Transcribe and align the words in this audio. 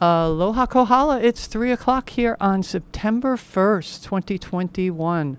Aloha 0.00 0.66
Kohala. 0.66 1.20
It's 1.20 1.46
3 1.46 1.72
o'clock 1.72 2.10
here 2.10 2.36
on 2.40 2.62
September 2.62 3.36
1st, 3.36 4.04
2021. 4.04 5.38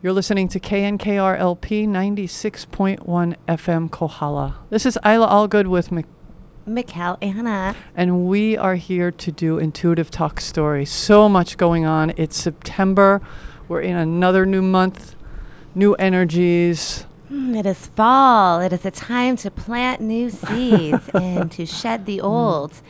You're 0.00 0.12
listening 0.12 0.48
to 0.48 0.60
KNKRLP 0.60 1.88
96.1 1.88 3.36
FM 3.48 3.90
Kohala. 3.90 4.56
This 4.70 4.86
is 4.86 4.96
Isla 5.04 5.26
Allgood 5.28 5.66
with 5.66 5.90
Mc- 5.92 6.06
Mikkel 6.66 7.18
Anna. 7.20 7.74
and 7.96 8.26
we 8.28 8.56
are 8.56 8.76
here 8.76 9.10
to 9.10 9.32
do 9.32 9.58
Intuitive 9.58 10.10
Talk 10.12 10.40
Story. 10.40 10.84
So 10.84 11.28
much 11.28 11.56
going 11.56 11.84
on. 11.84 12.12
It's 12.16 12.36
September. 12.36 13.20
We're 13.68 13.80
in 13.80 13.96
another 13.96 14.46
new 14.46 14.62
month, 14.62 15.16
new 15.74 15.94
energies. 15.94 17.06
Mm, 17.30 17.56
It 17.58 17.66
is 17.66 17.86
fall. 17.88 18.60
It 18.60 18.72
is 18.72 18.84
a 18.84 18.90
time 18.92 19.36
to 19.38 19.50
plant 19.50 20.00
new 20.00 20.30
seeds 20.30 21.08
and 21.14 21.50
to 21.52 21.66
shed 21.66 22.06
the 22.06 22.20
old. 22.20 22.80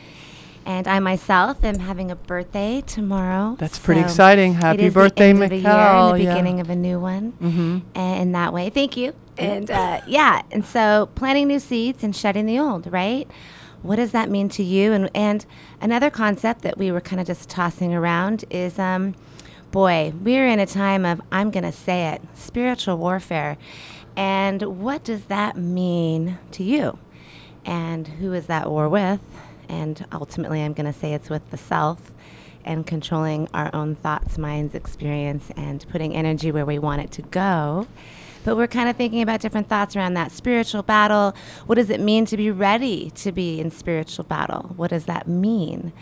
And 0.65 0.87
I 0.87 0.99
myself 0.99 1.63
am 1.63 1.79
having 1.79 2.09
a 2.09 2.15
birthday 2.15 2.81
tomorrow. 2.85 3.55
That's 3.59 3.77
pretty 3.77 4.01
so 4.01 4.05
exciting. 4.05 4.51
it 4.53 4.55
Happy 4.55 4.83
is 4.83 4.93
birthday, 4.93 5.33
the 5.33 5.39
end 5.39 5.43
of 5.43 5.51
a 5.51 5.55
year 5.57 5.69
and 5.69 6.15
the 6.19 6.23
Yeah. 6.23 6.31
beginning 6.33 6.59
of 6.61 6.69
a 6.69 6.75
new 6.75 6.99
one. 6.99 7.33
Mm-hmm. 7.41 7.79
And 7.95 8.21
in 8.21 8.31
that 8.31 8.53
way, 8.53 8.69
thank 8.69 8.95
you. 8.95 9.13
And 9.37 9.69
uh, 9.69 10.01
yeah, 10.07 10.43
and 10.51 10.63
so 10.63 11.09
planting 11.15 11.47
new 11.47 11.59
seeds 11.59 12.03
and 12.03 12.15
shedding 12.15 12.45
the 12.45 12.59
old, 12.59 12.91
right? 12.91 13.27
What 13.81 13.97
does 13.97 14.11
that 14.11 14.29
mean 14.29 14.47
to 14.49 14.63
you? 14.63 14.93
And 14.93 15.09
and 15.13 15.45
another 15.81 16.09
concept 16.09 16.61
that 16.61 16.77
we 16.77 16.91
were 16.91 17.01
kind 17.01 17.19
of 17.19 17.27
just 17.27 17.49
tossing 17.49 17.93
around 17.93 18.45
is, 18.49 18.79
um, 18.79 19.15
boy, 19.71 20.13
we're 20.21 20.47
in 20.47 20.59
a 20.59 20.65
time 20.67 21.03
of 21.03 21.19
I'm 21.31 21.51
gonna 21.51 21.71
say 21.73 22.09
it, 22.13 22.21
spiritual 22.35 22.97
warfare, 22.97 23.57
and 24.15 24.61
what 24.81 25.03
does 25.03 25.25
that 25.25 25.57
mean 25.57 26.37
to 26.51 26.63
you? 26.63 26.99
And 27.65 28.07
who 28.07 28.31
is 28.33 28.45
that 28.45 28.69
war 28.69 28.87
with? 28.87 29.19
And 29.69 30.05
ultimately, 30.11 30.61
I'm 30.61 30.73
gonna 30.73 30.93
say 30.93 31.13
it's 31.13 31.29
with 31.29 31.49
the 31.51 31.57
self 31.57 32.11
and 32.65 32.87
controlling 32.87 33.47
our 33.53 33.69
own 33.73 33.95
thoughts, 33.95 34.37
minds, 34.37 34.73
experience, 34.73 35.51
and 35.57 35.85
putting 35.89 36.15
energy 36.15 36.51
where 36.51 36.65
we 36.65 36.79
want 36.79 37.01
it 37.01 37.11
to 37.11 37.21
go. 37.23 37.87
But 38.45 38.57
we're 38.57 38.67
kind 38.67 38.89
of 38.89 38.95
thinking 38.97 39.21
about 39.21 39.39
different 39.39 39.69
thoughts 39.69 39.95
around 39.95 40.15
that 40.15 40.31
spiritual 40.31 40.83
battle. 40.83 41.33
What 41.65 41.75
does 41.75 41.89
it 41.89 41.99
mean 42.01 42.25
to 42.25 42.37
be 42.37 42.51
ready 42.51 43.09
to 43.11 43.31
be 43.31 43.59
in 43.59 43.71
spiritual 43.71 44.25
battle? 44.25 44.73
What 44.75 44.89
does 44.89 45.05
that 45.05 45.27
mean 45.27 45.93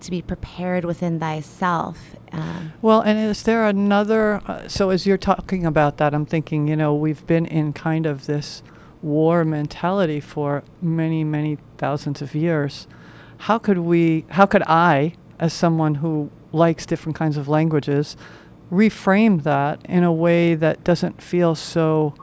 to 0.00 0.10
be 0.10 0.22
prepared 0.22 0.84
within 0.84 1.18
thyself? 1.18 2.14
Um, 2.30 2.72
Well, 2.82 3.00
and 3.00 3.18
is 3.18 3.42
there 3.42 3.66
another? 3.66 4.40
Uh, 4.46 4.68
so, 4.68 4.90
as 4.90 5.06
you're 5.06 5.18
talking 5.18 5.66
about 5.66 5.96
that, 5.96 6.14
I'm 6.14 6.26
thinking, 6.26 6.68
you 6.68 6.76
know, 6.76 6.94
we've 6.94 7.26
been 7.26 7.46
in 7.46 7.72
kind 7.72 8.06
of 8.06 8.26
this 8.26 8.62
war 9.02 9.44
mentality 9.44 10.20
for 10.20 10.62
many, 10.80 11.24
many 11.24 11.58
thousands 11.78 12.22
of 12.22 12.34
years. 12.34 12.86
How 13.38 13.58
could 13.58 13.78
we, 13.78 14.24
how 14.30 14.46
could 14.46 14.62
I, 14.66 15.14
as 15.38 15.52
someone 15.52 15.96
who 15.96 16.30
likes 16.52 16.86
different 16.86 17.16
kinds 17.16 17.36
of 17.36 17.48
languages, 17.48 18.16
reframe 18.70 19.42
that 19.44 19.80
in 19.86 20.04
a 20.04 20.12
way 20.12 20.54
that 20.54 20.84
doesn't 20.84 21.22
feel 21.22 21.54
so 21.54 22.14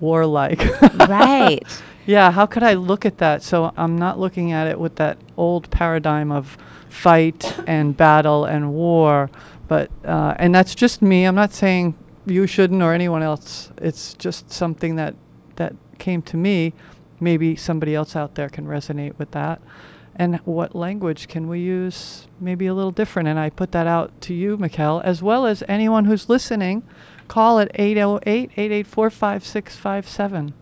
warlike? 0.00 0.64
right. 1.08 1.62
Yeah, 2.08 2.30
how 2.30 2.46
could 2.46 2.62
I 2.62 2.72
look 2.72 3.04
at 3.04 3.18
that 3.18 3.42
so 3.42 3.70
I'm 3.76 3.98
not 3.98 4.18
looking 4.18 4.50
at 4.50 4.66
it 4.66 4.80
with 4.80 4.96
that 4.96 5.18
old 5.36 5.70
paradigm 5.70 6.32
of 6.32 6.56
fight 6.88 7.58
and 7.66 7.94
battle 7.94 8.46
and 8.46 8.72
war, 8.72 9.30
but 9.68 9.90
uh, 10.06 10.34
and 10.38 10.54
that's 10.54 10.74
just 10.74 11.02
me. 11.02 11.24
I'm 11.24 11.34
not 11.34 11.52
saying 11.52 11.98
you 12.24 12.46
shouldn't 12.46 12.82
or 12.82 12.94
anyone 12.94 13.22
else. 13.22 13.70
It's 13.76 14.14
just 14.14 14.50
something 14.50 14.96
that 14.96 15.16
that 15.56 15.76
came 15.98 16.22
to 16.22 16.38
me. 16.38 16.72
Maybe 17.20 17.56
somebody 17.56 17.94
else 17.94 18.16
out 18.16 18.36
there 18.36 18.48
can 18.48 18.64
resonate 18.64 19.18
with 19.18 19.32
that. 19.32 19.60
And 20.18 20.36
what 20.44 20.74
language 20.74 21.28
can 21.28 21.48
we 21.48 21.60
use? 21.60 22.26
Maybe 22.40 22.66
a 22.66 22.74
little 22.74 22.90
different. 22.90 23.28
And 23.28 23.38
I 23.38 23.50
put 23.50 23.70
that 23.72 23.86
out 23.86 24.20
to 24.22 24.34
you, 24.34 24.58
Mikkel, 24.58 25.02
as 25.04 25.22
well 25.22 25.46
as 25.46 25.62
anyone 25.68 26.06
who's 26.06 26.28
listening. 26.28 26.82
Call 27.28 27.60
at 27.60 27.70
808 27.74 28.50
884 28.56 29.10
5657. 29.10 30.54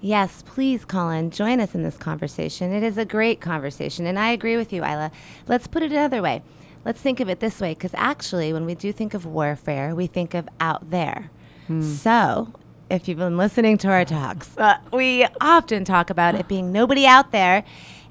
Yes, 0.00 0.42
please, 0.44 0.84
call 0.84 1.10
in, 1.10 1.30
join 1.30 1.60
us 1.60 1.76
in 1.76 1.84
this 1.84 1.96
conversation. 1.96 2.72
It 2.72 2.82
is 2.82 2.98
a 2.98 3.04
great 3.04 3.40
conversation, 3.40 4.04
and 4.04 4.18
I 4.18 4.30
agree 4.30 4.56
with 4.56 4.72
you, 4.72 4.82
Isla. 4.84 5.12
Let's 5.46 5.68
put 5.68 5.84
it 5.84 5.92
another 5.92 6.20
way. 6.20 6.42
Let's 6.84 7.00
think 7.00 7.20
of 7.20 7.28
it 7.28 7.38
this 7.38 7.60
way, 7.60 7.74
because 7.74 7.92
actually, 7.94 8.52
when 8.52 8.66
we 8.66 8.74
do 8.74 8.92
think 8.92 9.14
of 9.14 9.24
warfare, 9.26 9.94
we 9.94 10.08
think 10.08 10.34
of 10.34 10.48
out 10.58 10.90
there. 10.90 11.30
So, 11.80 12.52
if 12.90 13.06
you've 13.06 13.18
been 13.18 13.36
listening 13.36 13.78
to 13.78 13.88
our 13.88 14.04
talks, 14.04 14.58
uh, 14.58 14.78
we 14.92 15.24
often 15.40 15.84
talk 15.84 16.10
about 16.10 16.34
it 16.34 16.48
being 16.48 16.72
nobody 16.72 17.06
out 17.06 17.30
there. 17.30 17.62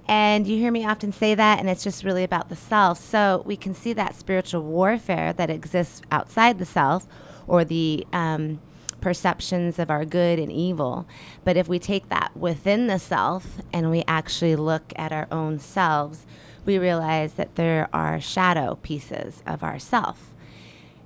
And 0.07 0.47
you 0.47 0.57
hear 0.57 0.71
me 0.71 0.85
often 0.85 1.11
say 1.11 1.35
that, 1.35 1.59
and 1.59 1.69
it's 1.69 1.83
just 1.83 2.03
really 2.03 2.23
about 2.23 2.49
the 2.49 2.55
self. 2.55 2.99
So 2.99 3.43
we 3.45 3.55
can 3.55 3.73
see 3.73 3.93
that 3.93 4.15
spiritual 4.15 4.63
warfare 4.63 5.33
that 5.33 5.49
exists 5.49 6.01
outside 6.11 6.59
the 6.59 6.65
self 6.65 7.07
or 7.47 7.63
the 7.63 8.05
um, 8.11 8.59
perceptions 9.01 9.79
of 9.79 9.89
our 9.89 10.05
good 10.05 10.39
and 10.39 10.51
evil. 10.51 11.07
But 11.43 11.57
if 11.57 11.67
we 11.67 11.79
take 11.79 12.09
that 12.09 12.35
within 12.35 12.87
the 12.87 12.99
self 12.99 13.57
and 13.73 13.89
we 13.89 14.03
actually 14.07 14.55
look 14.55 14.93
at 14.95 15.11
our 15.11 15.27
own 15.31 15.59
selves, 15.59 16.25
we 16.65 16.77
realize 16.77 17.33
that 17.33 17.55
there 17.55 17.89
are 17.91 18.21
shadow 18.21 18.75
pieces 18.81 19.41
of 19.45 19.63
ourself. 19.63 20.33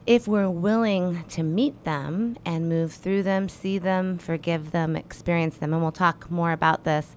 If 0.05 0.27
we're 0.27 0.51
willing 0.51 1.23
to 1.29 1.41
meet 1.41 1.83
them 1.83 2.37
and 2.45 2.69
move 2.69 2.93
through 2.93 3.23
them, 3.23 3.49
see 3.49 3.79
them, 3.79 4.19
forgive 4.19 4.71
them, 4.71 4.95
experience 4.95 5.57
them, 5.57 5.73
and 5.73 5.81
we'll 5.81 5.91
talk 5.91 6.29
more 6.29 6.51
about 6.51 6.83
this. 6.83 7.15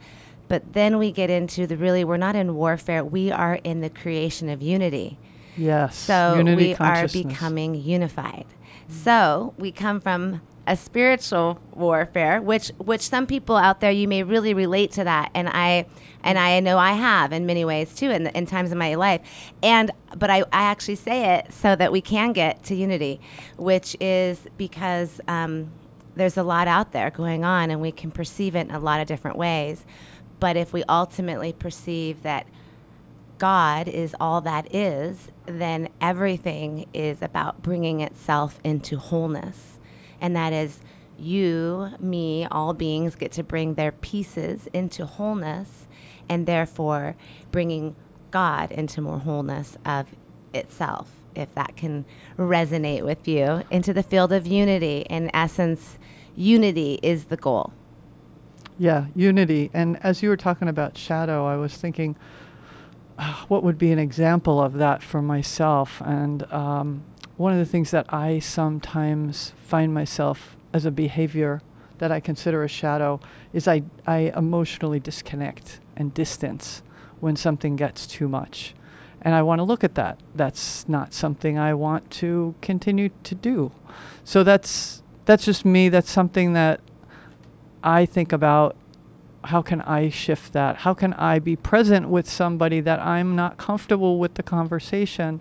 But 0.49 0.73
then 0.73 0.99
we 0.99 1.13
get 1.13 1.31
into 1.31 1.67
the 1.67 1.77
really, 1.77 2.05
we're 2.05 2.17
not 2.17 2.35
in 2.35 2.55
warfare, 2.55 3.05
we 3.05 3.31
are 3.31 3.57
in 3.57 3.81
the 3.81 3.91
creation 3.91 4.49
of 4.49 4.63
unity. 4.63 5.19
Yes. 5.57 5.97
So 5.97 6.37
unity 6.37 6.69
we 6.69 6.75
are 6.77 7.07
becoming 7.09 7.75
unified. 7.75 8.47
So 8.89 9.55
we 9.59 9.71
come 9.73 10.01
from 10.01 10.41
a 10.67 10.77
spiritual 10.77 11.59
warfare, 11.73 12.43
which 12.43 12.69
which 12.79 13.01
some 13.01 13.27
people 13.27 13.57
out 13.57 13.81
there 13.81 13.91
you 13.91 14.07
may 14.07 14.23
really 14.23 14.53
relate 14.53 14.93
to 14.93 15.05
that, 15.05 15.31
and 15.35 15.49
I 15.49 15.87
and 16.23 16.39
I 16.39 16.61
know 16.61 16.79
I 16.79 16.93
have 16.93 17.33
in 17.33 17.47
many 17.47 17.65
ways 17.65 17.95
too, 17.95 18.11
in, 18.11 18.27
in 18.29 18.45
times 18.45 18.71
of 18.71 18.79
my 18.79 18.95
life, 18.95 19.23
and 19.63 19.91
but 20.17 20.29
I, 20.31 20.41
I 20.53 20.65
actually 20.65 20.97
say 20.97 21.37
it 21.39 21.53
so 21.53 21.75
that 21.75 21.91
we 21.91 22.03
can 22.03 22.33
get 22.33 22.63
to 22.65 22.75
unity, 22.75 23.19
which 23.57 23.97
is 23.99 24.47
because 24.59 25.23
um, 25.27 25.71
there's 26.17 26.37
a 26.37 26.43
lot 26.43 26.69
out 26.69 26.93
there 26.93 27.11
going 27.11 27.45
on, 27.45 27.71
and 27.71 27.81
we 27.81 27.91
can 27.91 28.11
perceive 28.11 28.55
it 28.55 28.69
in 28.69 28.75
a 28.75 28.79
lot 28.79 29.01
of 29.01 29.07
different 29.07 29.39
ways, 29.39 29.87
but 30.41 30.57
if 30.57 30.73
we 30.73 30.85
ultimately 30.89 31.53
perceive 31.53 32.23
that 32.23 32.47
God 33.39 33.89
is 33.89 34.15
all 34.21 34.41
that 34.43 34.75
is, 34.75 35.29
then 35.47 35.89
everything 36.01 36.87
is 36.93 37.23
about 37.23 37.63
bringing 37.63 38.01
itself 38.01 38.59
into 38.65 38.99
wholeness. 38.99 39.79
And 40.21 40.35
that 40.35 40.53
is 40.53 40.81
you, 41.19 41.91
me, 42.01 42.47
all 42.51 42.75
beings 42.75 43.15
get 43.15 43.33
to 43.33 43.43
bring 43.43 43.75
their 43.75 43.93
pieces 43.93 44.69
into 44.73 45.07
wholeness 45.07 45.87
and 46.29 46.47
therefore 46.47 47.17
bringing 47.51 47.97
God 48.31 48.71
into 48.73 49.01
more 49.01 49.19
wholeness 49.19 49.77
of 49.85 50.09
itself, 50.53 51.11
if 51.35 51.55
that 51.55 51.77
can 51.77 52.05
resonate 52.37 53.05
with 53.05 53.27
you, 53.27 53.63
into 53.71 53.93
the 53.93 54.03
field 54.03 54.33
of 54.33 54.47
unity. 54.47 55.07
In 55.09 55.31
essence, 55.35 55.99
unity 56.37 56.99
is 57.03 57.27
the 57.27 57.37
goal. 57.37 57.73
Yeah, 58.79 59.07
unity. 59.15 59.71
And 59.75 59.99
as 60.05 60.23
you 60.23 60.29
were 60.29 60.37
talking 60.37 60.69
about 60.69 60.97
shadow, 60.97 61.47
I 61.47 61.57
was 61.57 61.77
thinking, 61.77 62.15
ah, 63.19 63.45
what 63.49 63.65
would 63.65 63.77
be 63.77 63.91
an 63.91 63.99
example 63.99 64.63
of 64.63 64.75
that 64.75 65.03
for 65.03 65.21
myself? 65.21 66.01
And 66.05 66.51
um, 66.53 67.03
one 67.37 67.53
of 67.53 67.59
the 67.59 67.67
things 67.67 67.91
that 67.91 68.07
I 68.13 68.39
sometimes 68.39 69.53
find 69.65 69.93
myself 69.93 70.57
as 70.73 70.85
a 70.85 70.93
behavior 70.93 71.61
that 71.99 72.13
I 72.13 72.21
consider 72.21 72.63
a 72.63 72.69
shadow 72.69 73.19
is 73.53 73.67
I, 73.67 73.83
I 74.07 74.33
emotionally 74.37 75.01
disconnect 75.01 75.81
and 75.97 76.15
distance 76.15 76.83
when 77.19 77.35
something 77.35 77.75
gets 77.75 78.07
too 78.07 78.29
much. 78.29 78.75
And 79.21 79.35
I 79.35 79.43
want 79.43 79.59
to 79.59 79.65
look 79.65 79.83
at 79.83 79.97
that. 79.97 80.21
That's 80.37 80.89
not 80.89 81.13
something 81.13 81.59
I 81.59 81.75
want 81.75 82.09
to 82.13 82.55
continue 82.61 83.11
to 83.25 83.35
do. 83.35 83.73
So 84.23 84.45
that's 84.45 85.03
that's 85.25 85.45
just 85.45 85.65
me. 85.65 85.89
That's 85.89 86.11
something 86.11 86.53
that 86.53 86.81
I 87.83 88.07
think 88.07 88.33
about 88.33 88.77
how 89.45 89.63
can 89.63 89.81
I 89.83 90.09
shift 90.09 90.53
that? 90.53 90.79
How 90.79 90.95
can 90.95 91.13
I 91.15 91.39
be 91.39 91.57
present 91.57 92.09
with 92.09 92.29
somebody 92.29 92.81
that 92.81 93.01
I'm 93.01 93.37
not 93.37 93.57
comfortable 93.57 94.19
with 94.19 94.35
the 94.35 94.43
conversation, 94.43 95.41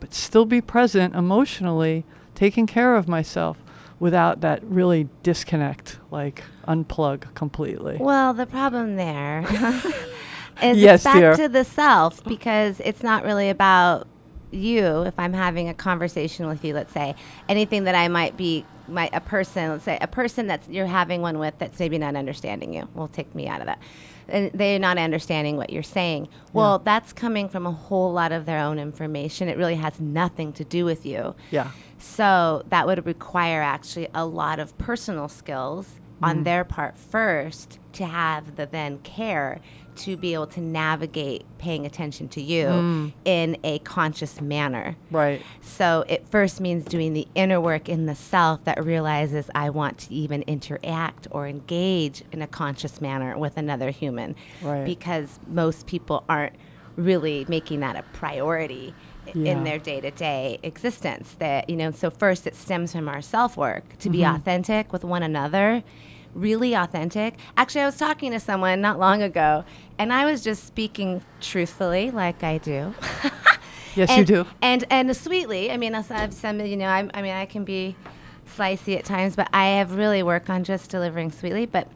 but 0.00 0.12
still 0.12 0.44
be 0.44 0.60
present 0.60 1.14
emotionally, 1.14 2.04
taking 2.34 2.66
care 2.66 2.96
of 2.96 3.08
myself 3.08 3.58
without 3.98 4.40
that 4.42 4.62
really 4.64 5.08
disconnect, 5.22 5.98
like 6.10 6.42
unplug 6.68 7.32
completely. 7.34 7.96
Well, 7.98 8.34
the 8.34 8.46
problem 8.46 8.96
there 8.96 9.44
is 10.62 10.76
Yes, 10.78 11.04
back 11.04 11.16
dear. 11.16 11.36
to 11.36 11.48
the 11.48 11.64
self 11.64 12.22
because 12.24 12.80
it's 12.80 13.02
not 13.02 13.24
really 13.24 13.48
about 13.48 14.06
you. 14.50 15.02
If 15.02 15.18
I'm 15.18 15.32
having 15.32 15.68
a 15.68 15.74
conversation 15.74 16.46
with 16.46 16.64
you, 16.64 16.74
let's 16.74 16.92
say 16.92 17.14
anything 17.48 17.84
that 17.84 17.94
I 17.94 18.08
might 18.08 18.36
be, 18.36 18.66
might 18.88 19.10
a 19.14 19.20
person, 19.20 19.70
let's 19.70 19.84
say 19.84 19.98
a 20.00 20.06
person 20.06 20.46
that's 20.46 20.68
you're 20.68 20.86
having 20.86 21.22
one 21.22 21.38
with 21.38 21.58
that's 21.58 21.78
maybe 21.78 21.98
not 21.98 22.16
understanding 22.16 22.74
you. 22.74 22.88
We'll 22.94 23.08
take 23.08 23.34
me 23.34 23.46
out 23.48 23.60
of 23.60 23.66
that. 23.66 23.78
and 24.28 24.50
they're 24.52 24.78
not 24.78 24.98
understanding 24.98 25.56
what 25.56 25.70
you're 25.70 25.82
saying. 25.82 26.28
Well, 26.52 26.78
that's 26.80 27.12
coming 27.12 27.48
from 27.48 27.66
a 27.66 27.72
whole 27.72 28.12
lot 28.12 28.32
of 28.32 28.46
their 28.46 28.58
own 28.58 28.78
information. 28.78 29.48
It 29.48 29.56
really 29.56 29.76
has 29.76 30.00
nothing 30.00 30.52
to 30.54 30.64
do 30.64 30.84
with 30.84 31.06
you. 31.06 31.34
Yeah. 31.50 31.70
So 31.98 32.64
that 32.68 32.86
would 32.86 33.04
require 33.06 33.62
actually 33.62 34.08
a 34.14 34.26
lot 34.26 34.58
of 34.58 34.76
personal 34.78 35.28
skills 35.28 36.00
on 36.22 36.40
mm. 36.40 36.44
their 36.44 36.64
part 36.64 36.96
first 36.96 37.78
to 37.92 38.06
have 38.06 38.56
the 38.56 38.66
then 38.66 38.98
care 38.98 39.60
to 39.96 40.16
be 40.16 40.34
able 40.34 40.46
to 40.46 40.60
navigate 40.60 41.44
paying 41.58 41.86
attention 41.86 42.28
to 42.28 42.42
you 42.42 42.66
mm. 42.66 43.12
in 43.24 43.56
a 43.64 43.78
conscious 43.80 44.40
manner. 44.40 44.96
Right. 45.10 45.40
So 45.62 46.04
it 46.06 46.28
first 46.28 46.60
means 46.60 46.84
doing 46.84 47.14
the 47.14 47.26
inner 47.34 47.60
work 47.60 47.88
in 47.88 48.06
the 48.06 48.14
self 48.14 48.64
that 48.64 48.84
realizes 48.84 49.48
I 49.54 49.70
want 49.70 49.98
to 49.98 50.14
even 50.14 50.42
interact 50.42 51.28
or 51.30 51.46
engage 51.46 52.22
in 52.32 52.42
a 52.42 52.46
conscious 52.46 53.00
manner 53.00 53.38
with 53.38 53.56
another 53.56 53.90
human. 53.90 54.36
Right. 54.62 54.84
Because 54.84 55.40
most 55.46 55.86
people 55.86 56.24
aren't 56.28 56.56
really 56.96 57.44
making 57.48 57.80
that 57.80 57.96
a 57.96 58.02
priority 58.12 58.94
Yeah. 59.34 59.52
in 59.52 59.64
their 59.64 59.78
day-to-day 59.78 60.58
existence. 60.62 61.34
That 61.38 61.68
you 61.70 61.76
know, 61.76 61.90
so 61.90 62.10
first 62.10 62.46
it 62.46 62.54
stems 62.54 62.92
from 62.92 63.08
our 63.08 63.22
self-work 63.22 63.98
to 64.00 64.10
be 64.10 64.18
Mm-hmm. 64.18 64.36
authentic 64.36 64.92
with 64.92 65.04
one 65.04 65.22
another. 65.22 65.82
Really 66.34 66.74
authentic. 66.74 67.34
Actually, 67.56 67.80
I 67.82 67.86
was 67.86 67.96
talking 67.96 68.30
to 68.32 68.40
someone 68.40 68.80
not 68.82 68.98
long 68.98 69.22
ago, 69.22 69.64
and 69.98 70.12
I 70.12 70.26
was 70.30 70.44
just 70.44 70.66
speaking 70.66 71.22
truthfully, 71.40 72.10
like 72.10 72.42
I 72.42 72.58
do. 72.58 72.94
Yes, 73.94 74.10
you 74.10 74.16
and, 74.16 74.26
do. 74.26 74.46
And 74.60 74.84
and 74.90 75.16
sweetly. 75.16 75.70
I 75.70 75.78
mean, 75.78 75.94
I 75.94 76.02
have 76.02 76.34
some. 76.34 76.60
You 76.60 76.76
know, 76.76 76.84
I, 76.86 77.08
I 77.14 77.22
mean, 77.22 77.32
I 77.32 77.46
can 77.46 77.64
be 77.64 77.96
slicey 78.46 78.94
at 78.98 79.06
times, 79.06 79.34
but 79.36 79.48
I 79.54 79.68
have 79.78 79.94
really 79.96 80.22
worked 80.22 80.50
on 80.50 80.64
just 80.64 80.90
delivering 80.90 81.32
sweetly. 81.32 81.64
But 81.64 81.88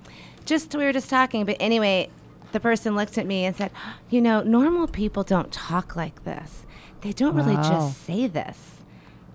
just 0.46 0.74
we 0.74 0.84
were 0.86 0.94
just 0.94 1.10
talking. 1.10 1.44
But 1.44 1.58
anyway, 1.60 2.08
the 2.52 2.60
person 2.60 2.96
looked 2.96 3.18
at 3.18 3.26
me 3.26 3.44
and 3.44 3.54
said, 3.54 3.70
"You 4.08 4.22
know, 4.22 4.40
normal 4.42 4.86
people 4.88 5.24
don't 5.24 5.52
talk 5.52 5.94
like 5.94 6.24
this. 6.24 6.64
They 7.02 7.12
don't 7.12 7.34
really 7.34 7.56
just 7.56 8.04
say 8.04 8.26
this." 8.26 8.58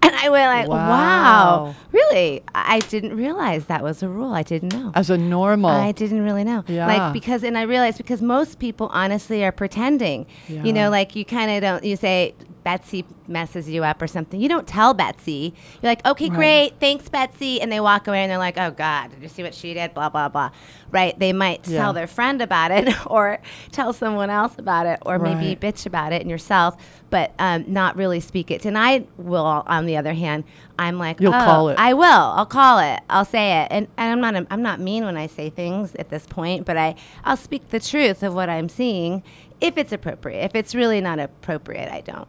And 0.02 0.14
I 0.26 0.30
went 0.30 0.48
like, 0.62 0.68
Wow. 0.70 0.90
"Wow, 0.90 1.76
really? 1.92 2.42
I 2.54 2.80
didn't 2.80 3.16
realize 3.16 3.66
that 3.66 3.84
was 3.84 4.02
a 4.04 4.10
rule. 4.10 4.34
I 4.34 4.44
didn't 4.44 4.74
know." 4.74 4.92
As 4.96 5.10
a 5.10 5.18
normal. 5.18 5.70
I 5.72 5.92
didn't 5.92 6.22
really 6.24 6.44
know. 6.44 6.64
Yeah. 6.68 6.88
Like 6.88 7.14
because 7.14 7.44
and 7.44 7.58
I 7.58 7.64
realized 7.64 7.98
because 7.98 8.22
most 8.22 8.60
people 8.60 8.90
honestly 8.94 9.44
are 9.46 9.52
pretending. 9.52 10.26
Yeah. 10.48 10.64
You 10.64 10.74
know, 10.74 10.90
like 10.90 11.16
you 11.16 11.26
kind 11.26 11.52
of 11.52 11.62
don't 11.62 11.84
you 11.84 11.96
say 11.96 12.34
Betsy 12.64 13.06
messes 13.28 13.70
you 13.70 13.84
up 13.84 14.02
or 14.02 14.08
something. 14.08 14.40
You 14.42 14.50
don't 14.50 14.66
tell 14.68 14.96
Betsy. 14.96 15.54
You're 15.82 15.92
like, 15.92 16.04
"Okay, 16.06 16.30
Right. 16.30 16.36
great. 16.36 16.74
Thanks, 16.80 17.08
Betsy." 17.10 17.62
And 17.62 17.72
they 17.72 17.80
walk 17.80 18.08
away 18.08 18.22
and 18.24 18.32
they're 18.32 18.40
like, 18.40 18.58
"Oh 18.58 18.72
god, 18.72 19.12
did 19.12 19.22
you 19.22 19.30
see 19.30 19.44
what 19.44 19.54
she 19.54 19.74
did?" 19.76 19.94
blah 19.94 20.10
blah 20.10 20.30
blah. 20.30 20.50
Right? 20.92 21.18
They 21.20 21.32
might 21.34 21.68
Yeah. 21.68 21.80
tell 21.82 21.94
their 21.94 22.08
friend 22.08 22.42
about 22.42 22.72
it 22.72 22.90
or 23.08 23.38
tell 23.72 23.94
someone 23.94 24.30
else 24.32 24.54
about 24.58 24.88
it 24.88 25.00
or 25.06 25.20
maybe 25.20 25.56
bitch 25.56 25.86
about 25.86 26.12
it 26.14 26.22
and 26.22 26.30
yourself, 26.32 26.76
but 27.12 27.34
um, 27.38 27.66
not 27.68 27.96
really 27.98 28.20
speak 28.20 28.50
it. 28.50 28.66
And 28.66 28.78
I 28.78 29.04
will 29.18 29.46
on 29.68 29.86
the 29.86 29.98
other 29.98 30.14
hand, 30.16 30.44
I'm 30.80 30.98
like, 31.00 31.20
You'll 31.22 31.34
"Oh, 31.34 31.40
call 31.40 31.70
it. 31.70 31.78
I 31.80 31.94
will. 31.94 32.04
I'll 32.06 32.46
call 32.46 32.80
it. 32.80 33.02
I'll 33.10 33.26
say 33.26 33.62
it. 33.64 33.68
And, 33.72 33.88
and 33.98 34.12
I'm 34.12 34.34
not 34.34 34.48
I'm 34.50 34.62
not 34.62 34.80
mean 34.80 35.06
when 35.06 35.18
I 35.18 35.28
say 35.28 35.50
things 35.50 35.96
at 35.96 36.10
this 36.10 36.26
point, 36.26 36.66
but 36.66 36.78
I 36.78 36.96
I'll 37.24 37.38
speak 37.38 37.70
the 37.70 37.80
truth 37.80 38.24
of 38.24 38.34
what 38.34 38.50
I'm 38.50 38.70
seeing 38.70 39.24
if 39.62 39.78
it's 39.78 39.92
appropriate. 39.92 40.44
If 40.44 40.56
it's 40.56 40.74
really 40.76 41.00
not 41.02 41.20
appropriate, 41.20 41.92
I 41.94 42.02
don't. 42.02 42.28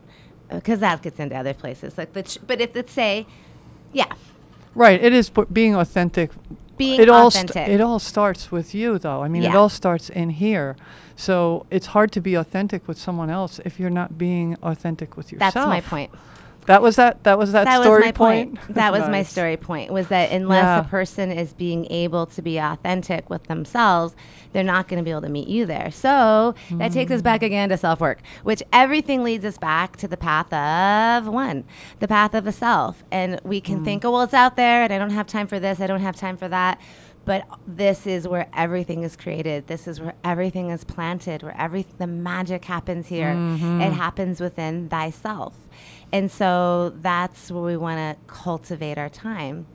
Because 0.49 0.79
that 0.81 1.03
gets 1.03 1.19
into 1.19 1.37
other 1.37 1.55
places. 1.55 1.99
Like 1.99 2.13
the 2.13 2.23
ch- 2.23 2.39
but 2.47 2.61
if 2.61 2.77
it's 2.77 2.93
say 2.93 3.27
yeah, 3.93 4.13
Right. 4.75 5.03
It 5.03 5.13
is 5.15 5.31
p- 5.31 5.45
being 5.51 5.75
authentic. 5.75 6.31
being 6.77 7.01
it 7.01 7.09
all 7.09 7.31
st- 7.31 7.51
authentic. 7.51 7.75
it 7.75 7.81
all 7.81 7.99
starts 7.99 8.53
with 8.53 8.75
you, 8.75 8.99
though. 8.99 9.23
I 9.23 9.29
mean, 9.29 9.43
it 9.43 9.55
all 9.57 9.71
starts 9.71 10.11
in 10.11 10.31
here. 10.31 10.77
So 11.17 11.65
it's 11.71 11.87
hard 11.87 12.13
to 12.13 12.21
be 12.21 12.35
authentic 12.35 12.87
with 12.87 12.99
someone 12.99 13.31
else 13.31 13.59
if 13.65 13.81
you're 13.81 13.89
not 13.89 14.19
being 14.19 14.55
authentic 14.63 15.17
with 15.17 15.33
yourself. 15.33 15.55
That's 15.55 15.67
my 15.67 15.81
point. 15.81 16.11
That 16.67 16.83
was 16.83 16.97
that. 16.97 17.23
That 17.25 17.39
was 17.39 17.53
that, 17.53 17.65
that 17.65 17.79
was 17.79 17.87
story 17.87 18.03
my 18.03 18.13
point. 18.13 18.59
That 18.75 18.93
was 18.93 19.09
my 19.09 19.23
story 19.23 19.57
point. 19.57 19.93
Was 19.93 20.09
that 20.09 20.33
unless 20.33 20.65
Yeah. 20.65 20.81
a 20.81 20.85
person 20.85 21.31
is 21.33 21.53
being 21.53 21.87
able 21.91 22.27
to 22.27 22.43
be 22.43 22.59
authentic 22.59 23.31
with 23.31 23.45
themselves, 23.45 24.15
they're 24.53 24.63
not 24.65 24.89
going 24.89 24.99
to 24.99 25.05
be 25.05 25.11
able 25.11 25.21
to 25.23 25.29
meet 25.29 25.49
you 25.49 25.67
there. 25.67 25.91
So 25.91 26.55
that 26.73 26.93
takes 26.93 27.11
us 27.13 27.21
Mm. 27.21 27.25
back 27.25 27.43
again 27.43 27.69
to 27.71 27.77
self 27.77 28.01
work, 28.01 28.21
which 28.43 28.63
everything 28.73 29.23
leads 29.23 29.45
us 29.45 29.59
back 29.59 29.97
to 29.99 30.09
the 30.09 30.17
path 30.17 30.53
of 30.53 31.27
one, 31.33 31.65
the 32.01 32.09
path 32.09 32.35
of 32.35 32.45
the 32.45 32.53
self. 32.53 33.05
And 33.11 33.41
we 33.45 33.61
can 33.61 33.81
Mm. 33.81 33.85
think, 33.85 34.05
oh 34.05 34.11
well, 34.11 34.23
it's 34.23 34.35
out 34.35 34.57
there, 34.57 34.83
and 34.83 34.93
I 34.93 34.99
don't 34.99 35.11
have 35.11 35.27
time 35.27 35.47
for 35.47 35.59
this. 35.61 35.81
I 35.81 35.87
don't 35.87 36.01
have 36.01 36.17
time 36.17 36.37
for 36.37 36.49
that. 36.49 36.79
But 37.27 37.47
this 37.67 38.07
is 38.07 38.27
where 38.27 38.47
everything 38.55 39.03
is 39.03 39.17
created. 39.17 39.67
This 39.67 39.87
is 39.87 40.01
where 40.01 40.15
everything 40.25 40.71
is 40.71 40.85
planted. 40.85 41.43
Where 41.43 41.57
every 41.59 41.85
the 41.99 42.07
magic 42.07 42.65
happens 42.65 43.09
here. 43.09 43.35
Mm-hmm. 43.35 43.83
It 43.83 43.93
happens 43.93 44.41
within 44.41 44.89
thyself. 44.89 45.55
And 46.13 46.31
so 46.31 46.95
that's 47.03 47.51
where 47.51 47.65
we 47.65 47.77
want 47.77 47.99
to 47.99 48.33
cultivate 48.33 48.97
our 48.97 49.09
time 49.09 49.67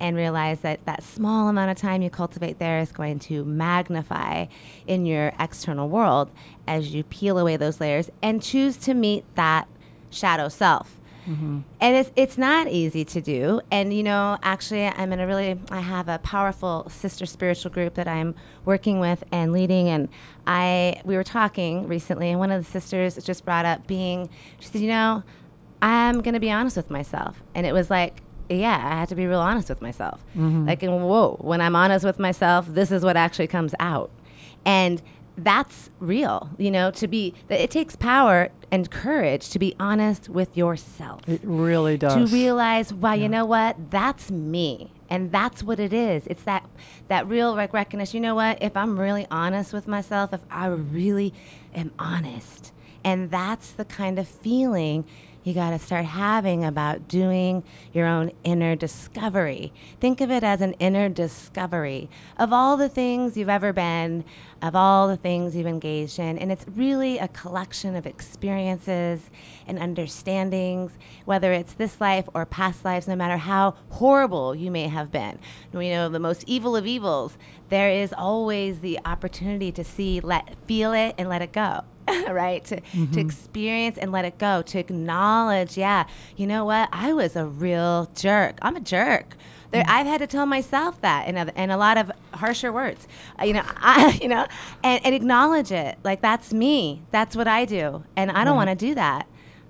and 0.00 0.16
realize 0.16 0.60
that 0.60 0.84
that 0.86 1.02
small 1.02 1.48
amount 1.48 1.70
of 1.70 1.76
time 1.76 2.02
you 2.02 2.10
cultivate 2.10 2.58
there 2.58 2.80
is 2.80 2.92
going 2.92 3.18
to 3.18 3.44
magnify 3.44 4.46
in 4.86 5.06
your 5.06 5.32
external 5.38 5.88
world 5.88 6.30
as 6.66 6.94
you 6.94 7.04
peel 7.04 7.38
away 7.38 7.56
those 7.56 7.80
layers 7.80 8.10
and 8.22 8.42
choose 8.42 8.76
to 8.76 8.94
meet 8.94 9.24
that 9.36 9.68
shadow 10.10 10.48
self. 10.48 10.95
Mm-hmm. 11.26 11.60
And 11.80 11.96
it's 11.96 12.10
it's 12.16 12.38
not 12.38 12.68
easy 12.68 13.04
to 13.04 13.20
do. 13.20 13.60
And 13.70 13.92
you 13.92 14.02
know, 14.02 14.38
actually, 14.42 14.86
I'm 14.86 15.12
in 15.12 15.20
a 15.20 15.26
really 15.26 15.58
I 15.70 15.80
have 15.80 16.08
a 16.08 16.18
powerful 16.18 16.88
sister 16.88 17.26
spiritual 17.26 17.70
group 17.70 17.94
that 17.94 18.08
I'm 18.08 18.34
working 18.64 19.00
with 19.00 19.24
and 19.32 19.52
leading. 19.52 19.88
And 19.88 20.08
I 20.46 21.00
we 21.04 21.16
were 21.16 21.24
talking 21.24 21.88
recently, 21.88 22.30
and 22.30 22.38
one 22.38 22.50
of 22.50 22.64
the 22.64 22.70
sisters 22.70 23.16
just 23.24 23.44
brought 23.44 23.64
up 23.64 23.86
being. 23.86 24.28
She 24.60 24.68
said, 24.68 24.80
you 24.80 24.88
know, 24.88 25.22
I'm 25.82 26.20
gonna 26.20 26.40
be 26.40 26.50
honest 26.50 26.76
with 26.76 26.90
myself, 26.90 27.42
and 27.54 27.66
it 27.66 27.72
was 27.72 27.90
like. 27.90 28.22
Yeah, 28.48 28.76
I 28.76 28.94
had 28.94 29.08
to 29.08 29.16
be 29.16 29.26
real 29.26 29.40
honest 29.40 29.68
with 29.68 29.82
myself. 29.82 30.24
Mm-hmm. 30.36 30.68
Like, 30.68 30.80
and 30.84 31.02
whoa, 31.02 31.36
when 31.40 31.60
I'm 31.60 31.74
honest 31.74 32.04
with 32.04 32.20
myself, 32.20 32.68
this 32.68 32.92
is 32.92 33.02
what 33.02 33.16
actually 33.16 33.48
comes 33.48 33.74
out. 33.80 34.08
And 34.64 35.02
that's 35.36 35.90
real, 36.00 36.50
you 36.58 36.70
know, 36.70 36.90
to 36.92 37.06
be, 37.06 37.34
that 37.48 37.60
it 37.60 37.70
takes 37.70 37.96
power 37.96 38.50
and 38.70 38.90
courage 38.90 39.50
to 39.50 39.58
be 39.58 39.74
honest 39.78 40.28
with 40.28 40.56
yourself. 40.56 41.28
It 41.28 41.40
really 41.44 41.96
does. 41.96 42.30
To 42.30 42.34
realize, 42.34 42.92
wow, 42.92 43.12
you 43.12 43.28
know 43.28 43.44
what? 43.44 43.90
That's 43.90 44.30
me. 44.30 44.90
And 45.08 45.30
that's 45.30 45.62
what 45.62 45.78
it 45.78 45.92
is. 45.92 46.26
It's 46.26 46.42
that 46.42 46.68
that 47.08 47.28
real 47.28 47.56
rec- 47.56 47.72
recognition. 47.72 48.16
You 48.16 48.28
know 48.28 48.34
what? 48.34 48.60
If 48.60 48.76
I'm 48.76 48.98
really 48.98 49.26
honest 49.30 49.72
with 49.72 49.86
myself, 49.86 50.32
if 50.32 50.40
I 50.50 50.66
really 50.66 51.32
am 51.72 51.92
honest, 51.96 52.72
and 53.04 53.30
that's 53.30 53.70
the 53.70 53.84
kind 53.84 54.18
of 54.18 54.26
feeling 54.26 55.04
you 55.46 55.54
got 55.54 55.70
to 55.70 55.78
start 55.78 56.04
having 56.04 56.64
about 56.64 57.06
doing 57.06 57.62
your 57.92 58.04
own 58.04 58.32
inner 58.42 58.74
discovery. 58.74 59.72
Think 60.00 60.20
of 60.20 60.28
it 60.28 60.42
as 60.42 60.60
an 60.60 60.72
inner 60.80 61.08
discovery 61.08 62.10
of 62.36 62.52
all 62.52 62.76
the 62.76 62.88
things 62.88 63.36
you've 63.36 63.48
ever 63.48 63.72
been, 63.72 64.24
of 64.60 64.74
all 64.74 65.06
the 65.06 65.16
things 65.16 65.54
you've 65.54 65.68
engaged 65.68 66.18
in. 66.18 66.36
And 66.36 66.50
it's 66.50 66.66
really 66.74 67.18
a 67.18 67.28
collection 67.28 67.94
of 67.94 68.06
experiences 68.06 69.30
and 69.68 69.78
understandings, 69.78 70.98
whether 71.26 71.52
it's 71.52 71.74
this 71.74 72.00
life 72.00 72.28
or 72.34 72.44
past 72.44 72.84
lives, 72.84 73.06
no 73.06 73.14
matter 73.14 73.36
how 73.36 73.76
horrible 73.90 74.52
you 74.52 74.72
may 74.72 74.88
have 74.88 75.12
been. 75.12 75.38
You 75.72 75.90
know, 75.90 76.08
the 76.08 76.18
most 76.18 76.42
evil 76.48 76.74
of 76.74 76.88
evils, 76.88 77.38
there 77.68 77.88
is 77.88 78.12
always 78.12 78.80
the 78.80 78.98
opportunity 79.04 79.70
to 79.70 79.84
see, 79.84 80.18
let 80.18 80.56
feel 80.66 80.92
it 80.92 81.14
and 81.16 81.28
let 81.28 81.40
it 81.40 81.52
go. 81.52 81.84
right? 82.28 82.64
To, 82.66 82.80
to 83.12 83.20
experience 83.20 83.98
and 83.98 84.12
let 84.12 84.24
it 84.24 84.38
go, 84.38 84.62
to 84.62 84.78
acknowledge, 84.78 85.76
yeah, 85.76 86.06
you 86.36 86.46
know 86.46 86.64
what? 86.64 86.88
I 86.92 87.12
was 87.12 87.36
a 87.36 87.46
real 87.46 88.10
jerk. 88.14 88.58
I'm 88.62 88.76
a 88.76 88.80
jerk. 88.80 89.36
There, 89.72 89.84
I've 89.86 90.06
had 90.06 90.18
to 90.18 90.26
tell 90.26 90.46
myself 90.46 91.00
that 91.00 91.28
in 91.28 91.36
a, 91.36 91.52
in 91.56 91.70
a 91.70 91.76
lot 91.76 91.98
of 91.98 92.12
harsher 92.32 92.72
words, 92.72 93.08
uh, 93.40 93.44
you 93.44 93.52
know, 93.52 93.64
I, 93.76 94.18
you 94.22 94.28
know, 94.28 94.46
and, 94.82 95.04
and 95.04 95.14
acknowledge 95.14 95.72
it. 95.72 95.98
Like 96.04 96.20
that's 96.20 96.52
me. 96.52 97.02
That's 97.10 97.36
what 97.36 97.48
I 97.48 97.64
do, 97.64 98.04
and 98.16 98.30
I 98.30 98.44
don't 98.44 98.56
want 98.56 98.70
to 98.70 98.76
do 98.76 98.94
that. 98.94 99.26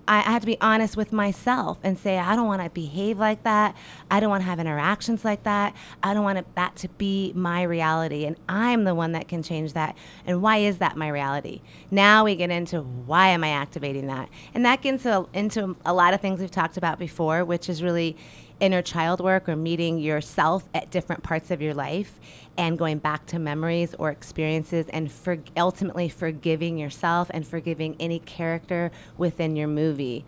I, 0.08 0.18
I 0.18 0.32
have 0.32 0.42
to 0.42 0.46
be 0.46 0.58
honest 0.60 0.96
with 0.96 1.12
myself 1.12 1.78
and 1.82 1.98
say 1.98 2.18
I 2.18 2.36
don't 2.36 2.46
want 2.46 2.62
to 2.62 2.70
behave 2.70 3.18
like 3.18 3.42
that. 3.44 3.75
I 4.10 4.20
don't 4.20 4.30
want 4.30 4.42
to 4.42 4.46
have 4.46 4.60
interactions 4.60 5.25
like 5.25 5.42
that. 5.44 5.75
I 6.02 6.14
don't 6.14 6.25
want 6.25 6.54
that 6.54 6.76
to 6.76 6.88
be 6.90 7.32
my 7.34 7.62
reality, 7.62 8.25
and 8.25 8.36
I'm 8.48 8.84
the 8.84 8.94
one 8.94 9.12
that 9.12 9.28
can 9.28 9.42
change 9.42 9.72
that. 9.72 9.96
And 10.26 10.42
why 10.42 10.58
is 10.58 10.78
that 10.78 10.96
my 10.96 11.08
reality? 11.08 11.60
Now 11.90 12.25
we 12.25 12.36
get 12.36 12.50
into 12.50 12.82
why 12.82 13.28
am 13.28 13.44
I 13.44 13.50
activating 13.50 14.06
that, 14.06 14.28
and 14.54 14.64
that 14.64 14.82
gets 14.82 15.06
into 15.06 15.76
a 15.84 15.92
lot 15.92 16.14
of 16.14 16.20
things 16.20 16.40
we've 16.40 16.50
talked 16.50 16.76
about 16.76 16.98
before, 16.98 17.44
which 17.44 17.68
is 17.68 17.82
really 17.82 18.16
inner 18.60 18.82
child 18.82 19.20
work 19.20 19.48
or 19.48 19.56
meeting 19.56 19.98
yourself 19.98 20.68
at 20.75 20.90
different 20.90 21.22
parts 21.22 21.50
of 21.50 21.60
your 21.60 21.75
life 21.75 22.18
and 22.56 22.78
going 22.78 22.98
back 22.98 23.26
to 23.26 23.38
memories 23.38 23.94
or 23.98 24.10
experiences 24.10 24.86
and 24.90 25.12
for 25.12 25.38
ultimately 25.56 26.08
forgiving 26.08 26.78
yourself 26.78 27.30
and 27.34 27.46
forgiving 27.46 27.94
any 28.00 28.18
character 28.20 28.90
within 29.18 29.56
your 29.56 29.68
movie 29.68 30.25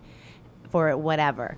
for 0.69 0.95
whatever 0.95 1.57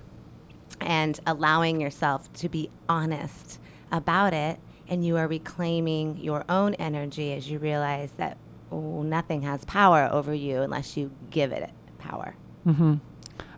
and 0.80 1.20
allowing 1.26 1.80
yourself 1.80 2.32
to 2.32 2.48
be 2.48 2.70
honest 2.88 3.58
about 3.90 4.32
it 4.32 4.58
and 4.88 5.04
you 5.04 5.16
are 5.16 5.28
reclaiming 5.28 6.16
your 6.16 6.44
own 6.48 6.74
energy 6.74 7.32
as 7.32 7.50
you 7.50 7.58
realize 7.58 8.10
that 8.12 8.38
oh, 8.70 9.02
nothing 9.02 9.42
has 9.42 9.64
power 9.66 10.08
over 10.10 10.32
you 10.32 10.62
unless 10.62 10.96
you 10.96 11.10
give 11.30 11.52
it 11.52 11.70
power. 11.98 12.34
hmm 12.64 12.96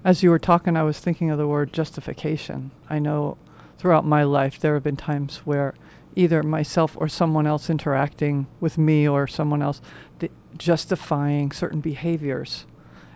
As 0.04 0.22
you 0.22 0.30
were 0.30 0.38
talking, 0.38 0.76
I 0.76 0.82
was 0.82 0.98
thinking 0.98 1.30
of 1.30 1.38
the 1.38 1.48
word 1.48 1.72
justification. 1.72 2.70
I 2.90 2.98
know 2.98 3.38
throughout 3.78 4.04
my 4.04 4.22
life 4.22 4.60
there 4.60 4.74
have 4.74 4.82
been 4.82 4.96
times 4.96 5.38
where 5.38 5.74
either 6.14 6.42
myself 6.42 6.96
or 7.00 7.08
someone 7.08 7.46
else 7.46 7.70
interacting 7.70 8.46
with 8.60 8.78
me 8.78 9.08
or 9.08 9.26
someone 9.26 9.62
else 9.62 9.80
th- 10.20 10.30
justifying 10.56 11.50
certain 11.50 11.80
behaviors 11.80 12.66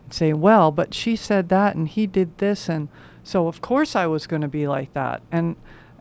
and 0.04 0.12
saying, 0.12 0.40
well, 0.40 0.70
but 0.72 0.94
she 0.94 1.14
said 1.14 1.48
that 1.50 1.76
and 1.76 1.88
he 1.88 2.06
did 2.06 2.36
this 2.38 2.68
and 2.68 2.88
so 3.22 3.46
of 3.46 3.60
course 3.60 3.94
I 3.94 4.06
was 4.06 4.26
going 4.26 4.42
to 4.42 4.48
be 4.48 4.66
like 4.66 4.92
that. 4.94 5.22
And 5.30 5.56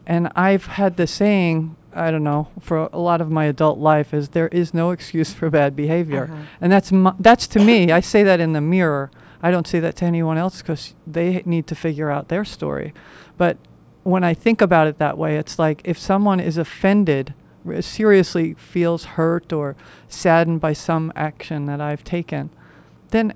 and 0.05 0.31
I've 0.37 0.67
had 0.67 0.95
the 0.95 1.05
saying, 1.05 1.75
I 1.93 2.11
don't 2.11 2.23
know, 2.23 2.47
for 2.61 2.89
a 2.93 2.99
lot 2.99 3.19
of 3.19 3.29
my 3.29 3.43
adult 3.43 3.77
life 3.77 4.13
is 4.13 4.29
there 4.29 4.47
is 4.47 4.73
no 4.73 4.91
excuse 4.91 5.33
for 5.33 5.49
bad 5.49 5.75
behavior. 5.75 6.23
Uh-huh. 6.31 6.43
And 6.61 6.71
that's 6.71 6.91
that's 7.19 7.47
to 7.47 7.59
me, 7.59 7.91
I 7.91 7.99
say 7.99 8.23
that 8.23 8.39
in 8.39 8.53
the 8.53 8.61
mirror. 8.61 9.11
I 9.41 9.51
don't 9.51 9.67
say 9.67 9.79
that 9.79 9.95
to 9.97 10.05
anyone 10.05 10.37
else 10.37 10.61
because 10.61 10.95
they 11.05 11.41
need 11.45 11.67
to 11.67 11.75
figure 11.75 12.09
out 12.09 12.27
their 12.27 12.45
story. 12.45 12.93
But 13.37 13.57
when 14.03 14.23
I 14.23 14.33
think 14.33 14.61
about 14.61 14.87
it 14.87 14.97
that 14.97 15.17
way, 15.17 15.37
it's 15.37 15.59
like 15.59 15.81
if 15.83 15.97
someone 15.97 16.39
is 16.39 16.57
offended, 16.57 17.33
r- 17.65 17.81
seriously 17.81 18.53
feels 18.53 19.03
hurt 19.03 19.51
or 19.51 19.75
saddened 20.07 20.61
by 20.61 20.73
some 20.73 21.11
action 21.15 21.65
that 21.65 21.81
I've 21.81 22.03
taken, 22.03 22.49
then 23.11 23.33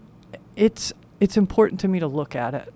it's 0.56 0.94
it's 1.20 1.38
important 1.38 1.80
to 1.82 1.88
me 1.88 2.00
to 2.00 2.08
look 2.08 2.36
at 2.36 2.54
it. 2.54 2.74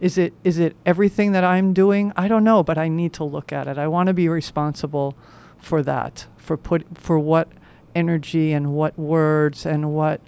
Is 0.00 0.18
it 0.18 0.34
is 0.44 0.58
it 0.58 0.76
everything 0.84 1.32
that 1.32 1.44
I'm 1.44 1.72
doing? 1.72 2.12
I 2.16 2.28
don't 2.28 2.44
know, 2.44 2.62
but 2.62 2.78
I 2.78 2.88
need 2.88 3.12
to 3.14 3.24
look 3.24 3.52
at 3.52 3.66
it. 3.66 3.78
I 3.78 3.88
want 3.88 4.08
to 4.08 4.14
be 4.14 4.28
responsible 4.28 5.16
for 5.58 5.82
that, 5.82 6.26
for 6.36 6.56
put 6.56 6.86
for 6.98 7.18
what 7.18 7.48
energy 7.94 8.52
and 8.52 8.72
what 8.72 8.98
words 8.98 9.66
and 9.66 9.92
what 9.92 10.20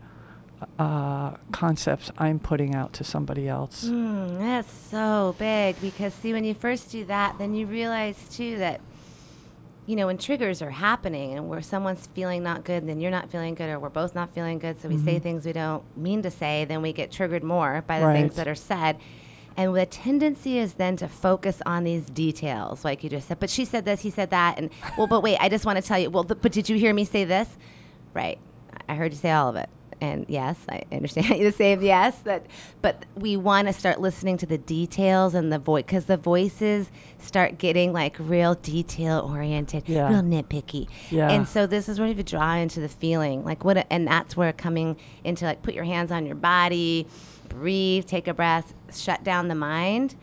uh, 0.78 1.32
concepts 1.52 2.10
I'm 2.18 2.38
putting 2.38 2.74
out 2.74 2.92
to 2.94 3.04
somebody 3.04 3.48
else. 3.48 3.86
Mm, 3.86 4.38
that's 4.38 4.72
so 4.72 5.34
big 5.38 5.80
because 5.80 6.12
see 6.14 6.32
when 6.32 6.44
you 6.44 6.54
first 6.54 6.90
do 6.90 7.04
that, 7.06 7.38
then 7.38 7.54
you 7.54 7.66
realize 7.66 8.16
too 8.30 8.58
that 8.58 8.80
you 9.86 9.96
know 9.96 10.06
when 10.06 10.18
triggers 10.18 10.62
are 10.62 10.70
happening 10.70 11.32
and 11.34 11.48
where 11.48 11.62
someone's 11.62 12.06
feeling 12.08 12.42
not 12.42 12.64
good, 12.64 12.86
then 12.86 13.00
you're 13.00 13.10
not 13.10 13.30
feeling 13.30 13.54
good, 13.54 13.70
or 13.70 13.78
we're 13.78 13.88
both 13.88 14.14
not 14.14 14.32
feeling 14.34 14.58
good, 14.58 14.80
so 14.80 14.88
we 14.88 14.98
say 14.98 15.18
Mhm. 15.18 15.22
things 15.22 15.44
we 15.46 15.52
don't 15.52 15.82
mean 15.96 16.22
to 16.22 16.30
say, 16.30 16.64
then 16.64 16.82
we 16.82 16.92
get 16.92 17.10
triggered 17.10 17.42
more 17.42 17.82
by 17.86 17.98
the 17.98 18.06
Right. 18.06 18.14
things 18.20 18.36
that 18.36 18.46
are 18.46 18.54
said. 18.54 18.98
And 19.56 19.74
the 19.74 19.84
tendency 19.86 20.58
is 20.58 20.74
then 20.74 20.96
to 20.98 21.08
focus 21.08 21.60
on 21.66 21.82
these 21.84 22.04
details, 22.06 22.84
like 22.84 23.02
you 23.02 23.10
just 23.10 23.26
said. 23.28 23.40
But 23.40 23.50
she 23.50 23.64
said 23.64 23.84
this, 23.84 24.00
he 24.02 24.10
said 24.10 24.30
that, 24.30 24.58
and 24.58 24.70
well, 24.96 25.08
but 25.08 25.22
wait, 25.22 25.38
I 25.40 25.48
just 25.48 25.66
want 25.66 25.76
to 25.76 25.82
tell 25.82 25.98
you. 25.98 26.08
Well, 26.08 26.22
th- 26.24 26.38
but 26.40 26.52
did 26.52 26.68
you 26.68 26.76
hear 26.76 26.94
me 26.94 27.04
say 27.04 27.24
this? 27.24 27.48
Right, 28.14 28.38
I 28.88 28.94
heard 28.94 29.12
you 29.12 29.18
say 29.18 29.32
all 29.32 29.48
of 29.48 29.56
it. 29.56 29.68
And 30.00 30.24
yes, 30.28 30.56
I 30.68 30.82
understand 30.92 31.28
you 31.28 31.50
to 31.50 31.52
say 31.52 31.76
yes. 31.78 32.18
That, 32.20 32.46
but 32.80 33.04
we 33.16 33.36
want 33.36 33.68
to 33.68 33.72
start 33.74 34.00
listening 34.00 34.38
to 34.38 34.46
the 34.46 34.56
details 34.58 35.34
and 35.34 35.52
the 35.52 35.58
voice 35.58 35.84
because 35.84 36.06
the 36.06 36.16
voices 36.16 36.90
start 37.18 37.58
getting 37.58 37.92
like 37.92 38.16
real 38.18 38.54
detail 38.54 39.28
oriented, 39.30 39.88
Yeah. 39.88 40.08
real 40.08 40.22
nitpicky. 40.22 40.88
Yeah. 41.10 41.30
And 41.30 41.46
so 41.46 41.66
this 41.66 41.88
is 41.88 41.98
where 41.98 42.08
you 42.08 42.22
draw 42.22 42.54
into 42.54 42.80
the 42.80 42.88
feeling, 42.88 43.44
like 43.44 43.64
what, 43.64 43.86
and 43.90 44.06
that's 44.06 44.36
where 44.36 44.52
coming 44.52 44.96
into 45.24 45.44
like 45.44 45.62
put 45.62 45.74
your 45.74 45.84
hands 45.84 46.10
on 46.10 46.24
your 46.24 46.34
body, 46.36 47.06
breathe, 47.48 48.06
take 48.06 48.26
a 48.28 48.34
breath, 48.34 48.72
shut 48.94 49.22
down 49.22 49.48
the 49.48 49.54
mind, 49.54 50.14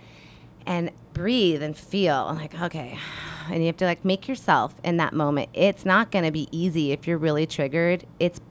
and 0.65 0.91
breathe 1.13 1.62
and 1.63 1.77
feel. 1.77 2.34
Like 2.36 2.60
okay, 2.60 2.98
and 3.51 3.60
you 3.62 3.67
have 3.67 3.77
to 3.77 3.86
like 3.86 4.03
make 4.03 4.27
yourself 4.27 4.74
in 4.84 4.98
that 4.98 5.13
moment. 5.13 5.50
It's 5.53 5.86
not 5.86 6.12
going 6.12 6.25
to 6.25 6.31
be 6.31 6.48
easy 6.51 6.91
if 6.91 7.07
you're 7.07 7.17
really 7.17 7.46
triggered. 7.46 8.05
It's 8.19 8.41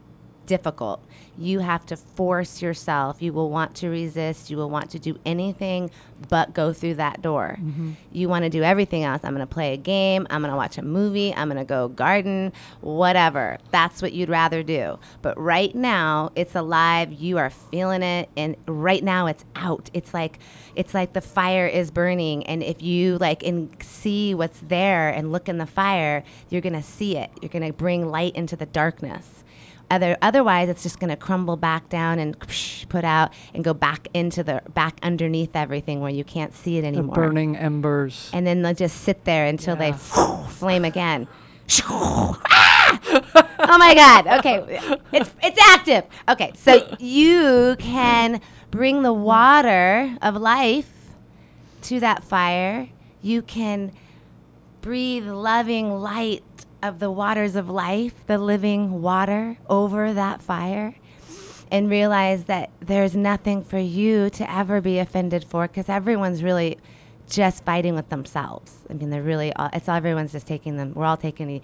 difficult. 0.47 1.05
You 1.39 1.59
have 1.59 1.85
to 1.87 1.97
force 1.97 2.63
yourself. 2.63 3.21
You 3.21 3.33
will 3.33 3.51
want 3.51 3.75
to 3.77 3.89
resist. 3.89 4.51
You 4.51 4.57
will 4.57 4.71
want 4.71 4.91
to 4.91 4.99
do 4.99 5.19
anything 5.27 5.91
but 6.29 6.55
go 6.55 6.73
through 6.73 6.95
that 6.95 7.21
door. 7.21 7.59
Mm-hmm. 7.61 7.93
You 8.13 8.29
want 8.29 8.45
to 8.45 8.51
do 8.51 8.63
everything 8.63 9.05
else. 9.05 9.21
I'm 9.23 9.35
going 9.35 9.47
to 9.47 9.53
play 9.53 9.75
a 9.75 9.77
game. 9.77 10.27
I'm 10.31 10.41
going 10.41 10.51
to 10.51 10.57
watch 10.57 10.79
a 10.79 10.83
movie. 10.83 11.35
I'm 11.35 11.49
going 11.49 11.59
to 11.59 11.69
go 11.69 11.89
garden, 11.89 12.53
whatever. 12.81 13.59
That's 13.71 14.01
what 14.01 14.13
you'd 14.13 14.31
rather 14.31 14.63
do. 14.63 14.99
But 15.21 15.39
right 15.39 15.75
now, 15.75 16.33
it's 16.35 16.55
alive. 16.55 17.13
You 17.13 17.39
are 17.39 17.51
feeling 17.51 18.03
it 18.03 18.31
and 18.37 18.57
right 18.67 19.05
now 19.05 19.27
it's 19.27 19.45
out. 19.55 19.91
It's 19.93 20.15
like 20.15 20.39
it's 20.75 20.95
like 20.95 21.13
the 21.13 21.21
fire 21.21 21.67
is 21.67 21.91
burning 21.91 22.47
and 22.47 22.63
if 22.63 22.83
you 22.83 23.19
like 23.19 23.43
and 23.43 23.75
see 23.83 24.35
what's 24.35 24.61
there 24.61 25.09
and 25.09 25.33
look 25.33 25.49
in 25.49 25.59
the 25.59 25.67
fire, 25.67 26.25
you're 26.49 26.61
going 26.61 26.75
to 26.75 26.83
see 26.83 27.17
it. 27.17 27.31
You're 27.41 27.51
going 27.51 27.67
to 27.67 27.73
bring 27.73 28.11
light 28.11 28.35
into 28.37 28.57
the 28.57 28.67
darkness. 28.67 29.45
Other, 29.91 30.17
otherwise, 30.21 30.69
it's 30.69 30.83
just 30.83 30.99
going 30.99 31.11
to 31.11 31.17
crumble 31.17 31.57
back 31.57 31.89
down 31.89 32.19
and 32.19 32.37
put 32.89 33.05
out 33.05 33.33
and 33.55 33.63
go 33.63 33.73
back 33.73 34.09
into 34.15 34.43
the 34.43 34.61
back 34.75 34.99
underneath 35.03 35.55
everything 35.55 36.01
where 36.01 36.11
you 36.11 36.25
can't 36.25 36.53
see 36.55 36.79
it 36.79 36.83
The 36.83 36.89
anymore. 36.89 37.15
burning 37.15 37.57
embers. 37.57 38.31
And 38.33 38.45
then 38.47 38.63
they'll 38.63 38.75
just 38.75 39.03
sit 39.03 39.25
there 39.25 39.47
until 39.47 39.77
they 39.77 39.93
flame 40.49 40.85
again. 40.85 41.29
Ah! 41.89 42.41
oh 43.61 43.79
my 43.79 43.95
God. 43.95 44.27
Okay. 44.39 44.81
It's, 45.13 45.31
it's 45.43 45.59
active. 45.69 46.05
Okay. 46.29 46.53
So 46.57 46.97
you 46.99 47.77
can 47.79 48.41
bring 48.71 49.03
the 49.03 49.13
water 49.13 50.17
of 50.23 50.37
life 50.37 50.93
to 51.83 52.01
that 52.01 52.25
fire. 52.25 52.89
You 53.23 53.43
can 53.43 53.93
breathe 54.81 55.27
loving 55.27 55.91
light 56.01 56.43
of 56.83 56.99
the 56.99 57.11
waters 57.11 57.57
of 57.57 57.69
life, 57.69 58.27
the 58.27 58.39
living 58.39 59.03
water 59.03 59.59
over 59.69 60.13
that 60.13 60.43
fire, 60.43 60.95
and 61.71 61.91
realize 61.91 62.45
that 62.45 62.71
there's 62.81 63.17
nothing 63.17 63.65
for 63.65 63.79
you 63.79 64.31
to 64.31 64.51
ever 64.51 64.81
be 64.81 64.99
offended 64.99 65.45
for 65.45 65.67
because 65.67 65.89
everyone's 65.89 66.43
really 66.43 66.79
just 67.29 67.65
fighting 67.65 67.95
with 67.95 68.09
themselves. 68.09 68.85
I 68.89 68.95
mean, 68.95 69.11
they're 69.11 69.23
really, 69.23 69.53
all, 69.55 69.71
it's 69.73 69.89
all, 69.89 69.97
everyone's 69.97 70.33
just 70.33 70.47
taking 70.47 70.77
them, 70.77 70.95
we're 70.95 71.05
all 71.05 71.17
taking 71.17 71.49
the, 71.49 71.63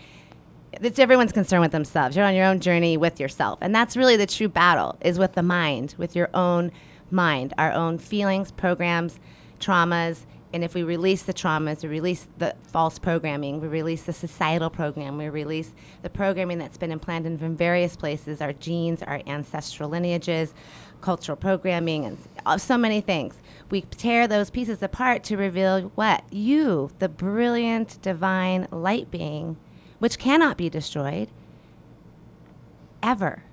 it's 0.73 0.99
everyone's 0.99 1.33
concerned 1.33 1.63
with 1.63 1.73
themselves. 1.73 2.17
You're 2.17 2.25
on 2.25 2.35
your 2.35 2.47
own 2.47 2.59
journey 2.61 2.97
with 2.97 3.21
yourself. 3.21 3.59
And 3.61 3.75
that's 3.75 3.97
really 3.97 4.17
the 4.17 4.27
true 4.27 4.49
battle 4.49 4.97
is 5.03 5.19
with 5.19 5.35
the 5.35 5.43
mind, 5.43 5.95
with 5.99 6.17
your 6.17 6.31
own 6.35 6.73
mind, 7.11 7.53
our 7.59 7.73
own 7.73 7.99
feelings, 7.99 8.51
programs, 8.51 9.21
traumas. 9.61 10.25
And 10.53 10.63
if 10.63 10.75
we 10.75 10.83
release 10.83 11.23
the 11.23 11.33
traumas, 11.33 11.83
we 11.83 11.89
release 11.89 12.27
the 12.39 12.55
false 12.67 12.99
programming, 12.99 13.61
we 13.61 13.69
release 13.69 14.03
the 14.03 14.13
societal 14.13 14.69
program, 14.69 15.17
we 15.17 15.29
release 15.29 15.73
the 16.03 16.11
programming 16.11 16.59
that's 16.59 16.77
been 16.77 16.93
implanted 16.93 17.39
from 17.39 17.57
various 17.57 17.97
places, 17.97 18.43
our 18.43 18.53
genes, 18.53 19.03
our 19.03 19.23
ancestral 19.27 19.89
lineages, 19.89 20.53
cultural 21.01 21.37
programming, 21.37 22.05
and 22.05 22.61
so 22.61 22.77
many 22.77 23.01
things. 23.01 23.37
We 23.71 23.81
tear 23.81 24.29
those 24.29 24.51
pieces 24.51 24.83
apart 24.83 25.25
to 25.25 25.37
reveal 25.37 25.91
what? 25.95 26.25
You, 26.31 26.91
the 26.99 27.09
brilliant, 27.09 28.01
divine 28.03 28.69
light 28.71 29.11
being 29.11 29.57
which 30.03 30.19
cannot 30.19 30.57
be 30.57 30.69
destroyed 30.69 31.29
ever. 33.05 33.45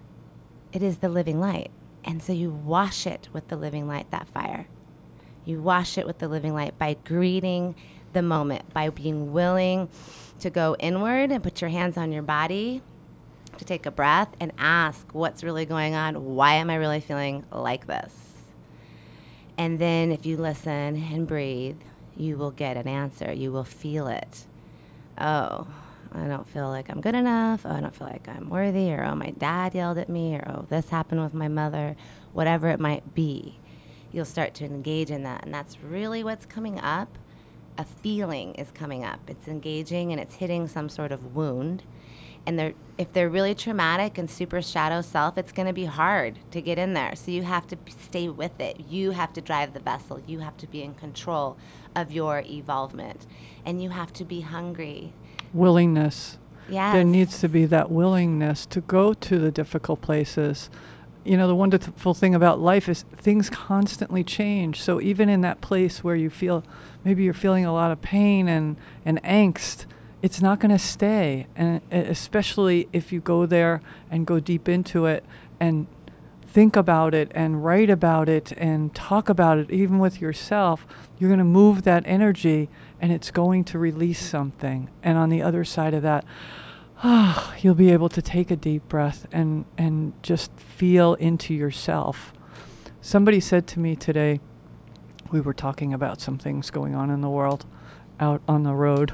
It 0.74 0.82
is 0.82 0.98
the 0.98 1.08
living 1.08 1.40
light. 1.40 1.70
And 2.04 2.24
so 2.24 2.34
you 2.34 2.50
wash 2.50 3.06
it 3.06 3.30
with 3.32 3.50
the 3.50 3.56
living 3.56 3.88
light, 3.88 4.10
that 4.10 4.28
fire. 4.28 4.66
You 5.50 5.62
wash 5.64 5.98
it 5.98 6.06
with 6.06 6.20
the 6.20 6.28
living 6.28 6.54
light 6.54 6.78
by 6.78 6.96
greeting 7.06 7.74
the 8.14 8.22
moment, 8.22 8.72
by 8.72 8.90
being 8.90 9.34
willing 9.34 9.90
to 10.42 10.52
go 10.52 10.76
inward 10.78 11.32
and 11.32 11.42
put 11.42 11.60
your 11.60 11.72
hands 11.72 11.98
on 11.98 12.12
your 12.12 12.22
body, 12.22 12.84
to 13.58 13.66
take 13.66 13.88
a 13.88 13.92
breath 13.92 14.30
and 14.40 14.52
ask 14.60 15.08
what's 15.12 15.44
really 15.44 15.66
going 15.66 15.96
on. 15.96 16.36
Why 16.36 16.54
am 16.54 16.70
I 16.70 16.76
really 16.76 17.00
feeling 17.00 17.46
like 17.52 17.88
this? 17.88 18.14
And 19.58 19.80
then 19.80 20.12
if 20.12 20.24
you 20.24 20.38
listen 20.38 20.72
and 21.12 21.28
breathe, 21.28 21.82
you 22.16 22.38
will 22.38 22.52
get 22.52 22.78
an 22.78 22.88
answer. 22.88 23.34
You 23.34 23.52
will 23.52 23.64
feel 23.64 24.08
it. 24.08 24.46
Oh, 25.18 25.66
I 26.14 26.28
don't 26.28 26.48
feel 26.48 26.70
like 26.70 26.90
I'm 26.90 27.02
good 27.02 27.16
enough. 27.16 27.66
Oh, 27.66 27.72
I 27.72 27.82
don't 27.82 27.96
feel 27.96 28.08
like 28.08 28.30
I'm 28.30 28.50
worthy. 28.52 28.94
Or, 28.94 29.04
oh, 29.04 29.16
my 29.16 29.32
dad 29.32 29.74
yelled 29.74 29.98
at 29.98 30.10
me. 30.10 30.36
Or, 30.36 30.48
oh, 30.48 30.66
this 30.70 30.90
happened 30.90 31.24
with 31.24 31.34
my 31.34 31.48
mother. 31.48 31.96
Whatever 32.34 32.70
it 32.70 32.80
might 32.80 33.16
be, 33.16 33.58
you'll 34.12 34.26
start 34.26 34.54
to 34.56 34.66
engage 34.66 35.12
in 35.12 35.24
that. 35.24 35.44
And 35.46 35.54
that's 35.54 35.80
really 35.82 36.24
what's 36.24 36.46
coming 36.46 36.80
up. 36.80 37.18
A 37.78 37.86
feeling 37.86 38.56
is 38.56 38.72
coming 38.72 39.06
up. 39.06 39.20
It's 39.28 39.48
engaging 39.48 40.12
and 40.12 40.20
it's 40.20 40.36
hitting 40.36 40.68
some 40.68 40.90
sort 40.90 41.12
of 41.12 41.36
wound. 41.36 41.84
And 42.46 42.58
they're, 42.58 42.74
if 42.98 43.14
they're 43.14 43.30
really 43.30 43.54
traumatic 43.54 44.18
and 44.18 44.30
super 44.30 44.62
shadow 44.62 45.02
self, 45.02 45.38
it's 45.38 45.52
going 45.52 45.68
to 45.68 45.74
be 45.74 45.86
hard 45.86 46.40
to 46.52 46.62
get 46.62 46.80
in 46.80 46.94
there. 46.94 47.16
So 47.16 47.32
you 47.32 47.44
have 47.44 47.68
to 47.68 47.78
stay 47.88 48.28
with 48.30 48.60
it. 48.60 48.80
You 48.90 49.12
have 49.12 49.34
to 49.34 49.42
drive 49.42 49.74
the 49.74 49.80
vessel. 49.80 50.22
You 50.26 50.40
have 50.40 50.58
to 50.58 50.68
be 50.68 50.82
in 50.82 50.94
control 50.96 51.58
of 51.96 52.12
your 52.12 52.44
evolvement. 52.46 53.28
And 53.66 53.82
you 53.84 53.90
have 53.92 54.12
to 54.14 54.26
be 54.26 54.42
hungry. 54.42 55.14
willingness. 55.54 56.38
Yes. 56.70 56.94
There 56.94 57.04
needs 57.04 57.40
to 57.40 57.50
be 57.50 57.66
that 57.66 57.92
willingness 57.92 58.66
to 58.68 58.82
go 58.82 59.14
to 59.14 59.40
the 59.40 59.52
difficult 59.52 60.02
places. 60.02 60.70
You 61.24 61.38
know, 61.38 61.48
the 61.48 61.56
wonderful 61.56 62.14
thing 62.14 62.34
about 62.34 62.60
life 62.60 62.88
is 62.90 63.04
things 63.16 63.50
constantly 63.50 64.24
change. 64.24 64.82
So 64.82 65.02
even 65.02 65.30
in 65.30 65.42
that 65.42 65.62
place 65.62 66.04
where 66.04 66.16
you 66.16 66.30
feel 66.30 66.64
maybe 67.04 67.24
you're 67.24 67.34
feeling 67.34 67.66
a 67.66 67.74
lot 67.74 67.92
of 67.92 68.02
pain 68.02 68.48
and, 68.48 68.78
and 69.06 69.22
angst, 69.24 69.86
it's 70.22 70.42
not 70.42 70.60
going 70.60 70.72
to 70.72 70.80
stay. 70.80 71.48
And 71.56 71.82
especially 71.92 72.88
if 72.92 73.12
you 73.12 73.22
go 73.22 73.46
there 73.46 73.82
and 74.10 74.26
go 74.26 74.40
deep 74.40 74.68
into 74.68 75.06
it 75.06 75.24
and 75.60 75.88
think 76.46 76.76
about 76.76 77.14
it 77.14 77.32
and 77.36 77.64
write 77.64 77.90
about 77.90 78.28
it 78.28 78.52
and 78.54 78.94
talk 78.96 79.30
about 79.30 79.60
it, 79.60 79.72
even 79.72 80.00
with 80.00 80.20
yourself, 80.20 80.86
you're 81.18 81.30
going 81.30 81.38
to 81.38 81.44
move 81.44 81.84
that 81.84 82.04
energy 82.06 82.70
and 83.00 83.12
it's 83.12 83.32
going 83.32 83.64
to 83.66 83.80
release 83.80 84.26
something. 84.26 84.90
And 85.04 85.18
on 85.18 85.30
the 85.30 85.42
other 85.42 85.64
side 85.64 85.94
of 85.94 86.02
that, 86.04 86.26
you'll 87.62 87.76
be 87.76 87.92
able 87.92 88.10
to 88.10 88.22
take 88.22 88.52
a 88.52 88.56
deep 88.56 88.88
breath 88.90 89.28
and, 89.32 89.66
and 89.78 90.14
just 90.24 90.52
feel 90.60 91.14
into 91.16 91.54
yourself. 91.54 92.34
Somebody 93.02 93.40
said 93.40 93.68
to 93.68 93.80
me 93.80 93.96
today, 93.96 94.40
we 95.32 95.40
were 95.42 95.54
talking 95.54 95.94
about 95.94 96.20
some 96.20 96.38
things 96.38 96.70
going 96.72 96.96
on 96.96 97.10
in 97.10 97.22
the 97.22 97.30
world 97.30 97.66
out 98.20 98.42
on 98.48 98.64
the 98.64 98.74
road. 98.74 99.14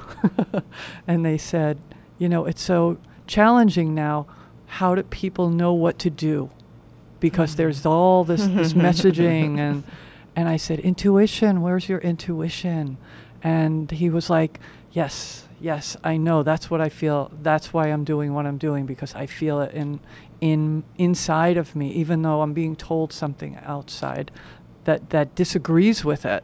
and 1.08 1.24
they 1.26 1.38
said, 1.38 1.80
you 2.18 2.28
know, 2.28 2.46
it's 2.46 2.62
so 2.62 2.98
challenging 3.28 3.94
now. 3.94 4.26
How 4.68 4.96
do 4.96 5.04
people 5.04 5.50
know 5.50 5.74
what 5.74 6.00
to 6.00 6.10
do? 6.10 6.50
Because 7.20 7.54
Mm. 7.54 7.58
there's 7.58 7.86
all 7.86 8.24
this, 8.24 8.46
this 8.48 8.74
messaging 8.88 9.58
and 9.58 9.84
and 10.38 10.50
I 10.50 10.58
said, 10.58 10.80
Intuition, 10.82 11.62
where's 11.62 11.88
your 11.88 12.00
intuition? 12.00 12.98
And 13.42 13.90
he 13.90 14.10
was 14.10 14.30
like, 14.30 14.60
Yes, 14.92 15.45
yes, 15.60 15.98
I 16.04 16.18
know. 16.18 16.44
That's 16.44 16.70
what 16.70 16.82
I 16.82 16.90
feel. 16.90 17.32
That's 17.42 17.74
why 17.74 17.88
I'm 17.88 18.04
doing 18.04 18.34
what 18.34 18.46
I'm 18.46 18.58
doing 18.58 18.86
because 18.86 19.16
I 19.16 19.26
feel 19.26 19.62
it 19.62 19.74
in 19.74 20.00
in 20.42 20.84
inside 20.98 21.58
of 21.58 21.76
me, 21.76 21.92
even 21.92 22.22
though 22.22 22.42
I'm 22.42 22.54
being 22.54 22.76
told 22.76 23.14
something 23.14 23.58
outside 23.64 24.32
that 24.84 25.10
that 25.10 25.36
disagrees 25.36 26.04
with 26.04 26.26
it. 26.26 26.44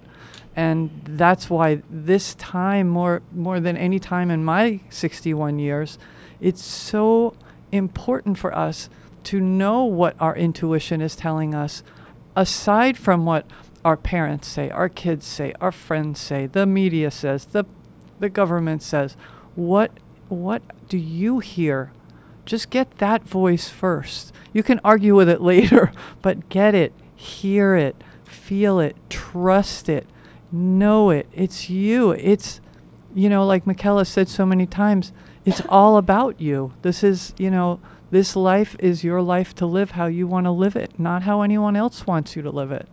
And 0.56 1.02
that's 1.06 1.50
why 1.50 1.82
this 1.90 2.36
time 2.36 2.90
more 2.90 3.22
more 3.34 3.60
than 3.60 3.78
any 3.78 4.00
time 4.00 4.30
in 4.32 4.44
my 4.44 4.82
61 4.90 5.60
years, 5.60 5.98
it's 6.40 6.64
so 6.64 7.36
important 7.72 8.38
for 8.38 8.56
us 8.56 8.90
to 9.24 9.40
know 9.40 9.84
what 9.84 10.16
our 10.20 10.36
intuition 10.36 11.02
is 11.02 11.16
telling 11.16 11.54
us 11.54 11.84
aside 12.36 12.98
from 12.98 13.26
what 13.26 13.46
our 13.84 13.98
parents 13.98 14.48
say, 14.48 14.70
our 14.70 14.90
kids 14.90 15.26
say, 15.26 15.54
our 15.60 15.72
friends 15.72 16.20
say, 16.20 16.46
the 16.46 16.66
media 16.66 17.12
says, 17.12 17.46
the 17.46 17.66
the 18.22 18.30
government 18.30 18.82
says, 18.82 19.18
what 19.56 19.92
what 20.30 20.62
do 20.88 20.98
you 20.98 21.40
hear? 21.40 21.92
Just 22.46 22.70
get 22.70 23.00
that 23.00 23.24
voice 23.24 23.68
first. 23.68 24.34
You 24.54 24.64
can 24.64 24.80
argue 24.84 25.16
with 25.16 25.28
it 25.28 25.42
later, 25.54 25.92
but 26.22 26.48
get 26.48 26.74
it, 26.74 26.94
hear 27.16 27.76
it, 27.76 28.02
feel 28.24 28.80
it, 28.80 28.96
trust 29.10 29.90
it, 29.90 30.08
know 30.52 31.10
it. 31.10 31.28
It's 31.34 31.70
you. 31.70 32.12
It's 32.12 32.62
you 33.14 33.30
know, 33.30 33.46
like 33.46 33.68
Michaela 33.68 34.06
said 34.06 34.30
so 34.30 34.46
many 34.46 34.66
times, 34.66 35.12
it's 35.44 35.62
all 35.68 35.98
about 35.98 36.40
you. 36.40 36.74
This 36.82 37.04
is, 37.04 37.34
you 37.38 37.50
know, 37.52 37.80
this 38.10 38.36
life 38.36 38.76
is 38.80 39.04
your 39.04 39.22
life 39.22 39.56
to 39.56 39.66
live 39.66 39.92
how 39.92 40.06
you 40.06 40.28
want 40.28 40.46
to 40.46 40.52
live 40.52 40.76
it, 40.76 41.00
not 41.00 41.24
how 41.24 41.42
anyone 41.42 41.76
else 41.76 42.08
wants 42.08 42.36
you 42.36 42.42
to 42.42 42.50
live 42.50 42.72
it. 42.72 42.88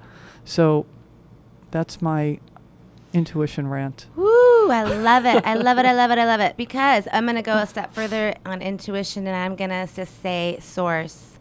So 0.45 0.87
that's 1.71 2.01
my 2.01 2.41
intuition 3.13 3.69
rant. 3.69 4.07
Woo, 4.17 4.71
I 4.71 4.85
love 4.85 5.25
it. 5.25 5.45
I 5.45 5.55
love 5.55 5.79
it. 5.79 5.87
I 5.87 5.93
love 5.93 6.11
it. 6.11 6.19
I 6.19 6.25
love 6.25 6.41
it. 6.41 6.57
Because 6.57 7.09
I'm 7.13 7.25
going 7.25 7.37
to 7.37 7.43
go 7.43 7.57
a 7.57 7.67
step 7.67 7.95
further 7.95 8.35
on 8.45 8.63
intuition 8.63 9.27
and 9.27 9.37
I'm 9.37 9.57
going 9.57 9.71
to 9.71 9.89
just 9.95 10.23
say 10.23 10.59
source. 10.61 11.39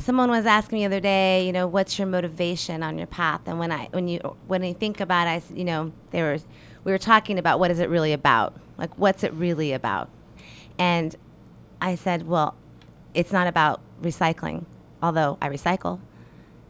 Someone 0.00 0.28
was 0.28 0.44
asking 0.44 0.78
me 0.78 0.82
the 0.82 0.86
other 0.86 1.00
day, 1.00 1.46
you 1.46 1.52
know, 1.52 1.68
what's 1.68 1.96
your 1.96 2.08
motivation 2.08 2.82
on 2.82 2.98
your 2.98 3.06
path? 3.06 3.42
And 3.46 3.60
when 3.60 3.70
I 3.70 3.86
when 3.92 4.08
you 4.08 4.18
when 4.48 4.62
I 4.64 4.72
think 4.72 5.00
about 5.00 5.28
it, 5.28 5.30
I, 5.30 5.54
you 5.54 5.64
know, 5.64 5.92
they 6.10 6.20
were 6.20 6.38
we 6.82 6.90
were 6.90 6.98
talking 6.98 7.38
about 7.38 7.60
what 7.60 7.70
is 7.70 7.78
it 7.78 7.88
really 7.88 8.12
about? 8.12 8.54
Like 8.76 8.98
what's 8.98 9.22
it 9.22 9.32
really 9.34 9.72
about? 9.72 10.10
And 10.78 11.14
I 11.80 11.94
said, 11.94 12.26
well, 12.26 12.56
it's 13.14 13.30
not 13.30 13.46
about 13.46 13.80
recycling, 14.02 14.64
although 15.00 15.38
I 15.40 15.48
recycle 15.48 16.00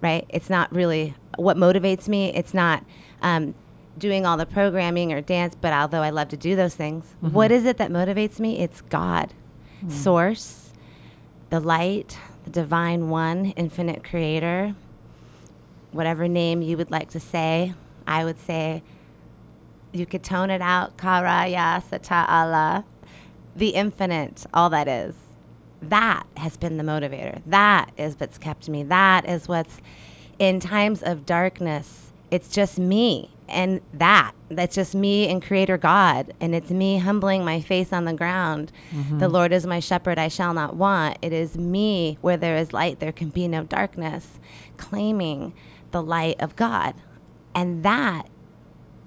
right? 0.02 0.26
It's 0.28 0.50
not 0.50 0.70
really 0.74 1.14
what 1.38 1.56
motivates 1.56 2.08
me. 2.08 2.34
It's 2.34 2.52
not 2.52 2.84
um, 3.22 3.54
doing 3.99 4.26
all 4.26 4.37
the 4.37 4.46
programming 4.46 5.12
or 5.12 5.20
dance, 5.20 5.55
but 5.61 5.72
although 5.72 6.02
I 6.02 6.11
love 6.11 6.28
to 6.28 6.37
do 6.37 6.57
those 6.57 6.74
things, 6.74 7.05
mm-hmm. 7.22 7.35
what 7.35 7.50
is 7.50 7.64
it 7.64 7.76
that 7.78 7.90
motivates 7.90 8.40
me? 8.40 8.61
It's 8.61 8.81
God, 8.83 9.33
hmm. 9.81 9.90
Source, 9.90 10.72
the 11.50 11.61
light, 11.61 12.18
the 12.44 12.50
divine 12.50 13.09
one, 13.09 13.46
infinite 13.57 14.02
creator, 14.02 14.74
whatever 15.90 16.26
name 16.28 16.62
you 16.62 16.76
would 16.76 16.90
like 16.90 17.11
to 17.11 17.20
say. 17.20 17.74
I 18.07 18.24
would 18.24 18.38
say 18.40 18.83
you 19.92 20.07
could 20.07 20.22
tone 20.22 20.50
it 20.50 20.62
out, 20.62 20.96
Karaya 20.96 21.83
Sata'ala, 21.83 22.85
the 23.55 23.68
infinite, 23.70 24.46
all 24.52 24.70
that 24.70 24.88
is. 24.88 25.14
That 25.83 26.26
has 26.37 26.57
been 26.57 26.78
the 26.78 26.85
motivator. 26.85 27.42
That 27.46 27.90
is 27.96 28.18
what's 28.18 28.38
kept 28.38 28.68
me. 28.68 28.85
That 28.85 29.28
is 29.28 29.48
what's 29.48 29.81
in 30.38 30.61
times 30.61 31.02
of 31.02 31.26
darkness. 31.26 32.12
It's 32.31 32.48
just 32.48 32.78
me 32.78 33.32
and 33.48 33.81
that. 33.94 34.33
That's 34.48 34.74
just 34.74 34.94
me 34.94 35.28
and 35.28 35.42
Creator 35.42 35.78
God. 35.78 36.35
And 36.40 36.55
it's 36.55 36.70
me 36.70 36.98
humbling 36.98 37.44
my 37.44 37.61
face 37.61 37.92
on 37.92 38.05
the 38.05 38.12
ground. 38.12 38.72
Mm-hmm. 38.92 39.18
The 39.18 39.28
Lord 39.28 39.52
is 39.52 39.66
my 39.66 39.81
shepherd, 39.81 40.18
I 40.18 40.28
shall 40.28 40.55
not 40.55 40.76
want. 40.76 41.18
It 41.22 41.33
is 41.33 41.57
me 41.57 42.18
where 42.20 42.37
there 42.37 42.57
is 42.57 42.72
light, 42.72 43.00
there 43.00 43.12
can 43.12 43.31
be 43.31 43.48
no 43.48 43.64
darkness, 43.64 44.40
claiming 44.76 45.55
the 45.90 46.02
light 46.02 46.40
of 46.40 46.57
God. 46.57 46.94
And 47.55 47.83
that 47.83 48.28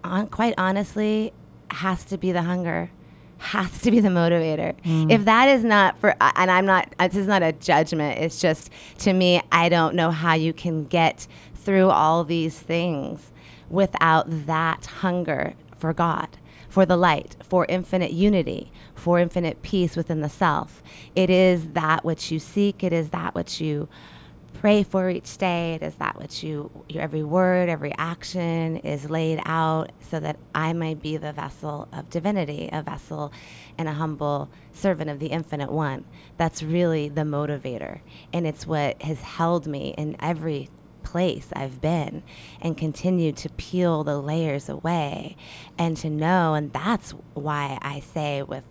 on, 0.03 0.27
quite 0.27 0.53
honestly, 0.57 1.33
has 1.71 2.05
to 2.05 2.17
be 2.17 2.31
the 2.31 2.43
hunger, 2.43 2.91
has 3.37 3.81
to 3.81 3.91
be 3.91 3.99
the 3.99 4.09
motivator. 4.09 4.75
Mm. 4.83 5.11
If 5.11 5.25
that 5.25 5.49
is 5.49 5.63
not 5.63 5.99
for, 5.99 6.15
and 6.21 6.51
I'm 6.51 6.65
not, 6.65 6.93
uh, 6.99 7.07
this 7.07 7.17
is 7.17 7.27
not 7.27 7.43
a 7.43 7.51
judgment. 7.53 8.19
It's 8.19 8.39
just 8.39 8.69
to 8.99 9.13
me, 9.13 9.41
I 9.51 9.69
don't 9.69 9.95
know 9.95 10.11
how 10.11 10.33
you 10.35 10.53
can 10.53 10.85
get 10.85 11.27
through 11.55 11.89
all 11.89 12.23
these 12.23 12.57
things 12.57 13.31
without 13.69 14.25
that 14.45 14.85
hunger 14.85 15.53
for 15.77 15.93
God, 15.93 16.29
for 16.69 16.85
the 16.85 16.97
light, 16.97 17.35
for 17.43 17.65
infinite 17.67 18.11
unity, 18.11 18.71
for 18.95 19.19
infinite 19.19 19.61
peace 19.61 19.95
within 19.95 20.21
the 20.21 20.29
self. 20.29 20.81
It 21.15 21.29
is 21.29 21.69
that 21.69 22.03
which 22.03 22.31
you 22.31 22.39
seek. 22.39 22.83
It 22.83 22.93
is 22.93 23.09
that 23.09 23.35
which 23.35 23.61
you 23.61 23.87
pray 24.55 24.83
for 24.83 25.09
each 25.09 25.37
day. 25.37 25.75
It 25.75 25.83
is 25.83 25.95
that 25.95 26.17
which 26.17 26.41
you, 26.41 26.71
your 26.89 27.03
every 27.03 27.23
word, 27.23 27.69
every 27.69 27.93
action 27.97 28.77
is 28.77 29.09
laid 29.09 29.39
out 29.45 29.91
so 29.99 30.19
that 30.19 30.37
I 30.55 30.73
might 30.73 31.01
be 31.01 31.17
the 31.17 31.33
vessel 31.33 31.87
of 31.93 32.09
divinity, 32.09 32.69
a 32.71 32.81
vessel 32.81 33.31
and 33.77 33.87
a 33.87 33.93
humble 33.93 34.49
servant 34.71 35.09
of 35.09 35.19
the 35.19 35.27
infinite 35.27 35.71
one. 35.71 36.05
That's 36.37 36.63
really 36.63 37.09
the 37.09 37.21
motivator. 37.21 37.99
And 38.33 38.47
it's 38.47 38.65
what 38.65 39.01
has 39.03 39.21
held 39.21 39.67
me 39.67 39.93
in 39.97 40.15
every 40.19 40.69
place 41.05 41.47
I've 41.53 41.79
been 41.79 42.21
and 42.61 42.77
continue 42.77 43.31
to 43.31 43.49
peel 43.51 44.03
the 44.03 44.19
layers 44.19 44.67
away 44.67 45.37
and 45.77 45.95
to 45.97 46.09
know. 46.09 46.53
And 46.55 46.73
that's 46.73 47.11
why 47.35 47.77
I 47.81 48.01
say 48.01 48.43
with 48.43 48.63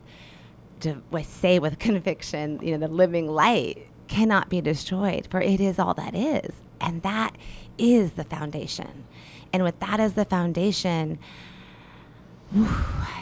to 0.80 1.00
say 1.22 1.58
with 1.58 1.78
conviction, 1.88 2.58
you 2.62 2.72
know, 2.76 2.86
the 2.86 2.92
living 2.92 3.28
light 3.28 3.86
cannot 4.08 4.50
be 4.50 4.60
destroyed, 4.60 5.26
for 5.30 5.40
it 5.40 5.60
is 5.60 5.78
all 5.78 5.94
that 5.94 6.14
is. 6.14 6.52
And 6.80 7.00
that 7.02 7.36
is 7.78 8.12
the 8.12 8.24
foundation. 8.24 9.04
And 9.52 9.62
with 9.62 9.78
that 9.80 9.98
as 10.00 10.12
the 10.14 10.24
foundation, 10.26 11.18
whew, 12.52 12.68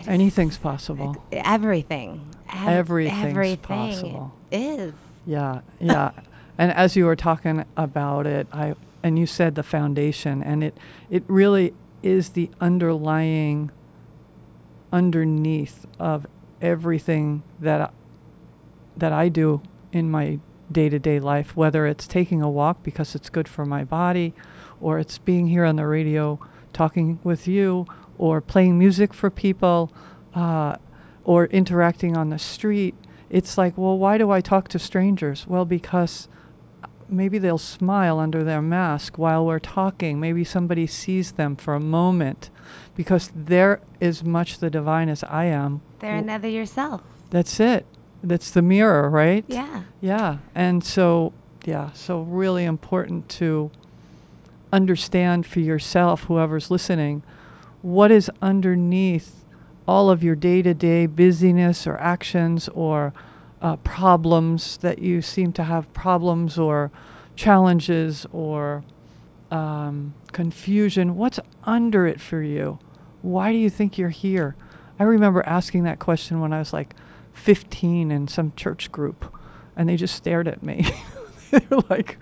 Anything's 0.09 0.59
possible. 0.59 1.23
everything. 1.31 2.27
ev- 2.53 2.69
Everything's 2.69 3.25
everything 3.27 3.59
possible. 3.91 4.33
is. 4.51 4.95
Yeah, 5.27 5.61
yeah. 5.79 6.11
and 6.59 6.73
as 6.73 6.97
you 6.97 7.05
were 7.05 7.15
talking 7.17 7.65
about 7.77 8.27
it, 8.27 8.49
I 8.53 8.75
and 9.03 9.19
you 9.19 9.27
said 9.27 9.55
the 9.55 9.63
foundation, 9.63 10.43
and 10.43 10.63
it 10.65 10.79
it 11.11 11.25
really 11.27 11.75
is 12.03 12.31
the 12.31 12.51
underlying 12.61 13.71
underneath 14.93 15.87
of 15.99 16.27
everything 16.61 17.43
that 17.61 17.81
I, 17.81 17.91
that 18.97 19.13
I 19.13 19.29
do 19.29 19.63
in 19.93 20.11
my 20.11 20.39
day-to-day 20.71 21.21
life, 21.21 21.57
whether 21.57 21.87
it's 21.87 22.07
taking 22.07 22.43
a 22.43 22.51
walk 22.51 22.83
because 22.83 23.15
it's 23.15 23.29
good 23.31 23.49
for 23.49 23.65
my 23.65 23.85
body, 23.85 24.35
or 24.81 24.99
it's 24.99 25.19
being 25.19 25.49
here 25.49 25.65
on 25.65 25.77
the 25.77 25.87
radio 25.87 26.39
talking 26.73 27.19
with 27.23 27.47
you, 27.47 27.87
or 28.19 28.41
playing 28.41 28.79
music 28.79 29.13
for 29.13 29.31
people, 29.31 29.93
uh, 30.35 30.77
or 31.25 31.47
interacting 31.47 32.17
on 32.17 32.31
the 32.31 32.39
street. 32.39 32.95
It's 33.31 33.57
like, 33.59 33.77
well, 33.77 33.99
why 33.99 34.19
do 34.19 34.31
I 34.31 34.41
talk 34.41 34.69
to 34.69 34.79
strangers? 34.79 35.47
Well, 35.47 35.65
because 35.65 36.29
maybe 37.13 37.39
they'll 37.39 37.59
smile 37.59 38.19
under 38.19 38.43
their 38.43 38.63
mask 38.63 39.19
while 39.19 39.45
we're 39.45 39.59
talking. 39.59 40.19
Maybe 40.19 40.45
somebody 40.45 40.87
sees 40.87 41.33
them 41.33 41.57
for 41.57 41.75
a 41.75 41.81
moment 41.81 42.51
because 42.97 43.31
they're 43.35 43.81
as 44.01 44.25
much 44.25 44.59
the 44.59 44.71
divine 44.71 45.09
as 45.09 45.23
I 45.25 45.45
am. 45.45 45.83
They're 46.01 46.17
another 46.17 46.49
yourself. 46.49 47.03
That's 47.31 47.61
it. 47.61 47.87
That's 48.23 48.51
the 48.51 48.63
mirror, 48.63 49.09
right? 49.09 49.45
Yeah. 49.49 49.85
Yeah. 50.01 50.39
And 50.55 50.85
so, 50.85 51.33
yeah, 51.65 51.93
so 51.93 52.23
really 52.23 52.65
important 52.65 53.29
to 53.31 53.71
understand 54.73 55.47
for 55.47 55.61
yourself, 55.61 56.25
whoever's 56.25 56.71
listening, 56.71 57.23
what 57.83 58.11
is 58.11 58.31
underneath 58.41 59.45
all 59.87 60.11
of 60.11 60.23
your 60.23 60.37
day 60.37 60.63
to 60.63 60.75
day 60.75 61.07
busyness 61.07 61.87
or 61.87 61.99
actions 61.99 62.69
or 62.69 63.13
uh, 63.63 63.77
problems 63.77 64.77
that 64.79 64.99
you 64.99 65.23
seem 65.23 65.53
to 65.53 65.63
have 65.63 65.91
problems 65.95 66.59
or 66.59 66.91
challenges 67.37 68.27
or 68.33 68.85
um, 69.51 70.15
confusion. 70.33 71.17
What's 71.17 71.39
under 71.65 72.07
it 72.07 72.21
for 72.21 72.43
you? 72.43 72.81
Why 73.23 73.53
do 73.53 73.59
you 73.59 73.71
think 73.71 73.97
you're 73.97 74.11
here? 74.11 74.57
I 74.99 75.05
remember 75.05 75.43
asking 75.47 75.85
that 75.85 76.01
question 76.01 76.41
when 76.41 76.53
I 76.53 76.59
was 76.59 76.73
like 76.73 76.95
15 77.35 78.11
in 78.11 78.27
some 78.29 78.53
church 78.57 78.91
group, 78.91 79.33
and 79.77 79.89
they 79.89 79.97
just 79.97 80.17
stared 80.17 80.49
at 80.49 80.63
me. 80.63 80.85
They're 81.51 81.81
like, 81.89 82.19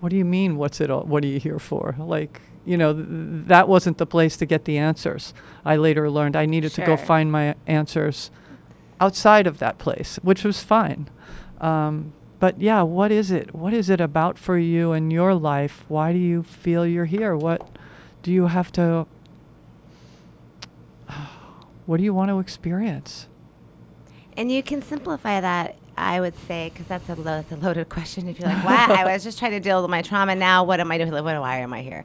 "What 0.00 0.10
do 0.10 0.16
you 0.16 0.24
mean? 0.24 0.56
What's 0.56 0.80
it? 0.80 0.90
All, 0.90 1.02
what 1.04 1.24
are 1.24 1.28
you 1.28 1.40
here 1.40 1.58
for?" 1.58 1.94
Like, 1.98 2.42
you 2.64 2.76
know, 2.76 2.92
th- 2.92 3.06
that 3.08 3.68
wasn't 3.68 3.98
the 3.98 4.06
place 4.06 4.36
to 4.36 4.46
get 4.46 4.66
the 4.66 4.76
answers. 4.76 5.32
I 5.64 5.76
later 5.76 6.10
learned 6.10 6.36
I 6.36 6.46
needed 6.46 6.72
to 6.72 6.84
go 6.84 6.96
find 6.96 7.32
my 7.32 7.54
answers 7.66 8.30
outside 9.00 9.46
of 9.46 9.58
that 9.58 9.78
place, 9.78 10.18
which 10.22 10.44
was 10.44 10.62
fine. 10.62 11.08
Um, 11.60 12.12
but 12.38 12.60
yeah, 12.60 12.82
what 12.82 13.10
is 13.10 13.30
it? 13.30 13.54
What 13.54 13.72
is 13.72 13.88
it 13.88 14.00
about 14.00 14.38
for 14.38 14.58
you 14.58 14.92
in 14.92 15.10
your 15.10 15.34
life? 15.34 15.84
Why 15.88 16.12
do 16.12 16.18
you 16.18 16.42
feel 16.42 16.86
you're 16.86 17.06
here? 17.06 17.36
What 17.36 17.68
do 18.22 18.30
you 18.32 18.46
have 18.48 18.72
to? 18.72 19.06
What 21.86 21.98
do 21.98 22.02
you 22.02 22.12
want 22.12 22.30
to 22.30 22.40
experience? 22.40 23.28
And 24.36 24.50
you 24.50 24.60
can 24.60 24.82
simplify 24.82 25.40
that, 25.40 25.76
I 25.96 26.20
would 26.20 26.36
say, 26.36 26.68
because 26.72 26.88
that's 26.88 27.08
a, 27.08 27.14
lo- 27.14 27.22
that's 27.22 27.52
a 27.52 27.56
loaded 27.56 27.88
question. 27.96 28.26
If 28.28 28.40
you're 28.40 28.48
like, 28.48 28.64
why? 28.64 28.86
I 28.98 29.04
was 29.04 29.22
just 29.22 29.38
trying 29.38 29.52
to 29.52 29.60
deal 29.60 29.80
with 29.82 29.90
my 29.90 30.02
trauma. 30.02 30.34
Now, 30.34 30.64
what 30.64 30.80
am 30.80 30.90
I 30.90 30.98
doing? 30.98 31.12
What, 31.12 31.24
why 31.24 31.58
am 31.58 31.72
I 31.72 31.82
here? 31.82 32.04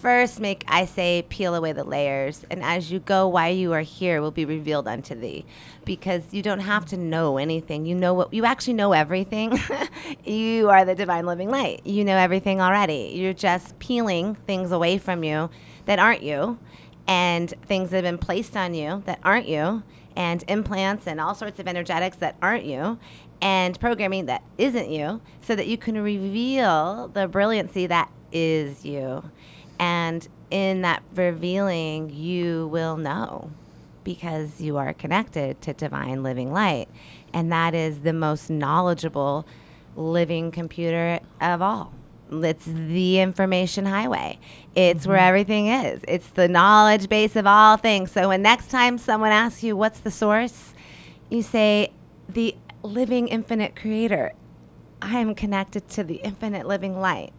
First, 0.00 0.38
make, 0.38 0.64
I 0.68 0.84
say, 0.84 1.24
peel 1.28 1.56
away 1.56 1.72
the 1.72 1.82
layers. 1.82 2.44
And 2.50 2.62
as 2.62 2.92
you 2.92 3.00
go, 3.00 3.26
why 3.26 3.48
you 3.48 3.72
are 3.72 3.80
here 3.80 4.20
will 4.20 4.30
be 4.30 4.44
revealed 4.44 4.86
unto 4.86 5.14
thee. 5.14 5.44
Because 5.84 6.22
you 6.30 6.40
don't 6.40 6.60
have 6.60 6.86
to 6.86 6.96
know 6.96 7.36
anything. 7.36 7.84
You 7.84 7.96
know 7.96 8.14
what, 8.14 8.32
you 8.32 8.44
actually 8.44 8.74
know 8.74 8.92
everything. 8.92 9.58
you 10.24 10.70
are 10.70 10.84
the 10.84 10.94
divine 10.94 11.26
living 11.26 11.50
light. 11.50 11.84
You 11.84 12.04
know 12.04 12.16
everything 12.16 12.60
already. 12.60 13.12
You're 13.14 13.32
just 13.32 13.76
peeling 13.80 14.36
things 14.46 14.70
away 14.70 14.98
from 14.98 15.24
you 15.24 15.50
that 15.86 15.98
aren't 15.98 16.22
you 16.22 16.58
and 17.08 17.54
things 17.66 17.90
that 17.90 18.04
have 18.04 18.04
been 18.04 18.18
placed 18.18 18.56
on 18.56 18.74
you 18.74 19.02
that 19.06 19.18
aren't 19.24 19.48
you, 19.48 19.82
and 20.14 20.44
implants 20.46 21.06
and 21.06 21.20
all 21.20 21.34
sorts 21.34 21.58
of 21.58 21.66
energetics 21.66 22.18
that 22.18 22.36
aren't 22.42 22.64
you, 22.64 22.98
and 23.40 23.80
programming 23.80 24.26
that 24.26 24.42
isn't 24.58 24.90
you, 24.90 25.20
so 25.40 25.56
that 25.56 25.66
you 25.66 25.78
can 25.78 26.00
reveal 26.00 27.08
the 27.08 27.26
brilliancy 27.26 27.86
that 27.86 28.12
is 28.30 28.84
you. 28.84 29.22
And 29.78 30.26
in 30.50 30.82
that 30.82 31.02
revealing, 31.14 32.10
you 32.10 32.68
will 32.68 32.96
know 32.96 33.50
because 34.04 34.60
you 34.60 34.76
are 34.78 34.94
connected 34.94 35.60
to 35.62 35.74
divine 35.74 36.22
living 36.22 36.52
light. 36.52 36.88
And 37.34 37.52
that 37.52 37.74
is 37.74 38.00
the 38.00 38.12
most 38.12 38.48
knowledgeable 38.48 39.46
living 39.96 40.50
computer 40.50 41.20
of 41.40 41.60
all. 41.60 41.92
It's 42.30 42.66
the 42.66 43.20
information 43.20 43.86
highway. 43.86 44.38
It's 44.74 45.06
where 45.06 45.18
mm-hmm. 45.18 45.26
everything 45.26 45.66
is. 45.68 46.00
It's 46.06 46.28
the 46.28 46.48
knowledge 46.48 47.08
base 47.08 47.36
of 47.36 47.46
all 47.46 47.76
things. 47.76 48.12
So 48.12 48.28
when 48.28 48.42
next 48.42 48.70
time 48.70 48.98
someone 48.98 49.32
asks 49.32 49.62
you 49.62 49.76
what's 49.76 50.00
the 50.00 50.10
source, 50.10 50.74
you 51.30 51.42
say 51.42 51.92
the 52.28 52.54
living 52.82 53.28
infinite 53.28 53.76
creator. 53.76 54.32
I 55.00 55.18
am 55.18 55.34
connected 55.34 55.88
to 55.90 56.04
the 56.04 56.16
infinite 56.16 56.66
living 56.66 57.00
light. 57.00 57.32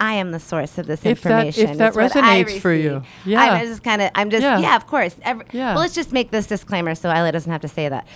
I 0.00 0.14
am 0.14 0.32
the 0.32 0.40
source 0.40 0.78
of 0.78 0.86
this 0.86 1.04
If 1.04 1.22
that- 1.22 1.46
if 1.48 1.56
information. 1.58 1.78
that 1.78 1.88
It's 1.96 2.14
resonates 2.14 2.60
for 2.60 2.72
you. 2.72 3.02
Yeah. 3.24 3.40
I'm 3.40 3.66
just 3.66 3.82
kind 3.82 4.02
of, 4.02 4.10
I'm 4.14 4.30
just, 4.30 4.42
Yeah. 4.42 4.58
yeah, 4.58 4.76
of 4.76 4.86
course. 4.86 5.14
Every, 5.22 5.44
Yeah. 5.52 5.74
Well, 5.74 5.82
let's 5.82 5.94
just 5.94 6.12
make 6.12 6.30
this 6.30 6.46
disclaimer 6.46 6.94
so 6.94 7.10
Isla 7.10 7.32
doesn't 7.32 7.50
have 7.50 7.60
to 7.62 7.68
say 7.68 7.88
that. 7.88 8.06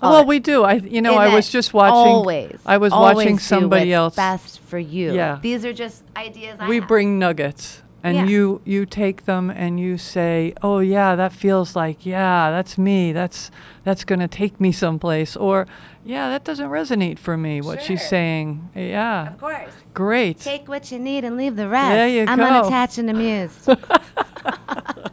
All 0.00 0.12
well, 0.12 0.24
we 0.26 0.40
do. 0.40 0.64
I, 0.64 0.74
you 0.74 1.00
know, 1.00 1.14
I 1.14 1.32
was 1.32 1.48
just 1.48 1.72
watching. 1.72 1.94
Always. 1.96 2.58
I 2.66 2.76
was 2.78 2.92
always 2.92 3.14
watching 3.14 3.38
somebody 3.38 3.92
else. 3.92 4.16
Best 4.16 4.58
for 4.60 4.78
you. 4.78 5.12
Yeah. 5.14 5.38
These 5.40 5.64
are 5.64 5.72
just 5.72 6.02
ideas. 6.16 6.56
I 6.58 6.68
we 6.68 6.80
bring 6.80 7.20
nuggets 7.20 7.81
and 8.04 8.16
Yeah. 8.16 8.24
you 8.26 8.60
you 8.64 8.84
take 8.86 9.24
them 9.26 9.50
and 9.50 9.78
you 9.78 9.96
say 9.98 10.52
oh 10.62 10.80
yeah 10.80 11.14
that 11.16 11.32
feels 11.32 11.76
like 11.76 12.04
yeah 12.06 12.50
that's 12.50 12.76
me 12.78 13.12
that's 13.12 13.50
that's 13.84 14.04
going 14.04 14.18
to 14.20 14.28
take 14.28 14.60
me 14.60 14.72
someplace 14.72 15.36
or 15.36 15.66
yeah 16.04 16.28
that 16.30 16.42
doesn't 16.44 16.68
resonate 16.68 17.18
for 17.18 17.36
me 17.36 17.60
what 17.60 17.82
she's 17.82 18.06
saying 18.06 18.68
yeah 18.74 19.28
Of 19.32 19.38
course. 19.38 19.70
great 19.94 20.38
Take 20.40 20.66
what 20.68 20.90
you 20.90 20.98
need 20.98 21.24
and 21.24 21.36
leave 21.36 21.56
the 21.56 21.68
rest. 21.68 21.90
There 21.94 22.08
you 22.08 22.24
I'm 22.26 22.38
go. 22.38 22.44
unattached 22.44 22.98
and 22.98 23.08
amused. 23.10 23.68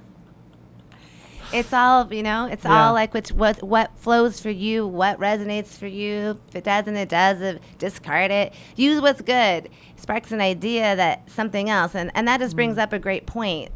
it's 1.54 1.74
all 1.74 2.12
you 2.14 2.24
know. 2.24 2.46
It's 2.46 2.64
Yeah. 2.66 2.88
all 2.88 2.94
like 2.94 3.14
which 3.14 3.32
what 3.32 3.62
what 3.64 3.92
flows 3.98 4.40
for 4.40 4.50
you, 4.50 4.86
what 4.88 5.20
resonates 5.20 5.78
for 5.78 5.88
you. 5.88 6.40
If 6.50 6.56
it 6.58 6.64
doesn't, 6.64 6.96
it 6.96 7.10
does. 7.10 7.42
If, 7.42 7.60
discard 7.78 8.32
it. 8.32 8.54
Use 8.76 9.02
what's 9.02 9.22
good. 9.22 9.70
Sparks 9.96 10.32
an 10.32 10.40
idea 10.42 10.96
that 10.96 11.30
something 11.30 11.70
else, 11.70 11.94
and 11.96 12.12
and 12.16 12.28
that 12.28 12.40
just 12.40 12.56
brings 12.56 12.78
Mm. 12.78 12.82
up 12.84 12.94
a 12.94 13.00
great 13.00 13.26
point. 13.26 13.72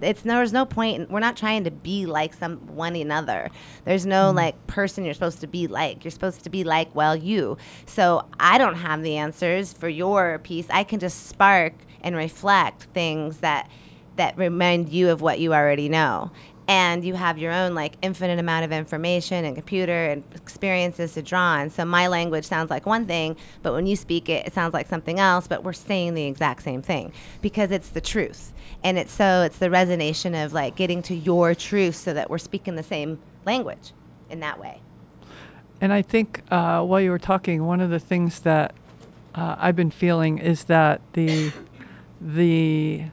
It's 0.00 0.22
there's 0.22 0.52
no 0.52 0.64
point. 0.64 1.10
We're 1.10 1.20
not 1.20 1.36
trying 1.36 1.64
to 1.64 1.70
be 1.70 2.06
like 2.06 2.32
some 2.34 2.56
one 2.74 2.96
another. 2.96 3.50
There's 3.84 4.06
no 4.06 4.32
Mm. 4.32 4.36
like 4.36 4.66
person 4.66 5.04
you're 5.04 5.14
supposed 5.14 5.40
to 5.40 5.46
be 5.46 5.66
like. 5.66 6.04
You're 6.04 6.10
supposed 6.12 6.44
to 6.44 6.50
be 6.50 6.64
like 6.64 6.94
well 6.94 7.16
you. 7.16 7.58
So 7.86 8.24
I 8.38 8.56
don't 8.58 8.76
have 8.76 9.02
the 9.02 9.16
answers 9.16 9.72
for 9.72 9.88
your 9.88 10.38
piece. 10.38 10.66
I 10.70 10.84
can 10.84 10.98
just 11.00 11.26
spark 11.28 11.74
and 12.02 12.16
reflect 12.16 12.84
things 12.94 13.38
that 13.38 13.68
that 14.16 14.36
remind 14.36 14.90
you 14.90 15.08
of 15.08 15.22
what 15.22 15.38
you 15.40 15.54
already 15.54 15.88
know. 15.88 16.30
And 16.70 17.04
you 17.04 17.14
have 17.14 17.36
your 17.36 17.50
own 17.50 17.74
like 17.74 17.94
infinite 18.00 18.38
amount 18.38 18.64
of 18.64 18.70
information 18.70 19.44
and 19.44 19.56
computer 19.56 20.04
and 20.04 20.22
experiences 20.36 21.14
to 21.14 21.22
draw 21.22 21.54
on. 21.54 21.70
So 21.70 21.84
my 21.84 22.06
language 22.06 22.44
sounds 22.44 22.70
like 22.70 22.86
one 22.86 23.06
thing, 23.06 23.36
but 23.62 23.72
when 23.72 23.86
you 23.86 23.96
speak 23.96 24.28
it, 24.28 24.46
it 24.46 24.52
sounds 24.52 24.72
like 24.72 24.86
something 24.86 25.18
else, 25.18 25.48
but 25.48 25.64
we're 25.64 25.72
saying 25.72 26.14
the 26.14 26.26
exact 26.26 26.62
same 26.62 26.80
thing 26.80 27.12
because 27.42 27.72
it's 27.72 27.88
the 27.88 28.00
truth. 28.00 28.52
And 28.84 28.98
it's 28.98 29.10
so 29.10 29.42
it's 29.42 29.58
the 29.58 29.66
resonation 29.66 30.44
of 30.44 30.52
like 30.52 30.76
getting 30.76 31.02
to 31.02 31.14
your 31.16 31.56
truth 31.56 31.96
so 31.96 32.14
that 32.14 32.30
we're 32.30 32.38
speaking 32.38 32.76
the 32.76 32.84
same 32.84 33.18
language 33.44 33.92
in 34.30 34.38
that 34.38 34.60
way. 34.60 34.80
And 35.80 35.92
I 35.92 36.02
think 36.02 36.44
uh, 36.52 36.84
while 36.84 37.00
you 37.00 37.10
were 37.10 37.18
talking, 37.18 37.66
one 37.66 37.80
of 37.80 37.90
the 37.90 37.98
things 37.98 38.38
that 38.42 38.74
uh, 39.34 39.56
I've 39.58 39.74
been 39.74 39.90
feeling 39.90 40.38
is 40.38 40.62
that 40.64 41.00
the 41.14 41.50
the 42.20 43.06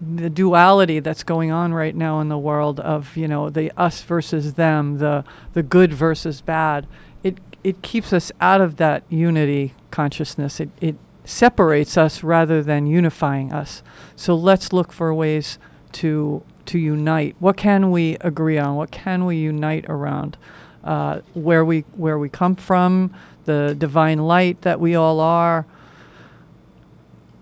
the 0.00 0.30
duality 0.30 1.00
that's 1.00 1.22
going 1.22 1.50
on 1.50 1.74
right 1.74 1.94
now 1.94 2.20
in 2.20 2.28
the 2.28 2.38
world 2.38 2.80
of 2.80 3.16
you 3.16 3.28
know 3.28 3.50
the 3.50 3.72
us 3.76 4.02
versus 4.02 4.54
them, 4.54 4.98
the 4.98 5.24
the 5.52 5.62
good 5.62 5.92
versus 5.92 6.40
bad, 6.40 6.86
it 7.22 7.38
it 7.64 7.82
keeps 7.82 8.12
us 8.12 8.30
out 8.40 8.60
of 8.60 8.76
that 8.76 9.02
unity 9.08 9.74
consciousness. 9.90 10.60
It 10.60 10.70
it 10.80 10.96
separates 11.24 11.96
us 11.96 12.22
rather 12.22 12.62
than 12.62 12.86
unifying 12.86 13.52
us. 13.52 13.82
So 14.14 14.34
let's 14.34 14.72
look 14.72 14.92
for 14.92 15.12
ways 15.12 15.58
to 15.92 16.42
to 16.66 16.78
unite. 16.78 17.36
What 17.38 17.56
can 17.56 17.90
we 17.90 18.16
agree 18.20 18.58
on? 18.58 18.76
What 18.76 18.90
can 18.90 19.24
we 19.24 19.36
unite 19.36 19.84
around? 19.88 20.36
Uh, 20.84 21.20
where 21.34 21.64
we 21.64 21.80
where 21.96 22.18
we 22.18 22.28
come 22.28 22.54
from, 22.56 23.14
the 23.44 23.74
divine 23.76 24.18
light 24.18 24.62
that 24.62 24.78
we 24.80 24.94
all 24.94 25.20
are. 25.20 25.66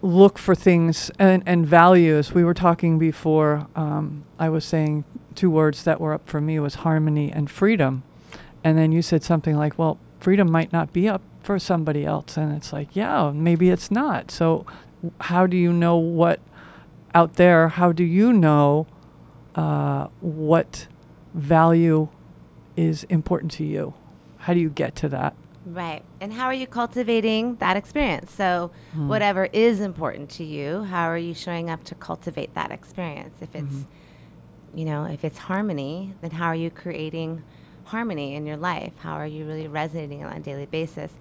Look 0.04 0.38
for 0.38 0.54
things 0.54 1.10
and, 1.18 1.42
and 1.46 1.66
values. 1.66 2.34
We 2.34 2.44
were 2.44 2.52
talking 2.52 2.98
before. 2.98 3.68
Um, 3.74 4.26
I 4.38 4.50
was 4.50 4.62
saying 4.62 5.04
two 5.34 5.48
words 5.50 5.84
that 5.84 5.98
were 5.98 6.12
up 6.12 6.28
for 6.28 6.42
me 6.42 6.60
was 6.60 6.74
harmony 6.74 7.32
and 7.32 7.50
freedom, 7.50 8.02
and 8.62 8.76
then 8.76 8.92
you 8.92 9.00
said 9.00 9.22
something 9.22 9.56
like, 9.56 9.78
"Well, 9.78 9.98
freedom 10.20 10.52
might 10.52 10.74
not 10.74 10.92
be 10.92 11.08
up 11.08 11.22
for 11.42 11.58
somebody 11.58 12.04
else," 12.04 12.36
and 12.36 12.52
it's 12.52 12.70
like, 12.70 12.94
"Yeah, 12.94 13.32
maybe 13.34 13.70
it's 13.70 13.90
not." 13.90 14.30
So, 14.30 14.66
how 15.22 15.46
do 15.46 15.56
you 15.56 15.72
know 15.72 15.96
what 15.96 16.38
out 17.14 17.36
there? 17.36 17.68
How 17.68 17.90
do 17.90 18.04
you 18.04 18.30
know 18.30 18.86
uh, 19.54 20.08
what 20.20 20.86
value 21.32 22.08
is 22.76 23.04
important 23.04 23.52
to 23.52 23.64
you? 23.64 23.94
How 24.40 24.52
do 24.52 24.60
you 24.60 24.68
get 24.68 24.96
to 24.96 25.08
that? 25.08 25.34
Right. 25.66 26.02
And 26.20 26.32
how 26.32 26.46
are 26.46 26.54
you 26.54 26.66
cultivating 26.66 27.56
that 27.56 27.76
experience? 27.76 28.32
So, 28.32 28.70
Hmm. 28.92 29.08
whatever 29.08 29.46
is 29.52 29.80
important 29.80 30.28
to 30.30 30.44
you, 30.44 30.82
how 30.84 31.06
are 31.08 31.16
you 31.18 31.32
showing 31.34 31.70
up 31.70 31.84
to 31.84 31.94
cultivate 31.94 32.54
that 32.54 32.70
experience? 32.70 33.36
If 33.40 33.54
it's, 33.54 33.72
Mm-hmm. 33.72 34.78
you 34.78 34.84
know, 34.84 35.04
if 35.04 35.24
it's 35.24 35.38
harmony, 35.38 36.12
then 36.20 36.32
how 36.32 36.46
are 36.48 36.54
you 36.54 36.70
creating 36.70 37.42
harmony 37.84 38.34
in 38.34 38.44
your 38.46 38.56
life? 38.58 38.92
How 38.98 39.14
are 39.14 39.26
you 39.26 39.46
really 39.46 39.66
resonating 39.68 40.22
on 40.24 40.32
a 40.32 40.40
daily 40.40 40.66
basis? 40.66 41.12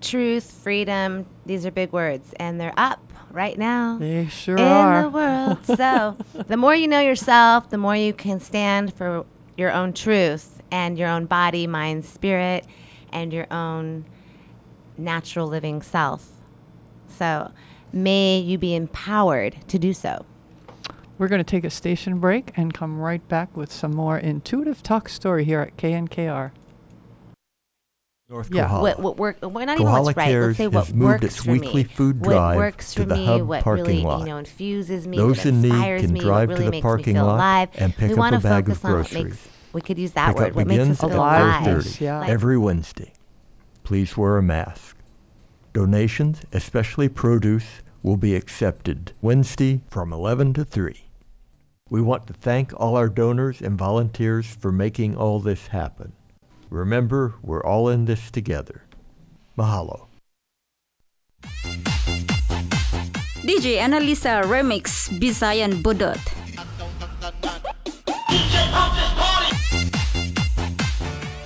Truth, 0.00 0.52
freedom, 0.62 1.26
these 1.44 1.66
are 1.66 1.72
big 1.72 1.92
words, 1.92 2.32
and 2.38 2.60
they're 2.60 2.74
up 2.76 3.00
right 3.32 3.58
now 3.58 3.98
They 3.98 4.26
sure 4.28 4.56
in 4.56 4.62
are. 4.64 5.02
the 5.02 5.08
world. 5.08 5.58
so, 5.64 6.16
the 6.46 6.56
more 6.56 6.74
you 6.76 6.86
know 6.86 7.00
yourself, 7.00 7.70
the 7.70 7.78
more 7.78 7.96
you 7.96 8.12
can 8.12 8.38
stand 8.38 8.94
for 8.94 9.26
your 9.56 9.72
own 9.72 9.92
truth 9.92 10.62
and 10.70 10.96
your 10.96 11.08
own 11.08 11.26
body, 11.26 11.66
mind, 11.66 12.04
spirit, 12.04 12.64
and 13.12 13.32
your 13.32 13.46
own 13.52 14.04
natural 14.96 15.46
living 15.46 15.82
self. 15.82 16.28
So, 17.08 17.50
may 17.92 18.38
you 18.38 18.58
be 18.58 18.74
empowered 18.74 19.56
to 19.68 19.78
do 19.78 19.92
so. 19.92 20.24
We're 21.18 21.28
going 21.28 21.40
to 21.40 21.44
take 21.50 21.64
a 21.64 21.70
station 21.70 22.18
break 22.20 22.52
and 22.56 22.72
come 22.72 22.98
right 23.00 23.26
back 23.28 23.56
with 23.56 23.72
some 23.72 23.94
more 23.94 24.18
intuitive 24.18 24.82
talk 24.82 25.08
story 25.08 25.44
here 25.44 25.60
at 25.60 25.76
KNKR. 25.76 26.52
North 28.30 28.50
Yeah. 28.52 28.64
Kohala. 28.64 28.82
What, 28.82 29.00
what 29.00 29.16
work? 29.16 29.38
Well, 29.40 29.50
not 29.50 29.62
even 29.76 29.78
Kohala 29.86 30.02
what's 30.04 30.16
right. 30.16 30.26
Cares 30.26 30.46
Let's 30.46 30.58
say 30.58 30.64
has 30.64 30.72
what 30.74 30.94
moved 30.94 31.08
works 31.22 31.24
its 31.24 31.44
for 31.44 31.50
weekly 31.52 31.84
me. 31.84 31.84
food 31.84 32.20
what 32.20 32.28
drive 32.32 32.56
works 32.58 32.92
to 32.94 33.00
for 33.00 33.06
the 33.06 33.14
me, 33.16 33.24
hub 33.26 33.40
what 33.42 33.64
parking 33.64 33.84
really 33.86 34.02
lot. 34.02 34.20
you 34.20 34.26
know 34.26 34.36
infuses 34.36 35.08
me, 35.08 35.16
Those 35.16 35.38
what 35.38 35.46
in 35.46 35.62
need 35.62 35.68
inspires 35.70 36.02
can 36.02 36.12
me, 36.12 36.20
drive 36.20 36.48
what 36.50 36.58
to 36.58 36.70
the 36.70 36.80
parking 36.82 37.16
lot 37.16 37.34
alive. 37.36 37.68
and 37.76 37.96
pick 37.96 38.10
we 38.10 38.20
up 38.20 38.32
a 38.34 38.36
to 38.36 38.42
bag 38.42 38.68
of 38.68 38.78
focus 38.78 38.84
on 38.84 38.92
what 38.92 39.10
groceries. 39.10 39.48
Makes. 39.68 39.74
We 39.74 39.80
could 39.80 39.98
use 39.98 40.12
that 40.12 40.28
Pickup 40.28 40.40
word. 40.40 40.54
What 40.54 40.66
makes 40.66 40.78
begins 40.78 40.98
us 40.98 41.04
at 41.04 41.10
feel 41.10 41.18
alive. 41.18 41.64
5:30 41.64 42.00
Yeah. 42.00 42.18
Like- 42.20 42.30
every 42.30 42.58
Wednesday. 42.58 43.12
Please 43.84 44.16
wear 44.16 44.36
a 44.36 44.42
mask. 44.42 44.96
Donations, 45.72 46.42
especially 46.52 47.08
produce, 47.08 47.82
will 48.02 48.16
be 48.16 48.34
accepted 48.34 49.12
Wednesday 49.20 49.80
from 49.90 50.12
11 50.12 50.52
to 50.54 50.64
3. 50.64 51.04
We 51.90 52.02
want 52.02 52.26
to 52.26 52.32
thank 52.34 52.72
all 52.78 52.96
our 52.96 53.08
donors 53.08 53.62
and 53.62 53.78
volunteers 53.78 54.46
for 54.46 54.70
making 54.70 55.16
all 55.16 55.40
this 55.40 55.68
happen. 55.68 56.12
Remember, 56.68 57.34
we're 57.42 57.62
all 57.64 57.88
in 57.88 58.04
this 58.04 58.30
together. 58.30 58.82
Mahalo. 59.56 60.06
DJ 63.42 63.78
Analisa 63.78 64.42
Remix 64.44 65.08
Bisayan 65.18 65.80
Budot. 65.82 66.20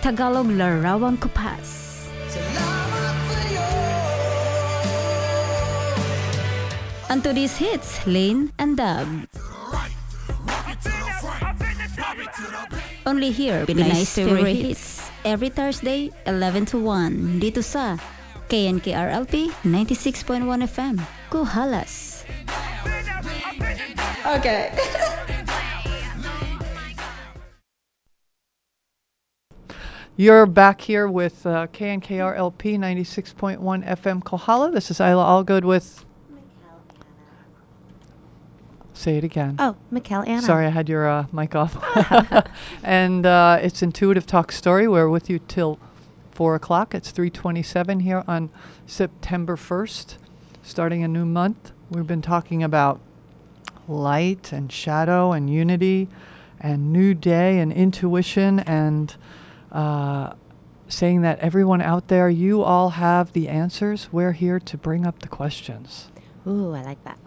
Tagalog 0.02 0.50
Larawan 0.50 1.14
Kupas. 1.14 2.10
And 7.06 7.22
to 7.22 7.30
these 7.30 7.54
hits, 7.54 8.02
Lane 8.02 8.50
and 8.58 8.74
Dub. 8.74 9.06
Only 13.06 13.30
here, 13.30 13.62
Pinay 13.62 14.02
Stereo 14.02 14.42
Hits. 14.42 15.06
Every 15.22 15.54
Thursday, 15.54 16.10
11 16.26 16.74
to 16.74 16.82
1. 16.82 17.38
Dito 17.38 17.62
sa 17.62 17.94
KNKRLP 18.50 19.54
96.1 19.62 20.42
FM. 20.66 20.98
Kuhalas. 21.30 22.26
Okay. 24.26 24.74
You're 30.14 30.44
back 30.44 30.83
here 30.83 31.09
with 31.09 31.46
uh, 31.46 31.68
KNKR 31.68 32.37
LP 32.37 32.77
96.1 32.77 33.59
FM 33.59 34.22
Kohala. 34.22 34.70
This 34.70 34.90
is 34.90 35.01
Isla 35.01 35.25
Allgood 35.25 35.64
with. 35.64 36.05
Say 38.92 39.16
it 39.16 39.25
again. 39.25 39.57
Oh, 39.59 39.75
Mikkel 39.90 40.29
Anna. 40.29 40.42
Sorry, 40.42 40.66
I 40.66 40.68
had 40.68 40.90
your 40.90 41.09
uh, 41.09 41.27
mic 41.33 41.55
off. 41.55 41.83
and 42.83 43.25
uh, 43.25 43.59
it's 43.62 43.83
Intuitive 43.83 44.27
Talk 44.27 44.53
Story. 44.53 44.87
We're 44.87 45.09
with 45.09 45.31
you 45.31 45.38
till 45.38 45.79
four 46.31 46.55
o'clock. 46.57 46.94
It's 46.94 47.11
three 47.11 47.31
twenty-seven 47.31 48.01
here 48.01 48.22
on 48.29 48.51
September 48.85 49.57
first, 49.57 50.18
starting 50.62 51.03
a 51.03 51.09
new 51.09 51.25
month. 51.25 51.72
We've 51.88 52.07
been 52.07 52.20
talking 52.20 52.62
about 52.62 53.01
light 53.88 54.53
and 54.53 54.70
shadow 54.70 55.33
and 55.33 55.48
unity, 55.48 56.09
and 56.61 56.92
new 56.92 57.14
day 57.14 57.59
and 57.61 57.72
intuition 57.72 58.61
and 58.61 59.16
uh, 59.72 60.35
saying 60.88 61.22
that 61.22 61.38
everyone 61.40 61.80
out 61.80 62.08
there, 62.08 62.28
you 62.28 62.62
all 62.62 62.90
have 62.90 63.32
the 63.32 63.48
answers. 63.48 64.08
We're 64.12 64.32
here 64.32 64.61
to 64.61 64.76
bring 64.76 65.06
up 65.06 65.20
the 65.20 65.28
questions. 65.28 66.11
Ooh, 66.46 66.74
I 66.74 66.82
like 66.82 67.02
that. 67.04 67.18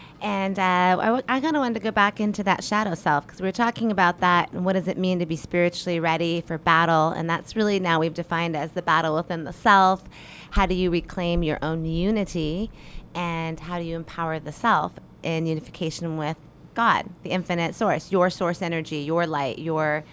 and 0.22 0.58
uh, 0.58 0.62
I, 0.62 1.04
w- 1.04 1.22
I 1.28 1.40
kind 1.40 1.56
of 1.56 1.60
wanted 1.60 1.74
to 1.74 1.80
go 1.80 1.90
back 1.90 2.20
into 2.20 2.42
that 2.44 2.64
shadow 2.64 2.94
self 2.94 3.26
because 3.26 3.40
we 3.40 3.46
were 3.46 3.52
talking 3.52 3.92
about 3.92 4.20
that 4.20 4.50
and 4.52 4.64
what 4.64 4.72
does 4.72 4.88
it 4.88 4.96
mean 4.96 5.18
to 5.18 5.26
be 5.26 5.36
spiritually 5.36 6.00
ready 6.00 6.40
for 6.40 6.56
battle. 6.56 7.10
And 7.10 7.28
that's 7.28 7.54
really 7.54 7.78
now 7.78 8.00
we've 8.00 8.14
defined 8.14 8.56
as 8.56 8.72
the 8.72 8.82
battle 8.82 9.14
within 9.14 9.44
the 9.44 9.52
self. 9.52 10.04
How 10.52 10.64
do 10.64 10.74
you 10.74 10.90
reclaim 10.90 11.42
your 11.42 11.58
own 11.60 11.84
unity? 11.84 12.70
And 13.14 13.60
how 13.60 13.78
do 13.78 13.84
you 13.84 13.94
empower 13.94 14.38
the 14.38 14.52
self 14.52 14.92
in 15.22 15.46
unification 15.46 16.16
with 16.16 16.36
God, 16.74 17.08
the 17.22 17.30
infinite 17.30 17.74
source, 17.74 18.10
your 18.10 18.30
source 18.30 18.62
energy, 18.62 18.98
your 18.98 19.26
light, 19.26 19.58
your 19.58 20.04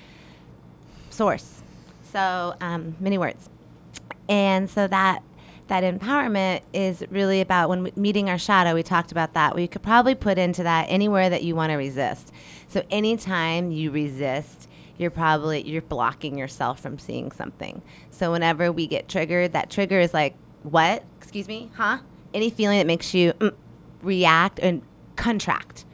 source. 1.10 1.63
So 2.14 2.56
um, 2.62 2.96
many 3.00 3.18
words. 3.18 3.50
And 4.30 4.70
so 4.70 4.88
that 4.88 5.24
that 5.68 5.84
empowerment 5.84 6.62
is 6.74 7.04
really 7.10 7.42
about 7.42 7.70
when 7.70 7.92
meeting 7.96 8.30
our 8.30 8.38
shadow. 8.38 8.76
We 8.76 8.84
talked 8.84 9.12
about 9.12 9.34
that. 9.34 9.56
We 9.56 9.68
could 9.68 9.82
probably 9.82 10.14
put 10.14 10.38
into 10.38 10.62
that 10.64 10.86
anywhere 10.90 11.30
that 11.30 11.44
you 11.44 11.56
want 11.56 11.72
to 11.72 11.76
resist. 11.76 12.32
So 12.68 12.84
anytime 12.92 13.72
you 13.72 13.90
resist, 13.90 14.70
you're 14.98 15.10
probably 15.10 15.68
you're 15.68 15.82
blocking 15.82 16.38
yourself 16.38 16.80
from 16.80 17.00
seeing 17.00 17.32
something. 17.32 17.82
So 18.12 18.32
whenever 18.32 18.72
we 18.72 18.86
get 18.86 19.10
triggered, 19.10 19.54
that 19.54 19.72
trigger 19.72 20.00
is 20.00 20.14
like, 20.14 20.36
what? 20.62 21.04
Excuse 21.18 21.48
me? 21.48 21.72
Huh? 21.74 22.00
Any 22.34 22.52
feeling 22.52 22.78
that 22.78 22.88
makes 22.88 23.14
you 23.14 23.34
mm, 23.34 23.56
react 24.04 24.60
and 24.60 24.84
contract, 25.16 25.86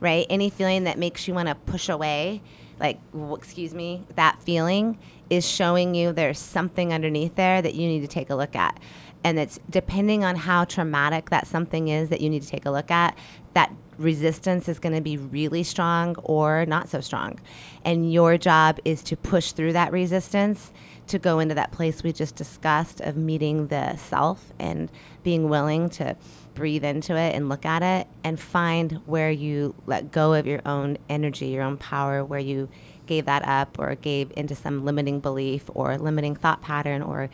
right? 0.00 0.26
Any 0.28 0.50
feeling 0.50 0.84
that 0.84 0.98
makes 0.98 1.28
you 1.28 1.34
want 1.34 1.48
to 1.48 1.54
push 1.54 1.88
away, 1.88 2.42
like, 2.80 2.98
excuse 3.34 3.74
me, 3.74 4.04
that 4.16 4.42
feeling 4.42 4.98
is 5.30 5.46
showing 5.46 5.94
you 5.94 6.12
there's 6.12 6.38
something 6.38 6.92
underneath 6.92 7.34
there 7.34 7.60
that 7.62 7.74
you 7.74 7.86
need 7.86 8.00
to 8.00 8.08
take 8.08 8.30
a 8.30 8.34
look 8.34 8.56
at. 8.56 8.78
And 9.24 9.38
it's 9.38 9.58
depending 9.68 10.24
on 10.24 10.36
how 10.36 10.64
traumatic 10.64 11.30
that 11.30 11.46
something 11.46 11.88
is 11.88 12.08
that 12.08 12.20
you 12.20 12.30
need 12.30 12.42
to 12.42 12.48
take 12.48 12.66
a 12.66 12.70
look 12.70 12.90
at, 12.90 13.16
that 13.54 13.72
resistance 13.98 14.68
is 14.68 14.78
going 14.78 14.94
to 14.94 15.00
be 15.00 15.16
really 15.16 15.64
strong 15.64 16.14
or 16.22 16.64
not 16.66 16.88
so 16.88 17.00
strong. 17.00 17.38
And 17.84 18.12
your 18.12 18.38
job 18.38 18.78
is 18.84 19.02
to 19.04 19.16
push 19.16 19.52
through 19.52 19.72
that 19.72 19.92
resistance 19.92 20.72
to 21.08 21.18
go 21.18 21.38
into 21.40 21.54
that 21.54 21.72
place 21.72 22.02
we 22.02 22.12
just 22.12 22.36
discussed 22.36 23.00
of 23.00 23.16
meeting 23.16 23.68
the 23.68 23.96
self 23.96 24.52
and 24.58 24.90
being 25.22 25.48
willing 25.48 25.88
to 25.88 26.16
breathe 26.54 26.84
into 26.84 27.16
it 27.16 27.34
and 27.34 27.48
look 27.48 27.64
at 27.64 27.82
it 27.82 28.06
and 28.24 28.38
find 28.38 28.92
where 29.06 29.30
you 29.30 29.74
let 29.86 30.12
go 30.12 30.34
of 30.34 30.46
your 30.46 30.60
own 30.66 30.98
energy, 31.08 31.46
your 31.46 31.62
own 31.62 31.76
power, 31.76 32.24
where 32.24 32.40
you 32.40 32.68
gave 33.08 33.24
that 33.24 33.46
up 33.46 33.76
or 33.78 33.94
gave 33.96 34.32
into 34.36 34.54
some 34.54 34.84
limiting 34.84 35.18
belief 35.18 35.64
or 35.74 35.98
limiting 35.98 36.36
thought 36.36 36.62
pattern 36.62 37.02
or 37.02 37.28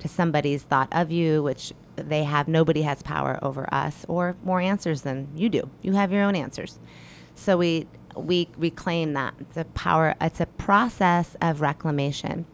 to 0.00 0.08
somebody's 0.08 0.62
thought 0.62 0.88
of 0.92 1.10
you, 1.10 1.42
which 1.42 1.72
they 1.96 2.24
have, 2.24 2.48
nobody 2.48 2.82
has 2.82 3.02
power 3.02 3.38
over 3.42 3.72
us 3.72 4.04
or 4.08 4.36
more 4.44 4.60
answers 4.60 5.02
than 5.02 5.28
you 5.34 5.48
do. 5.48 5.70
You 5.82 5.92
have 5.92 6.12
your 6.12 6.22
own 6.22 6.36
answers. 6.36 6.78
So 7.34 7.56
we, 7.56 7.86
we 8.14 8.48
reclaim 8.58 9.12
that. 9.14 9.34
It's 9.40 9.56
a 9.56 9.64
power, 9.64 10.14
it's 10.20 10.40
a 10.40 10.46
process 10.46 11.36
of 11.40 11.60
reclamation. 11.60 12.46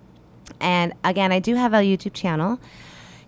And 0.61 0.93
again, 1.03 1.33
I 1.33 1.41
do 1.41 1.55
have 1.55 1.73
a 1.75 1.79
YouTube 1.79 2.15
channel. 2.15 2.61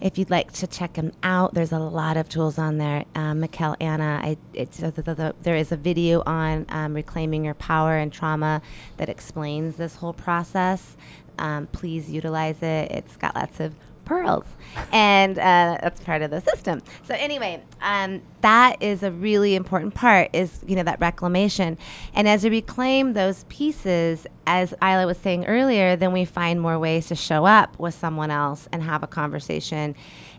If 0.01 0.17
you'd 0.17 0.31
like 0.31 0.53
to 0.53 0.69
check 0.69 0.93
them 0.93 1.13
out, 1.25 1.55
there's 1.55 1.73
a 1.73 1.79
lot 1.79 2.17
of 2.17 2.29
tools 2.29 2.57
on 2.57 2.79
there. 2.79 3.05
Um, 3.17 3.41
Mikkel 3.41 3.75
Anna, 3.81 4.21
I, 4.23 4.37
uh, 4.57 4.91
the, 4.91 5.03
the, 5.03 5.15
the, 5.15 5.35
there 5.43 5.57
is 5.57 5.73
a 5.73 5.77
video 5.77 6.23
on 6.25 6.67
um, 6.69 6.95
reclaiming 6.95 7.45
your 7.45 7.55
power 7.55 7.97
and 7.97 8.13
trauma 8.13 8.63
that 8.99 9.09
explains 9.09 9.75
this 9.75 9.97
whole 9.97 10.13
process. 10.13 10.97
Um, 11.39 11.67
please 11.67 12.09
utilize 12.09 12.63
it. 12.63 12.93
It's 12.93 13.17
got 13.17 13.35
lots 13.35 13.59
of 13.59 13.75
pearls, 14.09 14.47
and 14.93 15.39
uh, 15.39 15.79
that's 15.81 16.01
part 16.01 16.23
of 16.23 16.31
the 16.31 16.41
system. 16.41 16.83
So 17.07 17.15
anyway, 17.15 17.63
um, 17.83 18.23
that 18.41 18.83
is 18.83 19.03
a 19.03 19.11
really 19.11 19.55
important 19.55 19.95
part. 19.95 20.31
Is 20.33 20.61
you 20.67 20.75
know 20.75 20.83
that 20.85 21.01
reclamation, 21.01 21.79
and 22.15 22.27
as 22.27 22.43
we 22.43 22.51
reclaim 22.51 23.13
those 23.13 23.45
pieces, 23.45 24.27
as 24.47 24.73
Isla 24.83 25.07
was 25.07 25.19
saying 25.19 25.47
earlier, 25.47 25.95
then 25.95 26.13
we 26.13 26.25
find 26.25 26.61
more 26.61 26.79
ways 26.79 27.07
to 27.09 27.15
show 27.15 27.45
up 27.45 27.79
with 27.79 27.95
someone 27.95 28.31
else 28.31 28.69
and 28.73 28.83
have 28.83 29.03
a 29.03 29.07
conversation, 29.07 29.95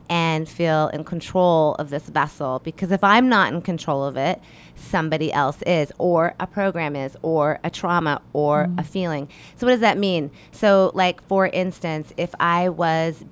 and 0.10 0.50
feel 0.50 0.88
in 0.90 1.04
control 1.04 1.76
of 1.76 1.92
this 1.92 2.10
vessel. 2.10 2.60
Because 2.60 2.92
if 2.92 3.04
I'm 3.04 3.30
not 3.30 3.54
in 3.54 3.62
control 3.62 4.04
of 4.04 4.18
it, 4.18 4.42
somebody 4.76 5.32
else 5.32 5.62
is, 5.68 5.92
or 6.00 6.34
a 6.40 6.48
program 6.48 6.96
is, 6.96 7.16
or 7.22 7.60
a 7.64 7.70
trauma, 7.70 8.22
or 8.34 8.70
a 8.78 8.84
feeling. 8.84 9.30
So 9.56 9.68
what 9.68 9.72
does 9.72 9.82
that 9.82 9.98
mean? 9.98 10.32
So 10.52 10.92
like 10.96 11.22
for 11.28 11.48
instance, 11.48 12.12
if 12.18 12.34
I 12.40 12.70
was 12.70 13.24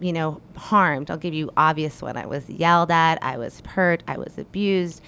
you 0.00 0.12
know, 0.12 0.40
harmed. 0.56 1.10
I'll 1.10 1.16
give 1.16 1.34
you 1.34 1.50
obvious 1.56 2.02
one. 2.02 2.16
I 2.16 2.26
was 2.26 2.48
yelled 2.48 2.90
at, 2.90 3.22
I 3.22 3.36
was 3.36 3.60
hurt, 3.60 4.02
I 4.08 4.16
was 4.16 4.38
abused. 4.38 5.02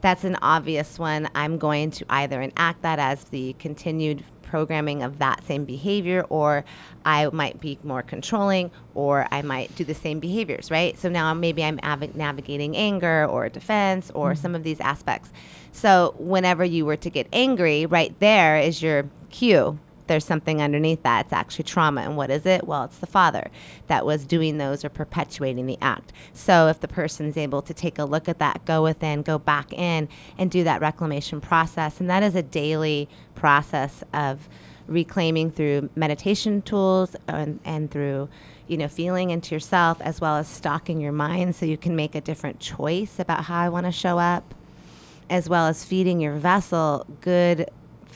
That's 0.00 0.24
an 0.24 0.36
obvious 0.42 0.98
one. 0.98 1.28
I'm 1.34 1.58
going 1.58 1.92
to 1.92 2.04
either 2.10 2.42
enact 2.42 2.82
that 2.82 2.98
as 2.98 3.24
the 3.24 3.54
continued 3.60 4.24
programming 4.42 5.02
of 5.02 5.18
that 5.18 5.42
same 5.44 5.64
behavior, 5.64 6.26
or 6.28 6.64
I 7.06 7.26
might 7.32 7.58
be 7.58 7.78
more 7.82 8.02
controlling, 8.02 8.70
or 8.94 9.26
I 9.30 9.40
might 9.40 9.74
do 9.76 9.84
the 9.84 9.94
same 9.94 10.20
behaviors, 10.20 10.70
right? 10.70 10.98
So 10.98 11.08
now 11.08 11.32
maybe 11.32 11.64
I'm 11.64 11.80
av- 11.82 12.14
navigating 12.14 12.76
anger 12.76 13.26
or 13.26 13.48
defense 13.48 14.10
or 14.14 14.32
mm-hmm. 14.32 14.42
some 14.42 14.54
of 14.54 14.62
these 14.62 14.78
aspects. 14.80 15.30
So 15.72 16.14
whenever 16.18 16.64
you 16.64 16.84
were 16.84 16.98
to 16.98 17.08
get 17.08 17.28
angry, 17.32 17.86
right 17.86 18.14
there 18.20 18.58
is 18.58 18.82
your 18.82 19.08
cue 19.30 19.78
there's 20.06 20.24
something 20.24 20.60
underneath 20.60 21.02
that. 21.02 21.26
It's 21.26 21.32
actually 21.32 21.64
trauma. 21.64 22.02
And 22.02 22.16
what 22.16 22.30
is 22.30 22.46
it? 22.46 22.66
Well, 22.66 22.84
it's 22.84 22.98
the 22.98 23.06
father 23.06 23.50
that 23.86 24.04
was 24.04 24.24
doing 24.24 24.58
those 24.58 24.84
or 24.84 24.88
perpetuating 24.88 25.66
the 25.66 25.78
act. 25.80 26.12
So 26.32 26.68
if 26.68 26.80
the 26.80 26.88
person's 26.88 27.36
able 27.36 27.62
to 27.62 27.74
take 27.74 27.98
a 27.98 28.04
look 28.04 28.28
at 28.28 28.38
that, 28.38 28.64
go 28.64 28.82
within, 28.82 29.22
go 29.22 29.38
back 29.38 29.72
in, 29.72 30.08
and 30.38 30.50
do 30.50 30.64
that 30.64 30.80
reclamation 30.80 31.40
process, 31.40 32.00
and 32.00 32.10
that 32.10 32.22
is 32.22 32.34
a 32.34 32.42
daily 32.42 33.08
process 33.34 34.02
of 34.12 34.48
reclaiming 34.86 35.50
through 35.50 35.88
meditation 35.94 36.62
tools 36.62 37.14
and, 37.28 37.60
and 37.64 37.90
through 37.90 38.28
you 38.66 38.76
know 38.76 38.88
feeling 38.88 39.30
into 39.30 39.54
yourself 39.54 40.00
as 40.00 40.20
well 40.20 40.36
as 40.36 40.48
stocking 40.48 41.00
your 41.00 41.12
mind 41.12 41.54
so 41.54 41.64
you 41.64 41.76
can 41.76 41.94
make 41.94 42.14
a 42.14 42.20
different 42.20 42.58
choice 42.58 43.18
about 43.18 43.44
how 43.44 43.60
i 43.60 43.68
want 43.68 43.86
to 43.86 43.92
show 43.92 44.18
up 44.18 44.54
as 45.30 45.48
well 45.48 45.66
as 45.66 45.84
feeding 45.84 46.20
your 46.20 46.34
vessel 46.34 47.06
good 47.20 47.70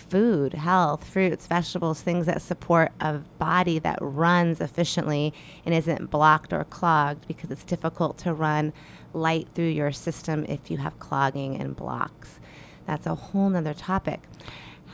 food, 0.09 0.55
health, 0.55 1.05
fruits, 1.05 1.47
vegetables, 1.47 2.01
things 2.01 2.27
that 2.27 2.41
support 2.43 2.93
a 3.01 3.19
body 3.39 3.79
that 3.81 3.99
runs 4.01 4.61
efficiently 4.61 5.33
and 5.65 5.75
isn't 5.75 6.11
blocked 6.11 6.53
or 6.53 6.65
clogged 6.65 7.27
because 7.27 7.51
it's 7.51 7.65
difficult 7.65 8.17
to 8.19 8.33
run 8.33 8.73
light 9.13 9.49
through 9.55 9.69
your 9.69 9.93
system 9.93 10.45
if 10.49 10.71
you 10.71 10.77
have 10.79 10.99
clogging 10.99 11.61
and 11.61 11.75
blocks. 11.77 12.39
That's 12.87 13.07
a 13.07 13.15
whole 13.15 13.51
nother 13.51 13.75
topic. 13.75 14.21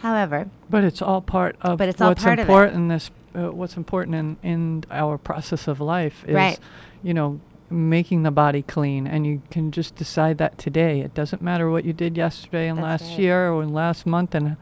However, 0.01 0.49
But 0.71 0.85
it's 0.85 1.03
all 1.03 1.21
part 1.21 1.57
of 1.61 1.79
But 1.79 1.89
it's 1.89 2.01
all 2.01 2.09
what's 2.11 2.23
part 2.25 2.39
of 2.39 2.49
it. 2.49 2.51
important 2.51 2.75
in 2.77 2.89
this. 2.89 3.11
Uh, 3.35 3.51
what's 3.51 3.77
important 3.79 4.15
in 4.15 4.37
in 4.43 4.85
our 4.91 5.17
process 5.17 5.67
of 5.67 5.81
life 5.81 6.23
is, 6.27 6.35
Right. 6.35 6.59
you 7.03 7.15
know, 7.15 7.41
making 7.71 8.23
the 8.25 8.31
body 8.31 8.61
clean, 8.63 9.07
and 9.07 9.27
you 9.27 9.41
can 9.51 9.71
just 9.71 9.95
decide 9.97 10.37
that 10.39 10.59
today. 10.59 11.01
It 11.01 11.15
doesn't 11.15 11.41
matter 11.41 11.71
what 11.71 11.85
you 11.87 11.93
did 11.95 12.17
yesterday 12.17 12.69
and 12.69 12.79
That's 12.79 13.03
last 13.03 13.11
right. 13.13 13.19
year 13.21 13.51
or 13.51 13.65
last 13.65 14.05
month 14.07 14.35
and 14.35 14.57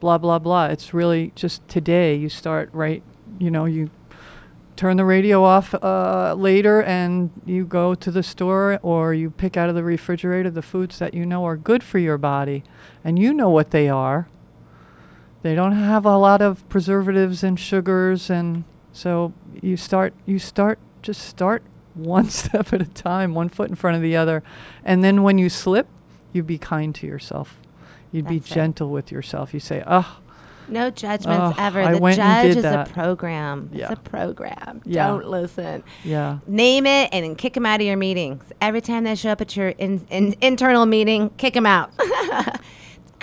blah 0.00 0.18
blah 0.18 0.38
blah. 0.38 0.66
It's 0.66 0.94
really 0.94 1.32
just 1.34 1.66
today. 1.68 2.14
You 2.14 2.28
start 2.28 2.70
right. 2.72 3.02
You 3.38 3.50
know, 3.50 3.64
you 3.64 3.90
turn 4.76 4.98
the 4.98 5.04
radio 5.04 5.42
off 5.42 5.74
uh, 5.74 6.34
later 6.36 6.82
and 6.82 7.30
you 7.46 7.64
go 7.64 7.94
to 7.94 8.10
the 8.10 8.22
store 8.22 8.78
or 8.82 9.14
you 9.14 9.30
pick 9.30 9.56
out 9.56 9.70
of 9.70 9.74
the 9.74 9.82
refrigerator 9.82 10.50
the 10.50 10.62
foods 10.62 10.98
that 10.98 11.14
you 11.14 11.24
know 11.24 11.44
are 11.46 11.56
good 11.56 11.82
for 11.82 11.98
your 11.98 12.18
body 12.18 12.62
and 13.02 13.18
you 13.18 13.32
know 13.32 13.48
what 13.48 13.70
they 13.70 13.88
are 13.88 14.28
they 15.42 15.54
don't 15.54 15.72
have 15.72 16.04
a 16.04 16.18
lot 16.18 16.42
of 16.42 16.68
preservatives 16.68 17.42
and 17.42 17.58
sugars 17.58 18.28
and 18.28 18.64
so 18.92 19.32
you 19.62 19.76
start 19.76 20.12
you 20.26 20.38
start 20.38 20.78
just 21.00 21.22
start 21.22 21.62
one 21.94 22.28
step 22.28 22.70
at 22.72 22.82
a 22.82 22.86
time 22.86 23.34
one 23.34 23.48
foot 23.48 23.70
in 23.70 23.74
front 23.74 23.96
of 23.96 24.02
the 24.02 24.14
other 24.14 24.42
and 24.84 25.02
then 25.02 25.22
when 25.22 25.38
you 25.38 25.48
slip 25.48 25.88
you 26.34 26.42
be 26.42 26.58
kind 26.58 26.94
to 26.94 27.06
yourself 27.06 27.58
you'd 28.12 28.26
be 28.26 28.38
That's 28.38 28.50
right. 28.50 28.54
gentle 28.54 28.90
with 28.90 29.10
yourself 29.12 29.52
you 29.54 29.60
say 29.60 29.82
oh 29.86 30.18
no 30.68 30.90
judgments 30.90 31.56
Oh, 31.56 31.62
ever. 31.62 31.80
I 31.80 31.92
the 31.92 31.98
went 31.98 32.18
and 32.18 32.42
judge 32.42 32.48
did 32.50 32.56
is 32.56 32.62
that. 32.64 32.90
a 32.90 32.92
program. 32.92 33.70
Yeah. 33.72 33.84
It's 33.92 34.00
a 34.00 34.02
program. 34.02 34.82
Yeah. 34.84 35.06
Don't 35.06 35.28
listen. 35.28 35.84
yeah 36.02 36.38
Name 36.48 36.86
it 36.86 37.08
and 37.12 37.24
then 37.24 37.36
kick 37.36 37.54
them 37.54 37.64
out 37.64 37.80
of 37.80 37.86
your 37.86 37.96
meetings. 37.96 38.42
Every 38.60 38.80
time 38.80 39.04
they 39.04 39.14
show 39.14 39.30
up 39.30 39.40
at 39.40 39.56
your 39.56 39.68
in, 39.68 40.04
in, 40.10 40.34
internal 40.40 40.84
meeting, 40.84 41.30
kick 41.36 41.54
them 41.54 41.66
out. 41.66 41.92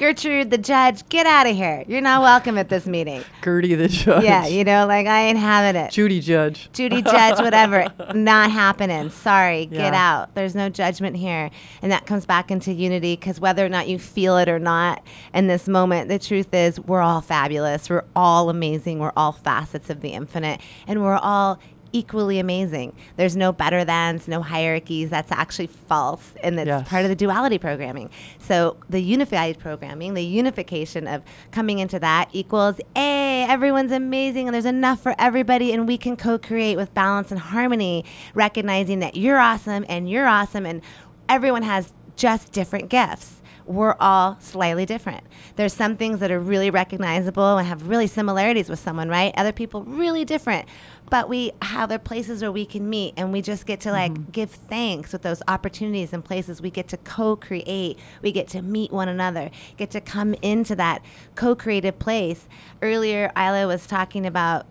Gertrude, 0.04 0.52
the 0.52 0.58
judge, 0.58 1.08
get 1.08 1.26
out 1.26 1.48
of 1.48 1.56
here. 1.56 1.86
You're 1.88 2.02
not 2.02 2.22
welcome 2.22 2.58
at 2.58 2.68
this 2.68 2.86
meeting. 2.86 3.24
gertie 3.42 3.74
the 3.74 3.88
judge 3.88 4.26
Yeah, 4.26 4.46
you 4.46 4.66
know, 4.66 4.86
like 4.86 5.08
I 5.08 5.22
ain't 5.22 5.38
having 5.38 5.82
it. 5.82 5.92
judy 5.92 6.20
judge 6.20 6.70
Judy 6.74 7.02
Judge, 7.02 7.40
whatever, 7.40 7.88
not 8.14 8.52
happening. 8.52 9.10
Sorry, 9.12 9.66
get 9.66 9.94
out. 9.94 10.36
There's 10.36 10.56
no 10.56 10.68
judgment 10.68 11.16
here. 11.16 11.50
And 11.82 11.90
that 11.94 12.06
comes 12.06 12.26
back 12.26 12.52
into 12.52 12.74
unity 12.74 13.16
because 13.16 13.40
whether 13.40 13.66
or 13.66 13.70
not 13.70 13.88
you 13.88 13.98
feel 13.98 14.38
it 14.38 14.50
or 14.50 14.60
not 14.60 15.02
in 15.34 15.48
this 15.48 15.70
moment, 15.70 16.10
the 16.10 16.20
truth 16.20 16.54
is 16.54 16.82
we're 16.82 17.02
all 17.02 17.22
fabulous. 17.22 17.90
We're 17.90 18.04
all 18.14 18.50
amazing. 18.50 19.00
We're 19.00 19.14
all 19.16 19.32
facets 19.32 19.90
of 19.90 20.02
the 20.02 20.10
infinite. 20.10 20.60
And 20.86 21.02
we're 21.02 21.16
all 21.16 21.60
equally 21.94 22.40
amazing. 22.40 22.94
There's 23.16 23.36
no 23.38 23.52
better 23.54 23.86
thans, 23.86 24.28
no 24.28 24.42
hierarchies. 24.42 25.10
That's 25.10 25.32
actually 25.32 25.68
false. 25.68 26.34
And 26.44 26.58
that's 26.58 26.68
Yes. 26.68 26.90
part 26.90 27.04
of 27.04 27.10
the 27.10 27.16
duality 27.16 27.58
programming. 27.58 28.10
So 28.40 28.76
the 28.90 29.00
unified 29.00 29.60
programming, 29.60 30.16
the 30.16 30.24
unification 30.26 31.08
of 31.08 31.22
coming 31.52 31.80
into 31.80 32.00
that 32.00 32.30
equals, 32.34 32.76
hey, 32.96 33.46
everyone's 33.48 33.92
amazing 33.92 34.48
and 34.48 34.54
there's 34.54 34.66
enough 34.66 35.00
for 35.02 35.16
everybody 35.18 35.72
and 35.72 35.88
we 35.88 35.98
can 35.98 36.18
co-create 36.18 36.76
with 36.76 36.94
balance 36.94 37.32
and 37.32 37.40
harmony, 37.40 38.04
recognizing 38.34 39.00
that 39.00 39.16
you're 39.16 39.40
awesome 39.40 39.86
and 39.88 40.10
you're 40.10 40.28
awesome 40.28 40.66
and 40.66 40.82
everyone 41.30 41.64
has 41.64 41.94
just 42.16 42.52
different 42.52 42.90
gifts. 42.90 43.40
We're 43.66 43.96
all 44.00 44.36
slightly 44.42 44.86
different. 44.86 45.24
There's 45.56 45.74
some 45.74 45.96
things 45.96 46.20
that 46.20 46.32
are 46.32 46.40
really 46.40 46.70
recognizable 46.70 47.58
and 47.58 47.66
have 47.66 47.88
really 47.88 48.08
similarities 48.08 48.68
with 48.68 48.80
someone, 48.80 49.08
right? 49.08 49.34
Other 49.38 49.54
people 49.54 49.84
really 49.84 50.26
different. 50.26 50.68
But 51.14 51.30
we 51.30 51.52
have 51.62 51.90
there 51.90 52.00
places 52.00 52.42
where 52.42 52.52
we 52.52 52.66
can 52.66 52.90
meet 52.90 53.14
and 53.18 53.32
we 53.32 53.44
just 53.44 53.68
get 53.68 53.80
to 53.82 53.92
like 53.92 54.14
mm-hmm. 54.14 54.32
give 54.32 54.50
thanks 54.50 55.14
with 55.14 55.22
those 55.22 55.44
opportunities 55.48 56.12
and 56.12 56.26
places. 56.26 56.60
We 56.60 56.72
get 56.72 56.88
to 56.88 56.98
co-create. 56.98 58.00
We 58.24 58.32
get 58.32 58.48
to 58.48 58.64
meet 58.64 58.92
one 58.92 59.08
another, 59.08 59.52
get 59.78 59.92
to 59.92 60.02
come 60.02 60.34
into 60.42 60.76
that 60.78 61.04
co-creative 61.36 62.00
place. 62.00 62.48
Earlier 62.82 63.32
Isla 63.38 63.68
was 63.68 63.86
talking 63.86 64.26
about 64.26 64.66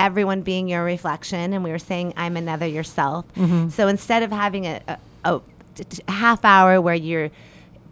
everyone 0.00 0.42
being 0.42 0.66
your 0.66 0.82
reflection 0.82 1.52
and 1.52 1.62
we 1.62 1.70
were 1.70 1.78
saying 1.78 2.12
i'm 2.16 2.36
another 2.36 2.66
yourself. 2.66 3.24
Mm-hmm. 3.36 3.68
So 3.68 3.86
instead 3.86 4.24
of 4.24 4.32
having 4.32 4.66
a 4.66 4.98
half 6.08 6.44
hour 6.44 6.80
where 6.80 6.96
you're 6.96 7.30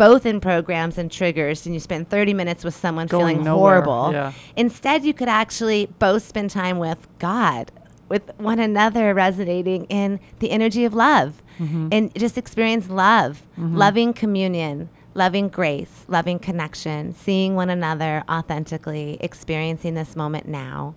both 0.01 0.25
in 0.25 0.41
programs 0.41 0.97
and 0.97 1.13
triggers 1.13 1.67
and 1.67 1.75
you 1.75 1.81
spend 1.81 2.09
30 2.09 2.33
minutes 2.33 2.65
with 2.65 2.75
someone 2.75 3.07
Going 3.07 3.37
feeling 3.37 3.45
nowhere, 3.45 3.83
horrible 3.83 4.13
yeah. 4.13 4.33
instead 4.57 5.05
you 5.05 5.13
could 5.13 5.29
actually 5.29 5.87
both 5.99 6.23
spend 6.23 6.49
time 6.49 6.79
with 6.79 7.07
god 7.19 7.71
with 8.09 8.23
one 8.39 8.59
another 8.59 9.13
resonating 9.13 9.85
in 9.85 10.19
the 10.39 10.51
energy 10.53 10.87
of 10.87 10.95
love 10.95 11.43
mm-hmm. 11.59 11.89
and 11.93 12.15
just 12.15 12.39
experience 12.39 12.89
love 12.89 13.43
mm-hmm. 13.59 13.77
loving 13.77 14.15
communion 14.15 14.89
loving 15.13 15.49
grace 15.49 16.07
loving 16.09 16.39
connection 16.39 17.15
seeing 17.15 17.55
one 17.55 17.69
another 17.69 18.25
authentically 18.27 19.19
experiencing 19.21 19.95
this 19.95 20.17
moment 20.17 20.49
now. 20.49 20.95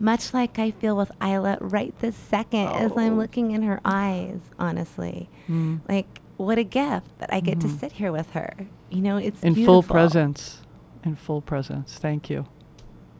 Much 0.00 0.34
like 0.34 0.58
I 0.58 0.72
feel 0.72 0.96
with 0.96 1.10
Isla 1.22 1.56
right 1.60 1.96
this 2.00 2.16
second 2.16 2.66
as 2.66 2.90
I'm 2.96 3.14
oh. 3.14 3.16
looking 3.16 3.52
in 3.52 3.62
her 3.62 3.80
eyes, 3.84 4.40
honestly. 4.58 5.30
Mm. 5.48 5.80
Like, 5.88 6.20
what 6.36 6.58
a 6.58 6.64
gift 6.64 7.18
that 7.18 7.32
I 7.32 7.40
get 7.40 7.60
to 7.60 7.68
sit 7.68 7.92
here 7.92 8.12
with 8.12 8.30
her. 8.30 8.54
You 8.90 9.00
know, 9.00 9.16
it's 9.16 9.42
in 9.42 9.54
beautiful. 9.54 9.82
full 9.82 9.90
presence 9.90 10.60
in 11.04 11.16
full 11.16 11.42
presence 11.42 11.98
thank 11.98 12.30
you 12.30 12.46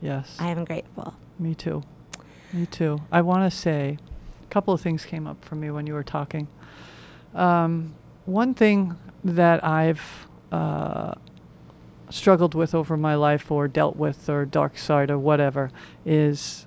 yes 0.01 0.37
I 0.41 0.49
am 0.49 0.65
grateful. 0.65 1.15
Me 1.39 1.55
too. 1.55 1.83
Me 2.53 2.67
too. 2.67 3.01
I 3.11 3.21
want 3.21 3.51
to 3.51 3.57
say 3.57 3.99
a 4.43 4.47
couple 4.47 4.73
of 4.73 4.81
things 4.81 5.05
came 5.05 5.27
up 5.27 5.45
for 5.45 5.57
me 5.57 5.71
when 5.71 5.87
you 5.87 5.95
were 5.95 6.05
talking. 6.05 6.47
Um, 7.35 7.95
one 8.27 8.55
thing 8.55 8.97
that 9.25 9.65
I've 9.65 10.29
uh, 10.53 11.15
struggled 12.11 12.55
with 12.55 12.75
over 12.75 12.97
my 12.97 13.17
life 13.17 13.51
or 13.51 13.67
dealt 13.67 13.97
with 13.97 14.29
or 14.29 14.45
dark 14.45 14.79
side 14.79 15.11
or 15.11 15.19
whatever 15.19 15.71
is 16.07 16.67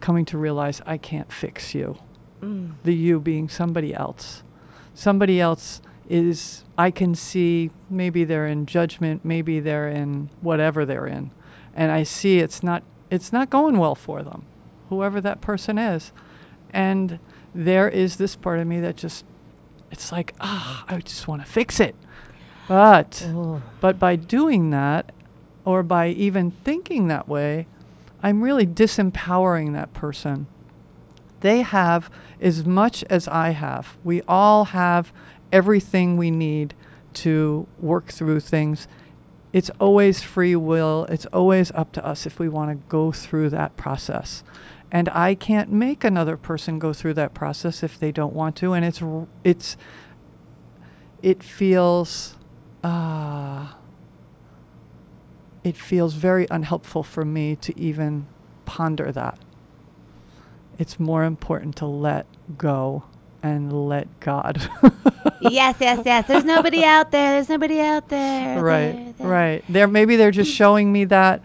coming 0.00 0.24
to 0.26 0.36
realize 0.36 0.82
I 0.84 0.98
can't 0.98 1.32
fix 1.32 1.74
you. 1.74 1.98
Mm. 2.42 2.74
The 2.82 2.94
you 2.94 3.18
being 3.20 3.48
somebody 3.48 3.94
else. 3.94 4.42
Somebody 4.94 5.40
else 5.40 5.80
is, 6.08 6.64
I 6.76 6.90
can 6.90 7.14
see 7.14 7.70
maybe 7.88 8.24
they're 8.24 8.46
in 8.46 8.66
judgment, 8.66 9.24
maybe 9.24 9.60
they're 9.60 9.88
in 9.88 10.28
whatever 10.40 10.84
they're 10.84 11.06
in. 11.06 11.30
And 11.74 11.90
I 11.90 12.02
see 12.02 12.38
it's 12.38 12.62
not, 12.62 12.82
it's 13.10 13.32
not 13.32 13.50
going 13.50 13.78
well 13.78 13.94
for 13.94 14.22
them, 14.22 14.44
whoever 14.88 15.20
that 15.20 15.40
person 15.40 15.78
is. 15.78 16.12
And 16.72 17.18
there 17.54 17.88
is 17.88 18.16
this 18.16 18.36
part 18.36 18.58
of 18.58 18.66
me 18.66 18.80
that 18.80 18.96
just, 18.96 19.24
it's 19.90 20.12
like, 20.12 20.34
ah, 20.40 20.84
I 20.88 20.98
just 20.98 21.28
want 21.28 21.44
to 21.44 21.50
fix 21.50 21.80
it. 21.80 21.94
But, 22.68 23.26
but 23.80 23.98
by 23.98 24.16
doing 24.16 24.70
that, 24.70 25.12
or 25.64 25.82
by 25.82 26.08
even 26.08 26.50
thinking 26.50 27.08
that 27.08 27.28
way, 27.28 27.66
I'm 28.22 28.42
really 28.42 28.66
disempowering 28.66 29.72
that 29.72 29.92
person. 29.92 30.46
They 31.42 31.62
have 31.62 32.10
as 32.40 32.64
much 32.64 33.04
as 33.10 33.28
I 33.28 33.50
have. 33.50 33.96
We 34.02 34.22
all 34.22 34.66
have 34.66 35.12
everything 35.52 36.16
we 36.16 36.30
need 36.30 36.74
to 37.14 37.66
work 37.78 38.06
through 38.06 38.40
things. 38.40 38.88
It's 39.52 39.70
always 39.78 40.22
free 40.22 40.56
will. 40.56 41.04
It's 41.10 41.26
always 41.26 41.70
up 41.72 41.92
to 41.92 42.06
us 42.06 42.26
if 42.26 42.38
we 42.38 42.48
want 42.48 42.70
to 42.70 42.86
go 42.88 43.12
through 43.12 43.50
that 43.50 43.76
process. 43.76 44.42
And 44.90 45.08
I 45.10 45.34
can't 45.34 45.70
make 45.70 46.04
another 46.04 46.36
person 46.36 46.78
go 46.78 46.92
through 46.92 47.14
that 47.14 47.34
process 47.34 47.82
if 47.82 47.98
they 47.98 48.12
don't 48.12 48.34
want 48.34 48.56
to. 48.56 48.72
And 48.72 48.84
it's 48.84 49.02
it's 49.42 49.76
it 51.22 51.42
feels 51.42 52.36
uh, 52.84 53.68
it 55.64 55.76
feels 55.76 56.14
very 56.14 56.46
unhelpful 56.50 57.02
for 57.02 57.24
me 57.24 57.56
to 57.56 57.78
even 57.78 58.26
ponder 58.64 59.10
that. 59.12 59.38
It's 60.82 60.98
more 60.98 61.22
important 61.22 61.76
to 61.76 61.86
let 61.86 62.26
go 62.58 63.04
and 63.40 63.72
let 63.88 64.08
God. 64.18 64.68
yes, 65.40 65.76
yes, 65.80 66.00
yes. 66.04 66.26
There's 66.26 66.44
nobody 66.44 66.82
out 66.84 67.12
there. 67.12 67.34
There's 67.34 67.48
nobody 67.48 67.78
out 67.80 68.08
there. 68.08 68.60
right, 68.60 68.92
There, 68.92 69.12
there. 69.18 69.26
right. 69.28 69.64
There, 69.68 69.86
maybe 69.86 70.16
they're 70.16 70.32
just 70.32 70.52
showing 70.52 70.92
me 70.92 71.04
that 71.04 71.40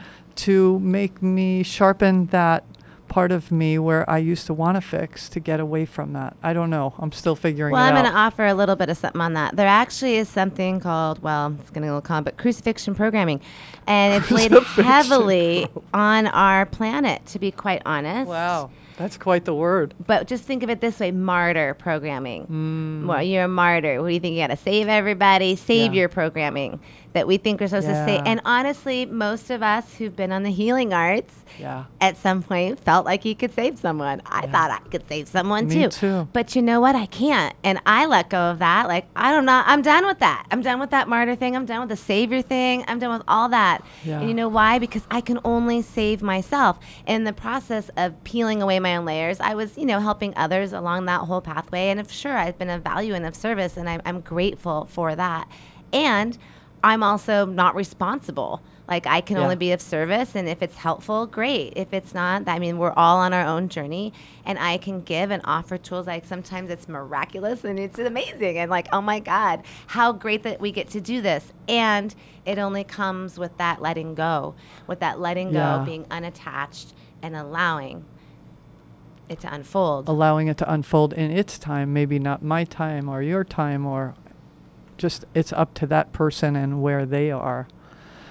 to 0.48 0.80
make 0.80 1.22
me 1.22 1.62
sharpen 1.62 2.26
that 2.28 2.64
part 3.08 3.32
of 3.32 3.52
me 3.52 3.78
where 3.78 4.08
I 4.10 4.18
used 4.18 4.48
to 4.48 4.54
want 4.56 4.76
to 4.76 4.82
fix 4.82 5.30
to 5.30 5.40
get 5.40 5.60
away 5.60 5.86
from 5.86 6.14
that. 6.14 6.36
I 6.42 6.54
don't 6.54 6.72
know. 6.72 6.96
I'm 6.98 7.12
still 7.12 7.36
figuring 7.36 7.74
out. 7.74 7.78
Well, 7.78 7.86
it 7.86 7.90
I'm 7.92 7.96
out. 7.98 8.02
going 8.06 8.12
to 8.14 8.20
offer 8.20 8.46
a 8.48 8.54
little 8.56 8.76
bit 8.76 8.90
of 8.90 8.98
something 8.98 9.22
on 9.22 9.34
that. 9.34 9.56
There 9.56 9.68
actually 9.68 10.16
is 10.16 10.28
something 10.28 10.80
called, 10.80 11.22
well, 11.22 11.56
it's 11.60 11.70
getting 11.70 11.84
a 11.90 11.94
little 11.94 12.02
common, 12.02 12.24
but 12.26 12.38
crucifixion 12.38 12.96
programming. 12.96 13.40
And 13.86 14.16
it's 14.22 14.32
laid 14.32 14.52
Crucifixion 14.52 14.84
heavily 14.84 15.68
on 15.94 16.26
our 16.28 16.66
planet, 16.66 17.26
to 17.28 17.40
be 17.40 17.52
quite 17.52 17.82
honest. 17.86 18.28
wow, 18.30 18.72
that's 18.98 19.18
quite 19.18 19.46
the 19.46 19.54
word. 19.54 19.94
But 20.06 20.28
just 20.28 20.44
think 20.44 20.64
of 20.64 20.70
it 20.70 20.82
this 20.82 21.00
way 21.00 21.12
martyr 21.12 21.74
programming. 21.76 22.48
Mm. 22.48 23.06
Well, 23.08 23.24
you're 23.24 23.44
a 23.46 23.48
martyr. 23.48 24.02
What 24.02 24.08
do 24.10 24.14
you 24.14 24.20
think? 24.20 24.36
You 24.36 24.42
got 24.42 24.48
to 24.48 24.58
save 24.58 24.88
everybody, 24.88 25.56
savior 25.56 26.02
Yeah. 26.04 26.08
programming 26.14 26.80
that 27.14 27.28
we 27.28 27.38
think 27.38 27.60
we're 27.60 27.68
supposed 27.68 27.88
to 27.88 28.06
say. 28.06 28.22
And 28.26 28.42
honestly, 28.46 29.06
most 29.06 29.50
of 29.50 29.64
us 29.64 29.96
who've 29.96 30.16
been 30.16 30.32
on 30.32 30.44
the 30.44 30.52
healing 30.52 30.94
arts 30.94 31.34
Yeah. 31.58 31.86
at 32.00 32.18
some 32.18 32.44
point 32.44 32.80
felt 32.80 33.06
like 33.06 33.26
you 33.26 33.36
could 33.36 33.54
save 33.54 33.80
someone. 33.80 34.22
I 34.26 34.46
thought 34.48 34.70
I 34.70 34.80
could 34.90 35.08
save 35.08 35.28
someone 35.28 35.68
Me 35.68 35.84
too. 35.84 35.90
too. 35.90 36.28
But 36.34 36.56
you 36.56 36.62
know 36.62 36.80
what? 36.80 36.96
I 36.96 37.06
can't. 37.08 37.56
And 37.64 37.80
I 37.86 38.06
let 38.06 38.30
go 38.30 38.38
of 38.52 38.60
that. 38.60 38.88
Like, 38.88 39.08
I 39.16 39.32
don't 39.32 39.46
know. 39.46 39.64
I'm 39.66 39.82
done 39.82 40.06
with 40.06 40.20
that. 40.20 40.46
I'm 40.52 40.62
done 40.62 40.80
with 40.80 40.92
that 40.92 41.08
martyr 41.08 41.36
thing. 41.36 41.56
I'm 41.56 41.66
done 41.66 41.80
with 41.80 41.90
the 41.90 41.96
savior 41.98 42.42
thing. 42.42 42.84
I'm 42.88 43.00
done 43.00 43.12
with 43.18 43.24
all 43.28 43.50
that. 43.50 43.84
Yeah. 44.04 44.20
And 44.20 44.28
you 44.28 44.36
know 44.36 44.50
why? 44.50 44.78
Because 44.78 45.04
I 45.10 45.22
can 45.22 45.40
only 45.44 45.82
save 45.82 46.22
myself. 46.22 46.78
In 47.08 47.24
the 47.24 47.34
process 47.34 47.90
of 47.98 48.22
peeling 48.26 48.62
away 48.62 48.80
my 48.80 48.96
own 48.98 49.06
layers, 49.06 49.40
I 49.40 49.56
was, 49.56 49.78
you 49.78 49.86
know, 49.86 50.00
helping 50.00 50.34
others 50.36 50.74
along 50.74 51.06
that 51.06 51.22
whole 51.22 51.42
pathway. 51.42 51.88
And 51.90 52.00
if 52.00 52.12
sure, 52.12 52.38
I've 52.38 52.58
been 52.60 52.70
of 52.70 52.84
value 52.84 53.14
and 53.16 53.26
of 53.26 53.36
service, 53.36 53.76
and 53.78 53.90
I'm, 53.90 54.02
I'm 54.06 54.22
grateful 54.22 54.86
for 54.92 55.16
that. 55.16 55.48
And 55.94 56.38
I'm 56.84 57.04
also 57.04 57.46
not 57.46 57.76
responsible. 57.76 58.62
Like 58.88 59.06
I 59.06 59.20
can 59.20 59.36
Yeah. 59.38 59.44
only 59.44 59.58
be 59.58 59.74
of 59.74 59.82
service, 59.82 60.34
and 60.34 60.48
if 60.48 60.62
it's 60.62 60.78
helpful, 60.78 61.26
great. 61.28 61.74
If 61.76 61.94
it's 61.94 62.14
not, 62.14 62.48
I 62.48 62.58
mean, 62.58 62.78
we're 62.78 62.94
all 62.96 63.18
on 63.18 63.34
our 63.34 63.46
own 63.46 63.68
journey, 63.68 64.14
and 64.46 64.58
I 64.58 64.78
can 64.78 65.02
give 65.02 65.30
and 65.30 65.42
offer 65.44 65.78
tools. 65.78 66.08
Like 66.08 66.24
sometimes 66.26 66.70
it's 66.70 66.88
miraculous 66.88 67.66
and 67.66 67.78
it's 67.78 68.00
amazing, 68.00 68.58
and 68.58 68.72
like, 68.72 68.88
oh 68.94 69.02
my 69.02 69.20
God, 69.20 69.64
how 69.88 70.14
great 70.14 70.44
that 70.44 70.62
we 70.62 70.72
get 70.72 70.88
to 70.92 71.02
do 71.02 71.22
this. 71.22 71.52
And 71.68 72.16
it 72.46 72.58
only 72.60 72.86
comes 72.86 73.38
with 73.38 73.58
that 73.58 73.82
letting 73.82 74.16
go, 74.16 74.56
with 74.88 75.02
that 75.02 75.20
letting 75.20 75.54
Yeah. 75.54 75.80
go, 75.80 75.84
being 75.86 76.06
unattached, 76.10 76.94
and 77.22 77.36
allowing 77.36 78.06
it 79.28 79.42
to 79.42 79.54
unfold. 79.54 80.08
allowing 80.08 80.48
it 80.48 80.56
to 80.58 80.72
unfold 80.72 81.12
in 81.12 81.30
its 81.30 81.60
time, 81.60 81.92
maybe 81.92 82.18
not 82.20 82.42
my 82.42 82.64
time 82.64 83.10
or 83.10 83.22
your 83.22 83.44
time, 83.44 83.86
or 83.86 84.14
just 84.98 85.26
it's 85.34 85.54
up 85.54 85.74
to 85.76 85.88
that 85.88 86.12
person 86.14 86.56
and 86.56 86.82
where 86.82 87.06
they 87.06 87.32
are. 87.32 87.68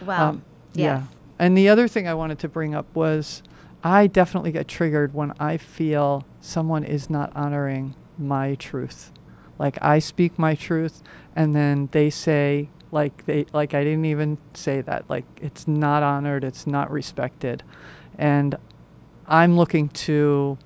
Well, 0.04 0.28
Um, 0.28 0.44
yes. 0.74 1.04
And 1.38 1.56
the 1.56 1.68
other 1.68 1.86
thing 1.88 2.08
I 2.08 2.14
wanted 2.14 2.38
to 2.40 2.48
bring 2.48 2.74
up 2.74 2.86
was 2.94 3.42
I 3.84 4.06
definitely 4.06 4.52
get 4.52 4.66
triggered 4.68 5.14
when 5.14 5.32
I 5.38 5.56
feel 5.58 6.24
someone 6.40 6.82
is 6.84 7.10
not 7.10 7.30
honoring 7.36 7.94
my 8.18 8.54
truth. 8.54 9.12
Like 9.58 9.78
I 9.82 9.98
speak 9.98 10.38
my 10.38 10.54
truth 10.54 11.02
and 11.34 11.54
then 11.54 11.88
they 11.92 12.10
say 12.10 12.68
like 12.90 13.26
they 13.26 13.46
like 13.52 13.74
I 13.74 13.84
didn't 13.84 14.06
even 14.06 14.38
say 14.54 14.80
that. 14.82 15.04
Like 15.08 15.24
it's 15.40 15.68
not 15.68 16.02
honored, 16.02 16.44
it's 16.44 16.66
not 16.66 16.90
respected. 16.90 17.62
And 18.18 18.56
I'm 19.26 19.56
looking 19.56 19.88
to 19.90 20.56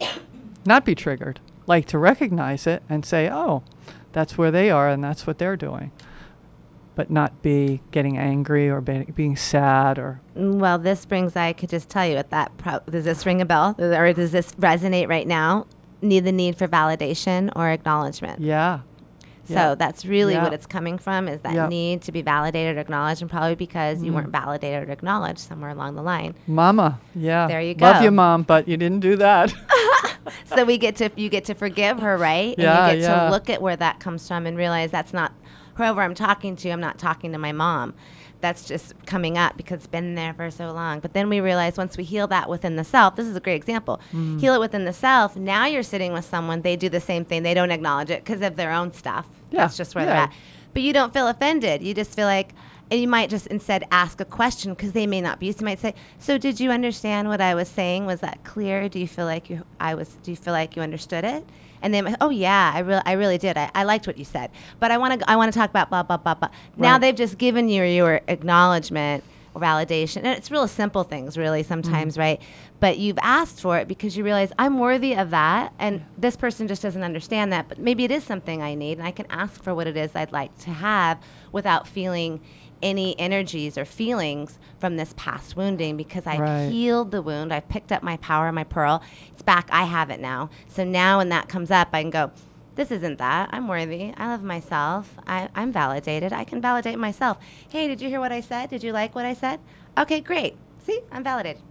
not 0.66 0.84
be 0.84 0.94
triggered, 0.94 1.40
like 1.66 1.86
to 1.86 1.98
recognize 1.98 2.66
it 2.66 2.82
and 2.88 3.04
say, 3.04 3.28
"Oh, 3.30 3.62
that's 4.14 4.38
where 4.38 4.50
they 4.50 4.70
are 4.70 4.88
and 4.88 5.04
that's 5.04 5.26
what 5.26 5.36
they're 5.36 5.56
doing." 5.56 5.92
But 6.94 7.10
not 7.10 7.42
be 7.42 7.80
getting 7.90 8.16
angry 8.16 8.70
or 8.70 8.80
be, 8.80 9.02
being 9.14 9.34
sad 9.36 9.98
or 9.98 10.20
Mm, 10.36 10.54
Well, 10.60 10.78
this 10.78 11.04
brings, 11.04 11.34
I 11.34 11.52
could 11.52 11.68
just 11.68 11.88
tell 11.88 12.06
you 12.06 12.14
at 12.16 12.30
that, 12.30 12.56
pro- 12.56 12.78
does 12.88 13.04
this 13.04 13.26
ring 13.26 13.40
a 13.40 13.44
bell? 13.44 13.74
Or 13.80 14.12
does 14.12 14.30
this 14.30 14.52
resonate 14.52 15.08
right 15.08 15.26
now? 15.26 15.66
Need 16.02 16.20
the 16.24 16.30
need 16.32 16.56
for 16.56 16.68
validation 16.68 17.50
or 17.56 17.68
acknowledgement. 17.70 18.40
yeah. 18.40 18.80
So 19.46 19.52
yeah. 19.54 19.74
that's 19.74 20.06
really 20.06 20.36
what 20.38 20.54
it's 20.54 20.64
coming 20.66 20.96
from 20.96 21.28
is 21.28 21.40
that 21.42 21.52
Yeah. 21.52 21.68
need 21.68 22.00
to 22.02 22.12
be 22.12 22.22
validated 22.22 22.76
or 22.78 22.80
acknowledged, 22.80 23.20
and 23.20 23.30
probably 23.30 23.56
because 23.56 24.02
you 24.02 24.10
Mm. 24.10 24.14
weren't 24.14 24.30
validated 24.30 24.88
or 24.88 24.92
acknowledged 24.92 25.40
somewhere 25.40 25.68
along 25.70 25.96
the 25.96 26.02
line. 26.02 26.34
Mama, 26.46 26.98
yeah. 27.14 27.46
There 27.48 27.60
you 27.60 27.74
go. 27.74 27.84
Love 27.86 28.02
you, 28.02 28.10
mom, 28.10 28.44
but 28.44 28.66
you 28.68 28.76
didn't 28.78 29.00
do 29.00 29.16
that. 29.16 29.52
so 30.46 30.64
we 30.64 30.78
get 30.78 30.96
to 30.96 31.10
you 31.16 31.28
get 31.28 31.44
to 31.46 31.54
forgive 31.54 32.00
her, 32.00 32.16
right? 32.16 32.54
Yeah, 32.58 32.88
and 32.88 33.00
you 33.00 33.06
get 33.06 33.10
yeah. 33.10 33.24
to 33.24 33.30
look 33.30 33.50
at 33.50 33.62
where 33.62 33.76
that 33.76 34.00
comes 34.00 34.26
from 34.26 34.46
and 34.46 34.56
realize 34.56 34.90
that's 34.90 35.12
not 35.12 35.32
whoever 35.74 36.02
I'm 36.02 36.14
talking 36.14 36.56
to. 36.56 36.70
I'm 36.70 36.80
not 36.80 36.98
talking 36.98 37.32
to 37.32 37.38
my 37.38 37.52
mom. 37.52 37.94
That's 38.40 38.66
just 38.66 38.92
coming 39.06 39.38
up 39.38 39.56
because 39.56 39.76
it's 39.76 39.86
been 39.86 40.16
there 40.16 40.34
for 40.34 40.50
so 40.50 40.70
long. 40.72 41.00
But 41.00 41.14
then 41.14 41.30
we 41.30 41.40
realize 41.40 41.78
once 41.78 41.96
we 41.96 42.04
heal 42.04 42.26
that 42.26 42.48
within 42.48 42.76
the 42.76 42.84
self, 42.84 43.16
this 43.16 43.26
is 43.26 43.34
a 43.34 43.40
great 43.40 43.56
example. 43.56 44.00
Mm. 44.12 44.38
Heal 44.38 44.54
it 44.54 44.60
within 44.60 44.84
the 44.84 44.92
self. 44.92 45.34
Now 45.34 45.64
you're 45.64 45.82
sitting 45.82 46.12
with 46.12 46.26
someone, 46.26 46.60
they 46.60 46.76
do 46.76 46.90
the 46.90 47.00
same 47.00 47.24
thing. 47.24 47.42
They 47.42 47.54
don't 47.54 47.70
acknowledge 47.70 48.10
it 48.10 48.22
because 48.22 48.42
of 48.42 48.56
their 48.56 48.70
own 48.70 48.92
stuff. 48.92 49.26
Yeah, 49.50 49.60
That's 49.60 49.78
just 49.78 49.94
where 49.94 50.04
yeah. 50.04 50.10
they're 50.10 50.22
at. 50.24 50.32
But 50.74 50.82
you 50.82 50.92
don't 50.92 51.14
feel 51.14 51.26
offended. 51.26 51.82
You 51.82 51.94
just 51.94 52.14
feel 52.14 52.26
like, 52.26 52.50
and 52.90 53.00
you 53.00 53.08
might 53.08 53.30
just 53.30 53.46
instead 53.48 53.84
ask 53.90 54.20
a 54.20 54.24
question 54.24 54.72
because 54.74 54.92
they 54.92 55.06
may 55.06 55.20
not 55.20 55.40
be 55.40 55.46
used. 55.46 55.60
You 55.60 55.64
might 55.64 55.80
say, 55.80 55.94
"So 56.18 56.38
did 56.38 56.60
you 56.60 56.70
understand 56.70 57.28
what 57.28 57.40
I 57.40 57.54
was 57.54 57.68
saying? 57.68 58.06
Was 58.06 58.20
that 58.20 58.44
clear? 58.44 58.88
Do 58.88 58.98
you 58.98 59.08
feel 59.08 59.24
like 59.26 59.48
you 59.50 59.64
I 59.80 59.94
was? 59.94 60.16
Do 60.22 60.30
you 60.30 60.36
feel 60.36 60.52
like 60.52 60.76
you 60.76 60.82
understood 60.82 61.24
it?" 61.24 61.44
And 61.82 61.92
they 61.92 62.00
might, 62.02 62.16
"Oh 62.20 62.30
yeah, 62.30 62.72
I 62.74 62.80
really 62.80 63.02
I 63.04 63.12
really 63.12 63.38
did. 63.38 63.56
I, 63.58 63.70
I 63.74 63.84
liked 63.84 64.06
what 64.06 64.16
you 64.18 64.24
said, 64.24 64.50
but 64.80 64.90
I 64.90 64.98
want 64.98 65.20
to 65.20 65.30
I 65.30 65.36
want 65.36 65.52
to 65.52 65.58
talk 65.58 65.70
about 65.70 65.88
blah 65.90 66.02
blah 66.02 66.16
blah 66.18 66.34
blah." 66.34 66.48
Now 66.76 66.98
they've 66.98 67.14
just 67.14 67.38
given 67.38 67.68
you 67.68 67.82
your 67.84 68.20
acknowledgement 68.28 69.24
or 69.54 69.60
validation, 69.60 70.16
and 70.18 70.26
it's 70.28 70.50
real 70.50 70.66
simple 70.66 71.04
things, 71.04 71.38
really 71.38 71.62
Mm. 71.62 71.66
sometimes, 71.66 72.18
right? 72.18 72.40
But 72.80 72.98
you've 72.98 73.18
asked 73.22 73.60
for 73.60 73.78
it 73.78 73.86
because 73.86 74.16
you 74.16 74.24
realize 74.24 74.50
I'm 74.58 74.78
worthy 74.80 75.14
of 75.14 75.30
that, 75.30 75.72
and 75.78 76.04
this 76.18 76.34
person 76.36 76.66
just 76.66 76.82
doesn't 76.82 77.04
understand 77.04 77.52
that. 77.52 77.68
But 77.68 77.78
maybe 77.78 78.02
it 78.04 78.10
is 78.10 78.24
something 78.24 78.62
I 78.62 78.74
need, 78.74 78.98
and 78.98 79.06
I 79.06 79.12
can 79.12 79.26
ask 79.30 79.62
for 79.62 79.72
what 79.74 79.86
it 79.86 79.96
is 79.96 80.10
I'd 80.16 80.32
like 80.32 80.56
to 80.58 80.70
have 80.70 81.18
without 81.52 81.86
feeling 81.86 82.40
any 82.84 83.18
energies 83.18 83.76
or 83.76 83.84
feelings 83.84 84.58
from 84.78 84.96
this 84.96 85.14
past 85.16 85.56
wounding 85.56 85.96
because 85.96 86.26
I 86.26 86.38
Right. 86.38 86.68
healed 86.70 87.10
the 87.10 87.22
wound. 87.22 87.52
I've 87.52 87.68
picked 87.68 87.90
up 87.90 88.02
my 88.02 88.18
power, 88.18 88.52
my 88.52 88.62
pearl. 88.64 89.02
It's 89.32 89.42
back. 89.42 89.68
I 89.72 89.84
have 89.84 90.10
it 90.10 90.20
now. 90.20 90.50
So 90.68 90.84
now 90.84 91.18
when 91.18 91.30
that 91.30 91.48
comes 91.48 91.70
up, 91.70 91.88
I 91.92 92.02
can 92.02 92.10
go, 92.10 92.30
this 92.76 92.90
isn't 92.90 93.18
that. 93.18 93.48
I'm 93.52 93.66
worthy. 93.68 94.12
I 94.16 94.28
love 94.28 94.42
myself. 94.42 95.14
I, 95.26 95.48
I'm 95.54 95.72
validated. 95.72 96.32
I 96.32 96.44
can 96.44 96.60
validate 96.60 96.98
myself. 96.98 97.38
Hey, 97.68 97.88
did 97.88 98.00
you 98.00 98.08
hear 98.08 98.20
what 98.20 98.32
I 98.32 98.40
said? 98.40 98.68
Did 98.70 98.82
you 98.84 98.92
like 98.92 99.14
what 99.14 99.24
I 99.24 99.32
said? 99.32 99.60
Okay, 99.96 100.20
great. 100.20 100.56
See, 100.84 101.00
I'm 101.10 101.24
validated. 101.24 101.62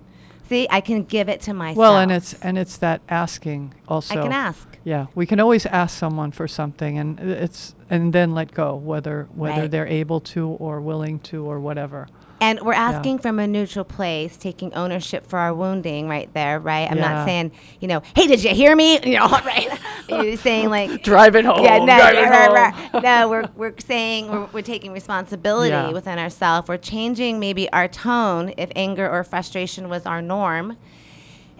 See, 0.49 0.67
I 0.71 0.81
can 0.81 1.03
give 1.03 1.29
it 1.29 1.39
to 1.41 1.53
myself. 1.53 1.77
well, 1.77 1.97
and 1.97 2.11
it's 2.11 2.33
and 2.41 2.57
it's 2.57 2.77
that 2.77 3.01
asking 3.07 3.73
also. 3.87 4.13
I 4.19 4.23
can 4.23 4.31
ask. 4.33 4.72
Yeah, 4.85 5.05
we 5.15 5.25
can 5.25 5.39
always 5.39 5.65
ask 5.65 5.97
someone 5.97 6.31
for 6.31 6.47
something, 6.47 6.97
and 6.97 7.19
it's 7.19 7.73
and 7.89 8.11
then 8.11 8.33
let 8.33 8.51
go, 8.53 8.75
whether 8.75 9.27
whether 9.33 9.61
Right. 9.61 9.71
they're 9.71 9.87
able 9.87 10.19
to 10.35 10.49
or 10.59 10.81
willing 10.81 11.19
to 11.19 11.45
or 11.45 11.59
whatever. 11.59 12.07
And 12.41 12.59
we're 12.59 12.73
asking 12.73 13.19
from 13.19 13.39
a 13.39 13.47
neutral 13.47 13.85
place, 13.85 14.35
taking 14.35 14.73
ownership 14.73 15.25
for 15.29 15.39
our 15.39 15.53
wounding 15.53 16.09
right 16.09 16.27
there, 16.33 16.59
right? 16.59 16.91
I'm 16.91 16.97
Yeah. 16.97 17.13
not 17.13 17.25
saying, 17.25 17.53
you 17.79 17.87
know, 17.87 18.01
hey, 18.17 18.27
did 18.27 18.43
you 18.43 18.49
hear 18.49 18.75
me? 18.75 18.99
You 19.05 19.19
know, 19.19 19.27
right? 19.29 19.69
You're 20.09 20.35
saying 20.35 20.69
like 20.69 21.01
Drive 21.11 21.37
it 21.37 21.45
home. 21.45 21.63
Yeah, 21.63 21.77
no, 21.77 21.85
drive 21.85 22.15
it 22.15 22.29
rah, 22.29 22.45
rah, 22.47 22.71
home. 22.71 22.89
rah. 22.95 22.99
no, 22.99 23.29
we're 23.29 23.49
we're 23.55 23.73
saying 23.79 24.29
we're, 24.29 24.47
we're 24.51 24.61
taking 24.61 24.91
responsibility 24.91 25.69
Yeah. 25.69 25.91
within 25.91 26.19
ourselves. 26.19 26.67
We're 26.67 26.75
changing 26.75 27.39
maybe 27.39 27.71
our 27.71 27.87
tone 27.87 28.53
if 28.57 28.69
anger 28.75 29.09
or 29.09 29.23
frustration 29.23 29.87
was 29.87 30.05
our 30.05 30.21
norm. 30.21 30.75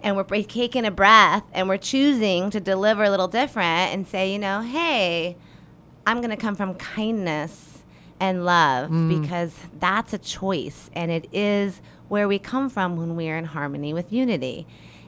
And 0.04 0.14
we're 0.16 0.24
taking 0.42 0.84
a 0.84 0.90
breath 0.90 1.42
and 1.52 1.68
we're 1.68 1.78
choosing 1.78 2.50
to 2.50 2.60
deliver 2.60 3.02
a 3.04 3.10
little 3.10 3.26
different 3.26 3.92
and 3.94 4.06
say, 4.06 4.32
you 4.32 4.38
know, 4.38 4.60
hey, 4.60 5.36
I'm 6.06 6.18
going 6.18 6.30
to 6.30 6.36
come 6.36 6.54
from 6.54 6.74
kindness 6.74 7.82
and 8.20 8.44
love 8.44 8.90
Mm. 8.90 9.20
because 9.22 9.54
that's 9.80 10.12
a 10.12 10.18
choice 10.18 10.90
and 10.94 11.10
it 11.10 11.26
is 11.32 11.80
where 12.08 12.28
we 12.28 12.38
come 12.38 12.68
from 12.70 12.96
when 12.96 13.16
we 13.16 13.28
are 13.30 13.36
in 13.36 13.46
harmony 13.46 13.92
with 13.94 14.12
unity 14.12 14.66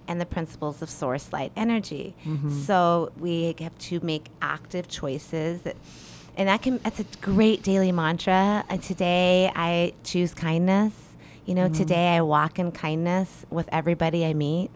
and 0.08 0.18
the 0.20 0.26
principles 0.26 0.80
of 0.82 0.88
source 0.88 1.32
light 1.32 1.52
energy. 1.56 2.14
Mm-hmm. 2.24 2.50
So 2.62 3.12
we 3.18 3.54
have 3.60 3.76
to 3.90 4.00
make 4.00 4.26
active 4.40 4.88
choices 4.88 5.60
that, 5.62 5.76
and 6.38 6.48
that 6.48 6.62
can 6.62 6.78
that's 6.78 7.00
a 7.00 7.04
great 7.20 7.62
daily 7.62 7.92
mantra. 7.92 8.64
And 8.70 8.82
today 8.82 9.50
I 9.54 9.92
choose 10.04 10.32
kindness. 10.32 10.92
You 11.44 11.54
know, 11.54 11.64
Mm-hmm. 11.66 11.74
today 11.74 12.16
I 12.16 12.22
walk 12.22 12.58
in 12.58 12.72
kindness 12.72 13.44
with 13.50 13.68
everybody 13.70 14.24
I 14.24 14.32
meet. 14.34 14.70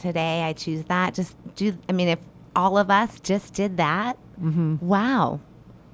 Today 0.00 0.42
I 0.44 0.52
choose 0.52 0.84
that. 0.84 1.14
Just 1.14 1.34
do 1.56 1.76
I 1.88 1.92
mean 1.92 2.08
if 2.08 2.18
all 2.56 2.78
of 2.78 2.90
us 2.90 3.20
just 3.20 3.54
did 3.54 3.76
that, 3.78 4.16
Mm-hmm. 4.40 4.76
wow. 4.86 5.40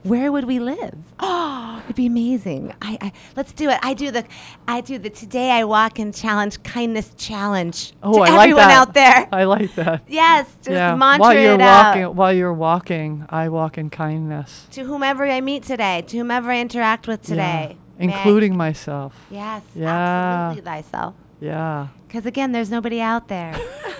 Where 0.02 0.30
would 0.30 0.44
we 0.44 0.58
live? 0.60 0.94
Oh, 1.18 1.80
it'd 1.84 1.96
be 1.96 2.04
amazing. 2.04 2.74
I, 2.82 2.98
I 3.00 3.12
let's 3.36 3.52
do 3.54 3.70
it. 3.70 3.78
I 3.82 3.94
do 3.94 4.10
the 4.10 4.22
I 4.68 4.82
do 4.82 4.98
the 4.98 5.08
today 5.08 5.50
I 5.50 5.64
walk 5.64 5.98
in 5.98 6.12
challenge 6.12 6.62
kindness 6.62 7.10
challenge. 7.16 7.94
Oh, 8.02 8.12
to 8.12 8.18
I 8.20 8.36
like 8.36 8.40
everyone 8.50 8.68
that. 8.68 8.88
out 8.88 8.92
there. 8.92 9.28
I 9.32 9.44
like 9.44 9.74
that. 9.76 10.02
Yes, 10.06 10.46
just 10.56 10.70
yeah. 10.72 10.94
mantra 10.94 11.20
while 11.22 11.32
you're 11.34 11.54
it 11.54 11.58
walking, 11.60 12.02
out. 12.02 12.14
while 12.16 12.32
you're 12.34 12.52
walking, 12.52 13.24
I 13.30 13.48
walk 13.48 13.78
in 13.78 13.88
kindness. 13.88 14.66
To 14.72 14.84
whomever 14.84 15.24
I 15.24 15.40
meet 15.40 15.62
today, 15.62 16.02
to 16.08 16.18
whomever 16.18 16.50
I 16.50 16.60
interact 16.60 17.08
with 17.08 17.22
today. 17.22 17.76
I- 17.76 17.76
including 17.98 18.56
myself. 18.58 19.14
Yes, 19.30 19.62
Yeah. 19.74 19.88
absolutely 19.88 20.70
thyself. 20.70 21.14
Yeah. 21.40 21.88
Because 22.06 22.26
again, 22.26 22.52
there's 22.52 22.68
nobody 22.70 23.00
out 23.00 23.28
there. 23.28 23.54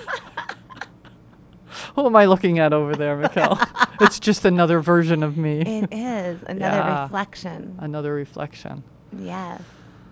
Who 1.97 2.07
am 2.07 2.16
I 2.16 2.25
looking 2.27 2.59
at 2.59 2.72
over 2.72 2.95
there, 2.95 3.16
Mikkel? 3.16 3.59
it's 4.01 4.18
just 4.20 4.45
another 4.45 4.81
version 4.81 5.22
of 5.22 5.37
me. 5.37 5.61
it 5.61 5.89
is 5.93 6.43
another 6.47 6.77
Yeah. 6.77 7.03
reflection. 7.03 7.77
another 7.81 8.12
reflection. 8.14 8.83
Yes, 9.18 9.62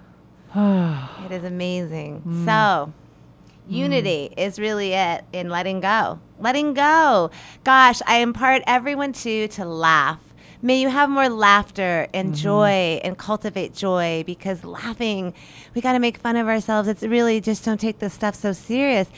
it 0.54 1.32
is 1.32 1.44
amazing. 1.44 2.22
Mm. 2.26 2.44
So, 2.44 2.92
unity 3.68 4.32
is 4.36 4.58
really 4.58 4.92
it 4.92 5.24
in 5.32 5.48
letting 5.48 5.80
go. 5.80 6.18
Letting 6.38 6.74
go. 6.74 7.30
Gosh, 7.64 8.00
I 8.06 8.18
impart 8.18 8.62
everyone 8.66 9.12
to 9.14 9.48
to 9.48 9.64
laugh. 9.64 10.18
May 10.64 10.80
you 10.80 10.88
have 10.90 11.10
more 11.10 11.28
laughter 11.28 12.06
and 12.14 12.28
Mm-hmm. 12.28 12.42
joy 12.42 13.00
and 13.02 13.18
cultivate 13.18 13.74
joy 13.74 14.22
because 14.26 14.62
laughing, 14.62 15.34
we 15.74 15.80
got 15.80 15.94
to 15.94 15.98
make 15.98 16.18
fun 16.18 16.36
of 16.36 16.46
ourselves. 16.46 16.86
It's 16.88 17.02
really 17.02 17.40
just 17.40 17.64
don't 17.64 17.80
take 17.80 17.98
this 17.98 18.14
stuff 18.14 18.36
so 18.36 18.52
serious. 18.52 19.08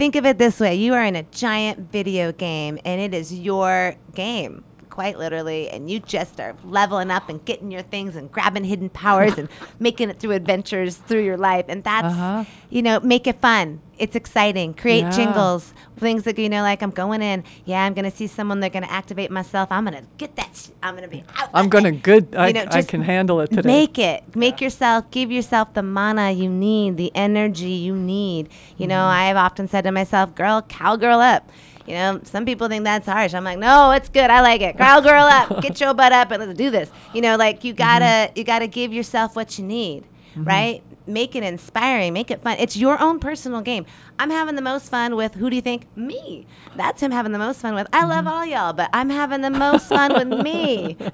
Think 0.00 0.16
of 0.16 0.24
it 0.24 0.38
this 0.38 0.58
way 0.58 0.76
you 0.76 0.94
are 0.94 1.04
in 1.04 1.14
a 1.14 1.24
giant 1.24 1.92
video 1.92 2.32
game 2.32 2.78
and 2.86 3.02
it 3.02 3.12
is 3.12 3.34
your 3.34 3.96
game. 4.14 4.64
Quite 4.90 5.18
literally, 5.18 5.70
and 5.70 5.88
you 5.88 6.00
just 6.00 6.40
are 6.40 6.54
leveling 6.64 7.10
up 7.10 7.28
and 7.28 7.42
getting 7.44 7.70
your 7.70 7.82
things 7.82 8.16
and 8.16 8.30
grabbing 8.30 8.64
hidden 8.64 8.88
powers 8.90 9.38
and 9.38 9.48
making 9.78 10.10
it 10.10 10.18
through 10.18 10.32
adventures 10.32 10.96
through 10.96 11.22
your 11.24 11.36
life. 11.38 11.64
And 11.68 11.82
that's, 11.84 12.06
Uh-huh. 12.12 12.44
you 12.70 12.82
know, 12.82 12.98
make 13.00 13.26
it 13.28 13.40
fun. 13.40 13.80
It's 13.98 14.16
exciting. 14.16 14.74
Create 14.74 15.02
Yeah. 15.02 15.10
jingles, 15.10 15.74
things 15.98 16.24
that 16.24 16.38
you 16.38 16.48
know, 16.48 16.62
like 16.62 16.82
I'm 16.82 16.90
going 16.90 17.22
in. 17.22 17.44
Yeah, 17.66 17.84
I'm 17.84 17.94
gonna 17.94 18.10
see 18.10 18.26
someone. 18.26 18.58
They're 18.60 18.68
gonna 18.70 18.86
activate 18.90 19.30
myself. 19.30 19.68
I'm 19.70 19.84
gonna 19.84 20.02
get 20.18 20.34
that. 20.36 20.50
Sh- 20.54 20.68
I'm 20.82 20.94
gonna 20.96 21.06
be 21.08 21.22
out. 21.36 21.50
I'm 21.54 21.68
gonna 21.68 21.92
good. 21.92 22.34
I, 22.34 22.48
You 22.48 22.52
know, 22.54 22.64
I 22.70 22.82
can 22.82 23.02
handle 23.02 23.40
it 23.40 23.50
today. 23.52 23.68
Make 23.68 23.98
it. 23.98 24.24
Make 24.34 24.60
yourself. 24.60 25.10
Give 25.12 25.30
yourself 25.30 25.72
the 25.74 25.82
mana 25.82 26.30
you 26.32 26.48
need, 26.48 26.96
the 26.96 27.12
energy 27.14 27.70
you 27.70 27.94
need. 27.94 28.48
You 28.76 28.86
know, 28.88 28.96
Mm-hmm. 28.96 29.20
I 29.22 29.24
have 29.26 29.36
often 29.36 29.68
said 29.68 29.84
to 29.84 29.92
myself, 29.92 30.34
"Girl, 30.34 30.62
cowgirl 30.62 31.20
up." 31.20 31.48
You 31.90 31.96
know, 31.96 32.20
some 32.24 32.44
people 32.44 32.68
think 32.68 32.84
that's 32.84 33.06
harsh. 33.06 33.34
I'm 33.34 33.44
like, 33.44 33.58
no, 33.58 33.90
it's 33.90 34.08
good. 34.08 34.30
I 34.30 34.40
like 34.40 34.60
it. 34.60 34.78
Cowgirl 34.78 35.24
up. 35.24 35.60
Get 35.62 35.80
your 35.80 35.92
butt 35.92 36.12
up 36.12 36.30
and 36.30 36.40
let's 36.46 36.56
do 36.56 36.70
this. 36.70 36.90
You 37.12 37.20
know, 37.20 37.36
like 37.36 37.64
you 37.64 37.72
gotta, 37.72 38.04
Mm-hmm. 38.04 38.38
you 38.38 38.44
gotta 38.44 38.66
give 38.68 38.92
yourself 38.92 39.34
what 39.36 39.58
you 39.58 39.64
need, 39.64 40.04
right? 40.36 40.82
Make 41.06 41.34
it 41.34 41.42
inspiring. 41.42 42.12
Make 42.12 42.30
it 42.30 42.42
fun. 42.42 42.56
It's 42.58 42.76
your 42.76 43.00
own 43.02 43.18
personal 43.18 43.60
game. 43.60 43.84
I'm 44.18 44.30
having 44.30 44.54
the 44.54 44.62
most 44.62 44.88
fun 44.88 45.16
with 45.16 45.34
who 45.34 45.50
do 45.50 45.56
you 45.56 45.62
think? 45.62 45.86
Me. 45.96 46.46
That's 46.76 47.02
him 47.02 47.10
having 47.10 47.32
the 47.32 47.38
most 47.38 47.60
fun 47.60 47.74
with. 47.74 47.88
I 47.92 48.04
love 48.04 48.24
Mm-hmm. 48.24 48.28
all 48.34 48.46
y'all, 48.46 48.72
but 48.72 48.88
I'm 48.92 49.10
having 49.10 49.40
the 49.40 49.50
most 49.50 49.88
fun 49.88 50.12
with 50.14 50.40
me. 50.42 50.96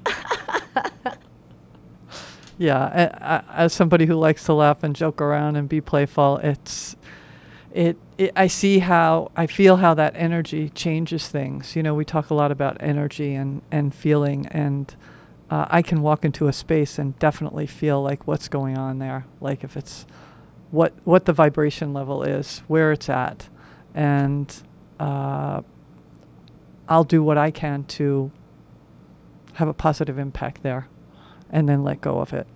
Yeah, 2.59 2.87
a- 2.87 3.35
a- 3.35 3.45
as 3.55 3.73
somebody 3.75 4.07
who 4.07 4.15
likes 4.15 4.45
to 4.45 4.55
laugh 4.55 4.83
and 4.83 4.97
joke 4.97 5.21
around 5.21 5.57
and 5.57 5.69
be 5.69 5.83
playful, 5.83 6.39
it's 6.39 6.97
it, 7.77 7.99
it. 8.17 8.33
I 8.35 8.47
see 8.47 8.79
how 8.79 9.31
I 9.37 9.47
feel 9.47 9.77
how 9.77 9.93
that 9.95 10.15
energy 10.17 10.71
changes 10.71 11.29
things. 11.29 11.77
You 11.77 11.83
know, 11.83 11.95
we 11.95 12.07
talk 12.07 12.31
a 12.31 12.35
lot 12.35 12.51
about 12.51 12.79
energy 12.81 13.35
and 13.35 13.61
and 13.71 13.95
feeling, 13.95 14.47
and 14.47 14.97
uh, 15.51 15.67
I 15.69 15.83
can 15.83 16.01
walk 16.01 16.25
into 16.25 16.49
a 16.49 16.55
space 16.55 16.99
and 16.99 17.19
definitely 17.19 17.67
feel 17.67 18.03
like 18.03 18.27
what's 18.27 18.49
going 18.49 18.79
on 18.79 18.99
there. 18.99 19.27
Like 19.43 19.63
if 19.63 19.77
it's 19.77 20.07
what 20.71 20.95
what 21.05 21.27
the 21.27 21.35
vibration 21.35 21.93
level 21.93 22.23
is, 22.23 22.63
where 22.67 22.93
it's 22.93 23.11
at, 23.11 23.51
and 23.95 24.55
uh, 24.99 25.61
I'll 26.89 27.05
do 27.05 27.23
what 27.23 27.37
I 27.37 27.51
can 27.51 27.85
to 27.85 28.33
have 29.55 29.69
a 29.69 29.75
positive 29.75 30.19
impact 30.19 30.63
there 30.63 30.89
and 31.51 31.69
then 31.69 31.85
let 31.85 32.01
go 32.01 32.21
of 32.21 32.33
it. 32.33 32.47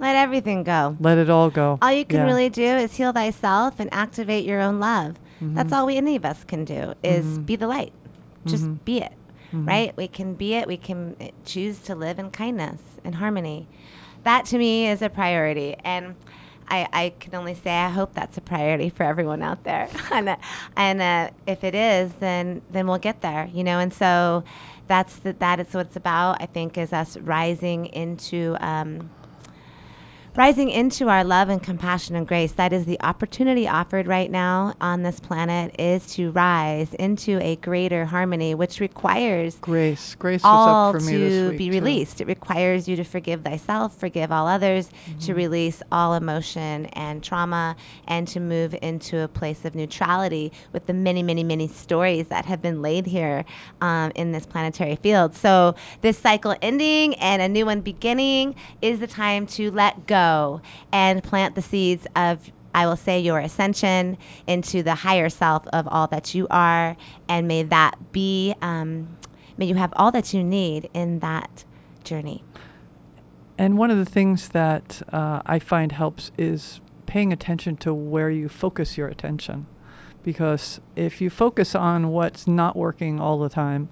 Let 0.00 0.16
everything 0.16 0.64
go. 0.64 0.96
Let 0.98 1.18
it 1.18 1.28
all 1.30 1.50
go. 1.50 1.78
All 1.82 1.92
you 1.92 2.04
can 2.06 2.20
Yeah. 2.20 2.24
really 2.24 2.48
do 2.48 2.62
is 2.64 2.96
heal 2.96 3.12
thyself 3.12 3.78
and 3.78 3.92
activate 3.92 4.44
your 4.46 4.60
own 4.60 4.80
love. 4.80 5.16
That's 5.42 5.70
Mhm. 5.72 5.76
all 5.76 5.86
we 5.86 5.96
any 5.96 6.16
of 6.16 6.24
us 6.24 6.42
can 6.44 6.64
do 6.64 6.94
is 7.02 7.38
Mhm. 7.38 7.46
be 7.46 7.56
the 7.56 7.66
light. 7.68 7.92
Just 8.46 8.64
Mhm. 8.64 8.78
be 8.84 8.98
it. 9.02 9.12
Mhm. 9.52 9.66
Right? 9.68 9.96
We 9.96 10.08
can 10.08 10.34
be 10.34 10.54
it. 10.54 10.66
We 10.66 10.76
can 10.78 11.16
uh, 11.20 11.26
choose 11.44 11.78
to 11.80 11.94
live 11.94 12.18
in 12.18 12.30
kindness 12.30 12.80
and 13.04 13.16
harmony. 13.16 13.66
That 14.24 14.44
to 14.46 14.58
me 14.58 14.86
is 14.88 15.02
a 15.02 15.08
priority. 15.10 15.76
And 15.84 16.14
I, 16.68 16.86
I 16.92 17.12
can 17.20 17.34
only 17.34 17.54
say 17.54 17.70
I 17.76 17.88
hope 17.90 18.14
that's 18.14 18.38
a 18.38 18.40
priority 18.40 18.88
for 18.90 19.02
everyone 19.02 19.42
out 19.42 19.64
there. 19.64 19.88
and 20.12 20.28
uh, 20.30 20.36
and 20.76 21.02
uh, 21.02 21.30
if 21.46 21.62
it 21.64 21.74
is, 21.74 22.12
then 22.20 22.62
then 22.70 22.86
we'll 22.86 22.98
get 22.98 23.20
there. 23.22 23.48
You 23.52 23.64
know. 23.64 23.78
And 23.80 23.92
so 23.92 24.44
that's 24.88 25.16
the, 25.16 25.32
that 25.34 25.58
is 25.60 25.74
what 25.74 25.86
it's 25.86 25.96
about. 25.96 26.36
I 26.40 26.46
think 26.46 26.78
is 26.78 26.92
us 26.92 27.16
rising 27.18 27.86
into. 27.86 28.56
Um, 28.60 29.10
rising 30.36 30.70
into 30.70 31.08
our 31.08 31.24
love 31.24 31.48
and 31.48 31.62
compassion 31.62 32.14
and 32.14 32.26
grace 32.26 32.52
that 32.52 32.72
is 32.72 32.84
the 32.84 33.00
opportunity 33.00 33.66
offered 33.66 34.06
right 34.06 34.30
now 34.30 34.72
on 34.80 35.02
this 35.02 35.18
planet 35.18 35.74
is 35.78 36.06
to 36.14 36.30
rise 36.30 36.94
into 36.94 37.38
a 37.42 37.56
greater 37.56 38.04
harmony 38.04 38.54
which 38.54 38.78
requires 38.80 39.56
Grace. 39.60 40.14
Grace 40.14 40.40
all 40.44 40.92
was 40.92 41.02
up 41.02 41.02
for 41.02 41.10
me 41.10 41.18
this 41.18 41.50
to 41.52 41.58
be 41.58 41.66
too. 41.66 41.72
released. 41.72 42.20
It 42.20 42.26
requires 42.28 42.86
you 42.88 42.94
to 42.96 43.04
forgive 43.04 43.42
thyself, 43.42 43.96
forgive 43.98 44.30
all 44.32 44.46
others, 44.46 44.90
Mm-hmm. 44.90 45.18
to 45.20 45.34
release 45.34 45.82
all 45.90 46.14
emotion 46.14 46.86
and 46.86 47.22
trauma, 47.22 47.74
and 48.06 48.26
to 48.28 48.38
move 48.40 48.74
into 48.82 49.20
a 49.20 49.28
place 49.28 49.64
of 49.64 49.74
neutrality 49.74 50.52
with 50.72 50.86
the 50.86 50.92
many, 50.92 51.22
many, 51.22 51.42
many 51.42 51.66
stories 51.68 52.28
that 52.28 52.44
have 52.44 52.60
been 52.60 52.82
laid 52.82 53.06
here 53.06 53.44
um, 53.80 54.12
in 54.14 54.32
this 54.32 54.46
planetary 54.46 54.96
field. 54.96 55.34
So, 55.34 55.74
this 56.02 56.18
cycle 56.18 56.54
ending 56.60 57.14
and 57.16 57.40
a 57.40 57.48
new 57.48 57.66
one 57.66 57.80
beginning 57.80 58.54
is 58.82 59.00
the 59.00 59.06
time 59.06 59.46
to 59.48 59.70
let 59.70 60.06
go 60.06 60.19
and 60.92 61.22
plant 61.22 61.54
the 61.54 61.62
seeds 61.62 62.06
of 62.16 62.50
I 62.74 62.86
will 62.86 62.96
say 62.96 63.18
your 63.18 63.40
ascension 63.40 64.16
into 64.46 64.82
the 64.82 64.94
higher 64.94 65.28
self 65.28 65.66
of 65.68 65.88
all 65.88 66.06
that 66.08 66.34
you 66.34 66.46
are, 66.50 66.96
and 67.28 67.48
may 67.48 67.64
that 67.64 68.12
be, 68.12 68.54
um, 68.62 69.16
may 69.56 69.66
you 69.66 69.74
have 69.74 69.92
all 69.96 70.12
that 70.12 70.32
you 70.32 70.44
need 70.44 70.88
in 70.94 71.18
that 71.18 71.64
journey. 72.04 72.44
And 73.58 73.76
one 73.76 73.90
of 73.90 73.98
the 73.98 74.04
things 74.04 74.50
that 74.50 75.02
uh, 75.12 75.42
I 75.44 75.58
find 75.58 75.92
helps 75.92 76.30
is 76.38 76.80
paying 77.06 77.32
attention 77.32 77.76
to 77.78 77.92
where 77.92 78.30
you 78.30 78.48
focus 78.48 78.96
your 78.96 79.08
attention. 79.08 79.66
Because 80.22 80.80
if 80.96 81.20
you 81.20 81.28
focus 81.28 81.74
on 81.74 82.08
what's 82.08 82.46
not 82.46 82.76
working 82.76 83.18
all 83.20 83.38
the 83.38 83.48
time, 83.48 83.88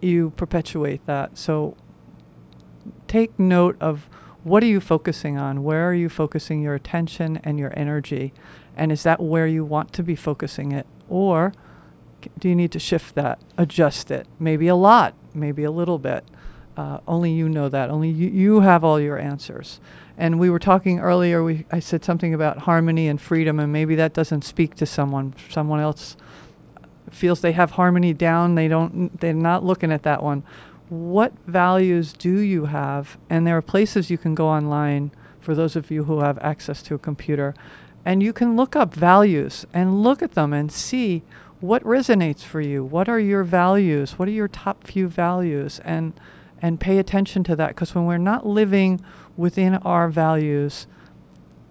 you 0.00 0.30
perpetuate 0.36 1.06
that. 1.06 1.38
So 1.38 1.76
take 3.06 3.38
note 3.38 3.76
of 3.80 4.08
what 4.46 4.62
are 4.62 4.66
you 4.66 4.80
focusing 4.80 5.36
on? 5.36 5.64
Where 5.64 5.88
are 5.88 5.92
you 5.92 6.08
focusing 6.08 6.62
your 6.62 6.76
attention 6.76 7.40
and 7.42 7.58
your 7.58 7.76
energy? 7.76 8.32
And 8.76 8.92
is 8.92 9.02
that 9.02 9.18
where 9.18 9.48
you 9.48 9.64
want 9.64 9.92
to 9.94 10.04
be 10.04 10.14
focusing 10.14 10.70
it? 10.70 10.86
Or 11.08 11.52
do 12.38 12.48
you 12.48 12.54
need 12.54 12.70
to 12.70 12.78
shift 12.78 13.16
that, 13.16 13.40
adjust 13.58 14.08
it? 14.12 14.28
Maybe 14.38 14.68
a 14.68 14.76
lot, 14.76 15.14
maybe 15.34 15.64
a 15.64 15.72
little 15.72 15.98
bit. 15.98 16.24
Uh, 16.76 16.98
only 17.08 17.32
you 17.32 17.48
know 17.48 17.68
that. 17.68 17.90
Only 17.90 18.08
you, 18.08 18.28
you 18.28 18.60
have 18.60 18.84
all 18.84 19.00
your 19.00 19.18
answers. 19.18 19.80
And 20.16 20.38
we 20.38 20.48
were 20.48 20.60
talking 20.60 21.00
earlier. 21.00 21.42
We 21.42 21.66
I 21.72 21.80
said 21.80 22.04
something 22.04 22.32
about 22.32 22.58
harmony 22.58 23.08
and 23.08 23.20
freedom, 23.20 23.58
and 23.58 23.72
maybe 23.72 23.96
that 23.96 24.12
doesn't 24.12 24.42
speak 24.42 24.76
to 24.76 24.86
someone. 24.86 25.34
Someone 25.50 25.80
else 25.80 26.16
feels 27.10 27.40
they 27.40 27.52
have 27.52 27.72
harmony 27.72 28.12
down. 28.12 28.54
They 28.54 28.68
don't. 28.68 29.18
They're 29.20 29.34
not 29.34 29.64
looking 29.64 29.90
at 29.90 30.04
that 30.04 30.22
one. 30.22 30.44
What 30.88 31.32
values 31.46 32.12
do 32.12 32.38
you 32.38 32.66
have? 32.66 33.18
And 33.28 33.46
there 33.46 33.56
are 33.56 33.62
places 33.62 34.10
you 34.10 34.18
can 34.18 34.34
go 34.34 34.48
online 34.48 35.10
for 35.40 35.54
those 35.54 35.76
of 35.76 35.90
you 35.90 36.04
who 36.04 36.20
have 36.20 36.38
access 36.38 36.82
to 36.82 36.94
a 36.94 36.98
computer, 36.98 37.54
and 38.04 38.22
you 38.22 38.32
can 38.32 38.56
look 38.56 38.76
up 38.76 38.94
values 38.94 39.66
and 39.72 40.02
look 40.02 40.22
at 40.22 40.32
them 40.32 40.52
and 40.52 40.70
see 40.70 41.22
what 41.60 41.82
resonates 41.82 42.42
for 42.42 42.60
you. 42.60 42.84
What 42.84 43.08
are 43.08 43.18
your 43.18 43.42
values? 43.44 44.18
What 44.18 44.28
are 44.28 44.32
your 44.32 44.48
top 44.48 44.84
few 44.84 45.08
values? 45.08 45.80
And 45.84 46.12
and 46.62 46.80
pay 46.80 46.98
attention 46.98 47.44
to 47.44 47.56
that 47.56 47.68
because 47.68 47.94
when 47.94 48.06
we're 48.06 48.16
not 48.18 48.46
living 48.46 49.00
within 49.36 49.74
our 49.76 50.08
values, 50.08 50.86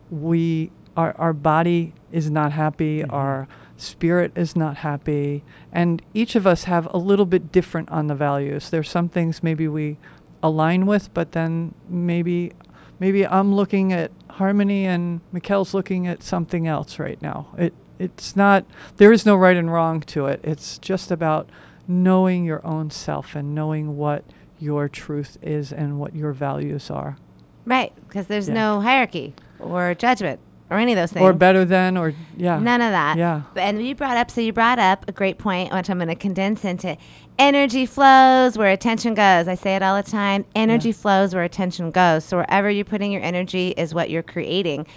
we 0.09 0.71
our 0.95 1.15
our 1.17 1.33
body 1.33 1.93
is 2.11 2.29
not 2.29 2.51
happy, 2.51 3.01
Mhm. 3.03 3.11
our 3.13 3.47
spirit 3.77 4.31
is 4.35 4.55
not 4.55 4.77
happy, 4.77 5.43
and 5.71 6.01
each 6.13 6.35
of 6.35 6.47
us 6.47 6.63
have 6.65 6.87
a 6.93 6.97
little 6.97 7.25
bit 7.25 7.51
different 7.51 7.89
on 7.89 8.07
the 8.07 8.15
values. 8.15 8.69
There's 8.69 8.89
some 8.89 9.09
things 9.09 9.43
maybe 9.43 9.67
we 9.67 9.97
align 10.41 10.85
with, 10.85 11.13
but 11.13 11.31
then 11.33 11.73
maybe 11.89 12.53
maybe 12.99 13.25
I'm 13.27 13.53
looking 13.53 13.91
at 13.91 14.11
harmony 14.29 14.85
and 14.85 15.21
Mikkel's 15.33 15.73
looking 15.73 16.07
at 16.07 16.23
something 16.23 16.67
else 16.67 16.99
right 16.99 17.21
now. 17.21 17.47
It 17.57 17.73
it's 17.99 18.35
not 18.35 18.65
there 18.97 19.11
is 19.11 19.25
no 19.25 19.35
right 19.35 19.57
and 19.57 19.71
wrong 19.71 20.01
to 20.01 20.27
it. 20.27 20.39
It's 20.43 20.77
just 20.77 21.11
about 21.11 21.49
knowing 21.87 22.45
your 22.45 22.65
own 22.65 22.89
self 22.91 23.35
and 23.35 23.53
knowing 23.55 23.97
what 23.97 24.23
your 24.59 24.87
truth 24.89 25.37
is 25.41 25.71
and 25.73 25.99
what 25.99 26.15
your 26.15 26.31
values 26.33 26.89
are. 26.89 27.17
Right, 27.65 27.93
because 28.07 28.27
there's 28.27 28.47
Yeah. 28.47 28.53
no 28.55 28.81
hierarchy 28.81 29.33
or 29.59 29.93
judgment. 29.95 30.39
Or 30.69 30.77
any 30.79 30.93
of 30.93 30.95
those 30.97 31.11
things. 31.11 31.23
or 31.23 31.33
better 31.33 31.63
than, 31.63 31.95
or 31.97 32.13
yeah, 32.37 32.57
None 32.59 32.81
of 32.81 32.91
that. 32.91 33.17
Yeah. 33.17 33.41
But- 33.53 33.61
And 33.63 33.85
you 33.85 33.93
brought 33.95 34.17
up, 34.17 34.31
so 34.31 34.41
you 34.41 34.51
brought 34.53 34.79
up 34.79 35.05
a 35.07 35.11
great 35.11 35.37
point, 35.37 35.71
which 35.73 35.89
I'm 35.89 35.97
going 35.97 36.07
to 36.07 36.15
condense 36.15 36.65
into 36.65 36.97
energy 37.37 37.85
flows 37.85 38.57
where 38.57 38.71
attention 38.71 39.13
goes. 39.13 39.47
I 39.47 39.55
say 39.55 39.75
it 39.75 39.83
all 39.83 39.95
the 40.01 40.09
time. 40.09 40.45
Energy 40.55 40.91
flows 40.91 41.35
where 41.35 41.43
attention 41.43 41.91
goes. 41.91 42.23
So 42.25 42.37
wherever 42.37 42.69
you're 42.69 42.85
putting 42.85 43.11
your 43.11 43.21
energy 43.21 43.69
is 43.77 43.93
what 43.93 44.09
you're 44.09 44.23
creating. 44.23 44.87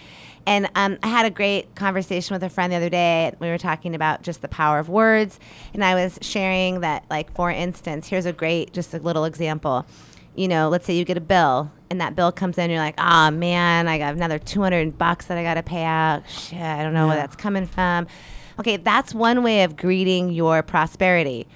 And 0.46 0.70
um, 0.76 0.96
I 1.02 1.08
had 1.08 1.26
a 1.26 1.30
great 1.30 1.74
conversation 1.74 2.34
with 2.34 2.42
a 2.42 2.48
friend 2.48 2.72
the 2.72 2.76
other 2.76 2.88
day. 2.88 3.34
We 3.38 3.48
were 3.48 3.58
talking 3.58 3.94
about 3.94 4.22
just 4.22 4.40
the 4.40 4.48
power 4.48 4.78
of 4.78 4.88
words. 4.88 5.38
And 5.74 5.84
I 5.84 5.94
was 5.94 6.18
sharing 6.22 6.80
that, 6.80 7.04
like, 7.10 7.34
for 7.34 7.50
instance, 7.50 8.06
here's 8.08 8.24
a 8.24 8.32
great, 8.32 8.72
just 8.72 8.94
a 8.94 8.98
little 8.98 9.26
example. 9.26 9.84
You 10.34 10.48
know, 10.48 10.70
let's 10.70 10.86
say 10.86 10.96
you 10.96 11.04
get 11.04 11.18
a 11.18 11.20
bill 11.20 11.70
and 11.90 12.00
that 12.00 12.14
bill 12.16 12.32
comes 12.32 12.58
in, 12.58 12.70
you're 12.70 12.80
like, 12.80 12.98
oh 12.98 13.30
man, 13.30 13.88
I 13.88 13.98
got 13.98 14.14
another 14.14 14.38
200 14.38 14.98
bucks 14.98 15.26
that 15.26 15.38
I 15.38 15.42
got 15.42 15.54
to 15.54 15.62
pay 15.62 15.84
out. 15.84 16.28
Shit, 16.28 16.60
I 16.60 16.82
don't 16.82 16.94
know 16.94 17.06
where 17.06 17.16
that's 17.16 17.36
coming 17.36 17.66
from. 17.66 18.06
Okay, 18.58 18.76
that's 18.76 19.14
one 19.14 19.42
way 19.42 19.62
of 19.62 19.76
greeting 19.76 20.30
your 20.30 20.62
prosperity. 20.62 21.46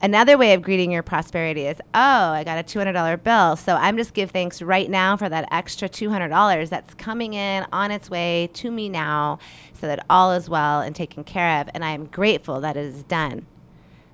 Another 0.00 0.36
way 0.36 0.54
of 0.54 0.62
greeting 0.62 0.90
your 0.90 1.02
prosperity 1.02 1.66
is, 1.66 1.78
oh, 1.94 2.00
I 2.30 2.44
got 2.44 2.58
a 2.58 2.62
$200 2.62 3.22
bill. 3.22 3.56
So 3.56 3.74
I'm 3.74 3.96
just 3.96 4.12
give 4.12 4.30
thanks 4.30 4.60
right 4.60 4.88
now 4.90 5.16
for 5.16 5.28
that 5.28 5.48
extra 5.50 5.88
$200 5.88 6.68
that's 6.68 6.94
coming 6.94 7.34
in 7.34 7.64
on 7.72 7.90
its 7.90 8.10
way 8.10 8.50
to 8.54 8.70
me 8.70 8.88
now 8.88 9.38
so 9.72 9.86
that 9.86 10.04
all 10.10 10.32
is 10.32 10.48
well 10.48 10.80
and 10.80 10.94
taken 10.94 11.24
care 11.24 11.60
of. 11.60 11.70
And 11.74 11.84
I 11.84 11.90
am 11.90 12.06
grateful 12.06 12.60
that 12.60 12.76
it 12.76 12.84
is 12.84 13.02
done. 13.04 13.46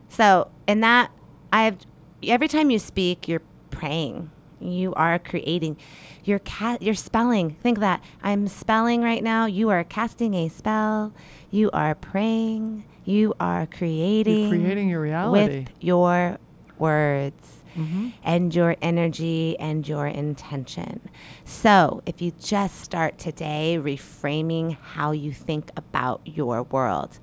So, 0.09 0.51
in 0.67 0.81
that, 0.81 1.11
I 1.53 1.65
have 1.65 1.79
every 2.23 2.49
time 2.49 2.71
you 2.71 2.79
speak, 2.79 3.29
you're 3.29 3.43
praying. 3.71 4.31
You 4.61 4.93
are 4.95 5.19
creating. 5.19 5.77
You're 6.25 6.39
ca- 6.41 6.79
you're 6.81 6.95
spelling. 6.95 7.57
Think 7.63 7.79
of 7.79 7.83
that. 7.83 8.03
I'm 8.23 8.47
spelling 8.49 9.03
right 9.03 9.23
now. 9.23 9.47
You 9.47 9.71
are 9.71 9.85
casting 9.85 10.35
a 10.35 10.49
spell. 10.49 11.13
You 11.51 11.71
are 11.73 11.95
praying. 11.95 12.85
You 13.05 13.35
are 13.41 13.67
creating. 13.67 14.41
You're 14.51 14.59
creating 14.59 14.89
your 14.91 15.01
reality. 15.01 15.59
with 15.61 15.69
your 15.81 16.39
words 16.79 17.57
Mm-hmm. 17.77 18.09
and 18.25 18.53
your 18.53 18.75
energy 18.83 19.57
and 19.61 19.87
your 19.87 20.09
intention. 20.09 21.09
So, 21.45 22.03
if 22.05 22.21
you 22.21 22.33
just 22.41 22.81
start 22.81 23.17
today 23.17 23.79
reframing 23.81 24.77
how 24.77 25.13
you 25.13 25.33
think 25.33 25.71
about 25.77 26.21
your 26.25 26.65
world, 26.65 27.21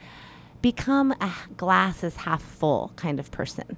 become 0.61 1.11
a 1.19 1.33
glass 1.57 2.01
is 2.01 2.15
half 2.15 2.41
full 2.41 2.93
kind 2.95 3.19
of 3.19 3.29
person. 3.29 3.75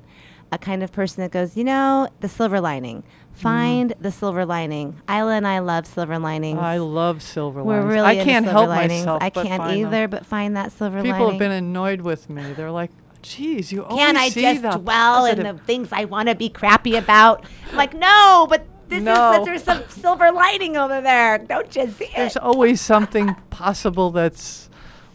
A 0.52 0.58
kind 0.58 0.82
of 0.82 0.91
person 0.91 1.22
that 1.22 1.32
goes, 1.32 1.56
you 1.56 1.64
know, 1.64 2.08
the 2.22 2.28
silver 2.30 2.60
lining. 2.60 3.04
Mm-hmm. 3.04 3.41
Find 3.41 3.93
the 4.00 4.12
silver 4.12 4.45
lining. 4.45 5.00
Isla 5.08 5.34
and 5.36 5.47
I 5.47 5.60
love 5.60 5.86
silver 5.86 6.18
linings. 6.18 6.58
I 6.60 6.78
love 6.78 7.22
silver 7.22 7.64
We're 7.64 7.76
linings. 7.82 7.93
really 7.93 8.08
I 8.08 8.24
can't 8.24 8.45
silver 8.45 8.60
help 8.60 8.70
linings. 8.70 9.02
myself. 9.06 9.24
I 9.24 9.30
can't 9.30 9.47
find 9.62 9.84
them. 9.84 9.93
either, 9.93 10.08
but 10.08 10.26
find 10.26 10.58
that 10.58 10.72
silver 10.72 11.02
People 11.04 11.20
lining. 11.20 11.32
have 11.34 11.39
been 11.39 11.52
annoyed 11.52 12.02
with 12.02 12.30
me. 12.32 12.54
They're 12.54 12.72
like, 12.72 12.89
"Geez, 13.22 13.72
you 13.72 13.84
Can 13.84 14.18
always 14.18 14.36
I 14.38 14.41
just 14.41 14.62
the 14.64 14.72
dwell 14.72 15.26
in 15.26 15.43
the 15.43 15.54
things 15.66 15.89
I 15.91 16.06
want 16.06 16.30
to 16.30 16.36
be 16.36 16.50
crappy 16.50 16.95
about? 16.95 17.45
I'm 17.70 17.78
like, 17.78 17.93
no, 17.93 18.47
but 18.50 18.66
this 18.88 19.04
No. 19.04 19.39
is 19.41 19.45
there's 19.45 19.64
some 19.64 19.84
silver 19.89 20.32
lining 20.32 20.76
over 20.78 21.00
there. 21.00 21.38
Don't 21.38 21.74
you 21.76 21.88
see 21.91 22.10
There's 22.16 22.38
always 22.38 22.82
something 22.82 23.36
possible 23.52 24.10
that's 24.10 24.68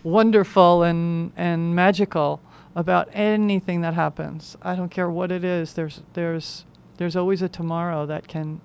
wonderful 0.05 0.83
and 0.85 1.33
and 1.37 1.75
magical 1.75 2.41
about 2.75 3.09
anything 3.13 3.81
that 3.83 3.95
happens. 3.95 4.57
I 4.63 4.75
don't 4.75 4.91
care 4.91 5.09
what 5.09 5.31
it 5.31 5.45
is. 5.45 5.75
There's 5.75 6.03
there's 6.15 6.65
there's 6.97 7.17
always 7.17 7.43
a 7.43 7.49
tomorrow 7.49 8.07
that 8.07 8.29
can 8.29 8.61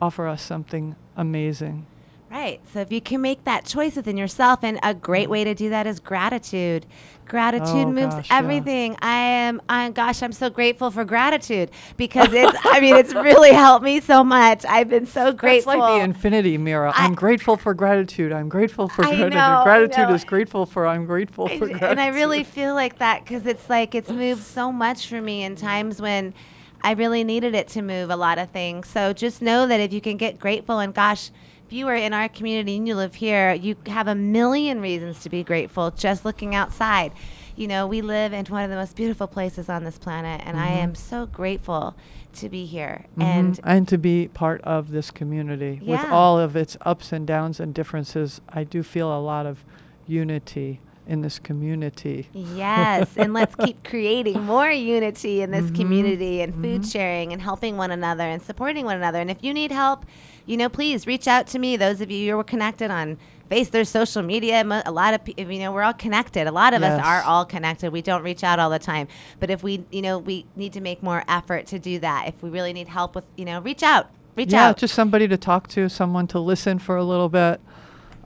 offer 0.00 0.26
us 0.26 0.42
something 0.42 0.96
amazing. 1.16 1.86
Right. 2.30 2.60
So 2.72 2.80
if 2.80 2.90
you 2.90 3.02
can 3.02 3.20
make 3.20 3.44
that 3.44 3.66
choice 3.66 3.94
within 3.94 4.16
yourself, 4.16 4.64
and 4.64 4.80
a 4.82 4.94
great 4.94 5.28
way 5.28 5.44
to 5.44 5.54
do 5.54 5.68
that 5.68 5.86
is 5.86 6.00
gratitude. 6.00 6.86
Gratitude 7.28 7.86
Oh, 7.86 7.92
moves 7.92 8.14
gosh, 8.16 8.30
yeah. 8.30 8.38
everything. 8.38 8.96
I 9.00 9.16
am. 9.16 9.62
I 9.68 9.90
gosh, 9.90 10.22
I'm 10.22 10.32
so 10.32 10.50
grateful 10.50 10.90
for 10.90 11.04
gratitude 11.04 11.70
because 11.96 12.32
it's. 12.32 12.58
I 12.64 12.80
mean, 12.80 12.94
it's 12.96 13.14
really 13.14 13.52
helped 13.52 13.84
me 13.84 14.00
so 14.00 14.22
much. 14.22 14.64
I've 14.66 14.88
been 14.90 15.06
so 15.06 15.32
grateful. 15.44 15.78
like 15.78 15.98
the 16.00 16.04
infinity 16.04 16.58
mirror. 16.58 16.88
I- 16.88 17.04
I'm 17.04 17.14
grateful 17.14 17.56
for 17.56 17.72
gratitude. 17.74 18.32
I'm 18.32 18.48
grateful 18.48 18.88
for 18.88 19.04
I 19.04 19.08
gratitude. 19.10 19.32
know, 19.34 19.60
gratitude 19.64 20.08
know. 20.08 20.14
is 20.14 20.24
grateful 20.24 20.66
for 20.66 20.86
I'm 20.86 21.06
grateful 21.06 21.46
I 21.46 21.58
for 21.58 21.66
gratitude. 21.66 21.88
and 21.90 22.00
I 22.00 22.08
really 22.08 22.44
feel 22.44 22.74
like 22.74 22.98
that 22.98 23.24
because 23.24 23.46
it's 23.46 23.70
like 23.70 23.94
it's 23.94 24.10
moved 24.10 24.42
so 24.42 24.70
much 24.70 25.06
for 25.08 25.20
me 25.20 25.44
in 25.44 25.56
times 25.56 26.00
when 26.02 26.34
I 26.82 26.92
really 26.92 27.24
needed 27.24 27.54
it 27.54 27.68
to 27.68 27.82
move 27.82 28.10
a 28.10 28.16
lot 28.16 28.38
of 28.38 28.50
things. 28.50 28.88
So 28.88 29.12
just 29.12 29.40
know 29.40 29.66
that 29.68 29.80
if 29.80 29.92
you 29.92 30.00
can 30.00 30.16
get 30.16 30.38
grateful, 30.38 30.80
and 30.80 30.92
gosh, 30.92 31.30
if 31.72 31.76
you 31.78 31.88
are 31.88 31.96
in 31.96 32.12
our 32.12 32.28
community 32.28 32.76
and 32.76 32.86
you 32.86 32.94
live 32.94 33.14
here, 33.14 33.54
you 33.54 33.74
have 33.86 34.06
a 34.06 34.14
million 34.14 34.82
reasons 34.82 35.20
to 35.22 35.30
be 35.30 35.42
grateful 35.42 35.90
just 35.90 36.22
looking 36.22 36.54
outside. 36.54 37.12
You 37.56 37.66
know, 37.66 37.86
we 37.86 38.02
live 38.02 38.34
in 38.34 38.44
one 38.44 38.62
of 38.62 38.68
the 38.68 38.76
most 38.76 38.94
beautiful 38.94 39.26
places 39.26 39.70
on 39.70 39.82
this 39.82 39.96
planet, 39.96 40.42
and 40.44 40.58
I 40.58 40.68
am 40.68 40.94
so 40.94 41.24
grateful 41.24 41.96
to 42.34 42.50
be 42.50 42.66
here. 42.66 43.06
Mhm. 43.16 43.22
And 43.22 43.60
and 43.64 43.88
to 43.88 43.96
be 43.96 44.28
part 44.28 44.60
of 44.64 44.90
this 44.90 45.10
community 45.10 45.80
with 45.82 46.04
all 46.10 46.38
of 46.38 46.56
its 46.56 46.76
ups 46.82 47.10
and 47.10 47.26
downs 47.26 47.58
and 47.58 47.72
differences. 47.72 48.42
I 48.50 48.64
do 48.64 48.82
feel 48.82 49.10
a 49.10 49.20
lot 49.20 49.46
of 49.46 49.64
unity 50.06 50.80
in 51.06 51.22
this 51.22 51.38
community. 51.38 52.28
Yes, 52.32 53.16
and 53.16 53.32
let's 53.32 53.54
keep 53.54 53.82
creating 53.92 54.42
more 54.42 54.70
unity 54.70 55.42
in 55.42 55.50
this 55.50 55.70
Mhm, 55.70 55.74
community 55.74 56.40
and 56.42 56.54
food 56.54 56.82
mhm. 56.82 56.92
sharing 56.92 57.32
and 57.32 57.42
helping 57.42 57.76
one 57.76 57.90
another 57.90 58.24
and 58.24 58.40
supporting 58.42 58.84
one 58.84 58.96
another. 58.96 59.20
And 59.20 59.30
if 59.30 59.38
you 59.42 59.52
need 59.52 59.72
help, 59.72 60.06
you 60.46 60.56
know, 60.56 60.68
please 60.68 61.06
reach 61.06 61.26
out 61.28 61.46
to 61.48 61.58
me. 61.58 61.76
Those 61.76 62.00
of 62.00 62.10
you 62.10 62.32
who 62.32 62.38
are 62.40 62.44
connected 62.44 62.90
on 62.90 63.18
face, 63.48 63.68
there's 63.68 63.88
social 63.88 64.22
media. 64.22 64.64
Mo- 64.64 64.82
A 64.86 64.92
lot 64.92 65.14
of 65.14 65.24
pe- 65.24 65.34
you 65.36 65.58
know, 65.58 65.72
we're 65.72 65.82
all 65.82 65.92
connected. 65.92 66.46
A 66.46 66.52
lot 66.52 66.74
of 66.74 66.82
us 66.82 67.00
are 67.02 67.22
all 67.22 67.44
connected. 67.44 67.92
We 67.92 68.02
don't 68.02 68.22
reach 68.22 68.42
out 68.42 68.58
all 68.58 68.70
the 68.70 68.78
time, 68.78 69.08
but 69.40 69.50
if 69.50 69.62
we, 69.62 69.84
you 69.90 70.02
know, 70.02 70.18
we 70.18 70.46
need 70.56 70.72
to 70.72 70.80
make 70.80 71.02
more 71.02 71.24
effort 71.28 71.66
to 71.68 71.78
do 71.78 71.98
that. 72.00 72.28
If 72.28 72.42
we 72.42 72.50
really 72.50 72.72
need 72.72 72.88
help 72.88 73.14
with, 73.14 73.24
you 73.36 73.44
know, 73.44 73.60
reach 73.60 73.82
out. 73.82 74.10
Reach 74.34 74.52
yeah, 74.52 74.68
out. 74.70 74.78
just 74.78 74.94
somebody 74.94 75.28
to 75.28 75.36
talk 75.36 75.68
to, 75.68 75.90
someone 75.90 76.26
to 76.28 76.38
listen 76.38 76.78
for 76.78 76.96
a 76.96 77.04
little 77.04 77.28
bit. 77.28 77.60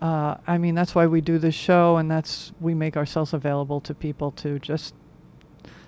Uh, 0.00 0.36
I 0.46 0.56
mean, 0.58 0.74
that's 0.76 0.94
why 0.94 1.06
we 1.06 1.20
do 1.20 1.38
this 1.38 1.54
show, 1.54 1.96
and 1.96 2.08
that's 2.10 2.52
we 2.60 2.74
make 2.74 2.96
ourselves 2.96 3.32
available 3.32 3.80
to 3.80 3.94
people 3.94 4.30
to 4.32 4.58
just 4.60 4.94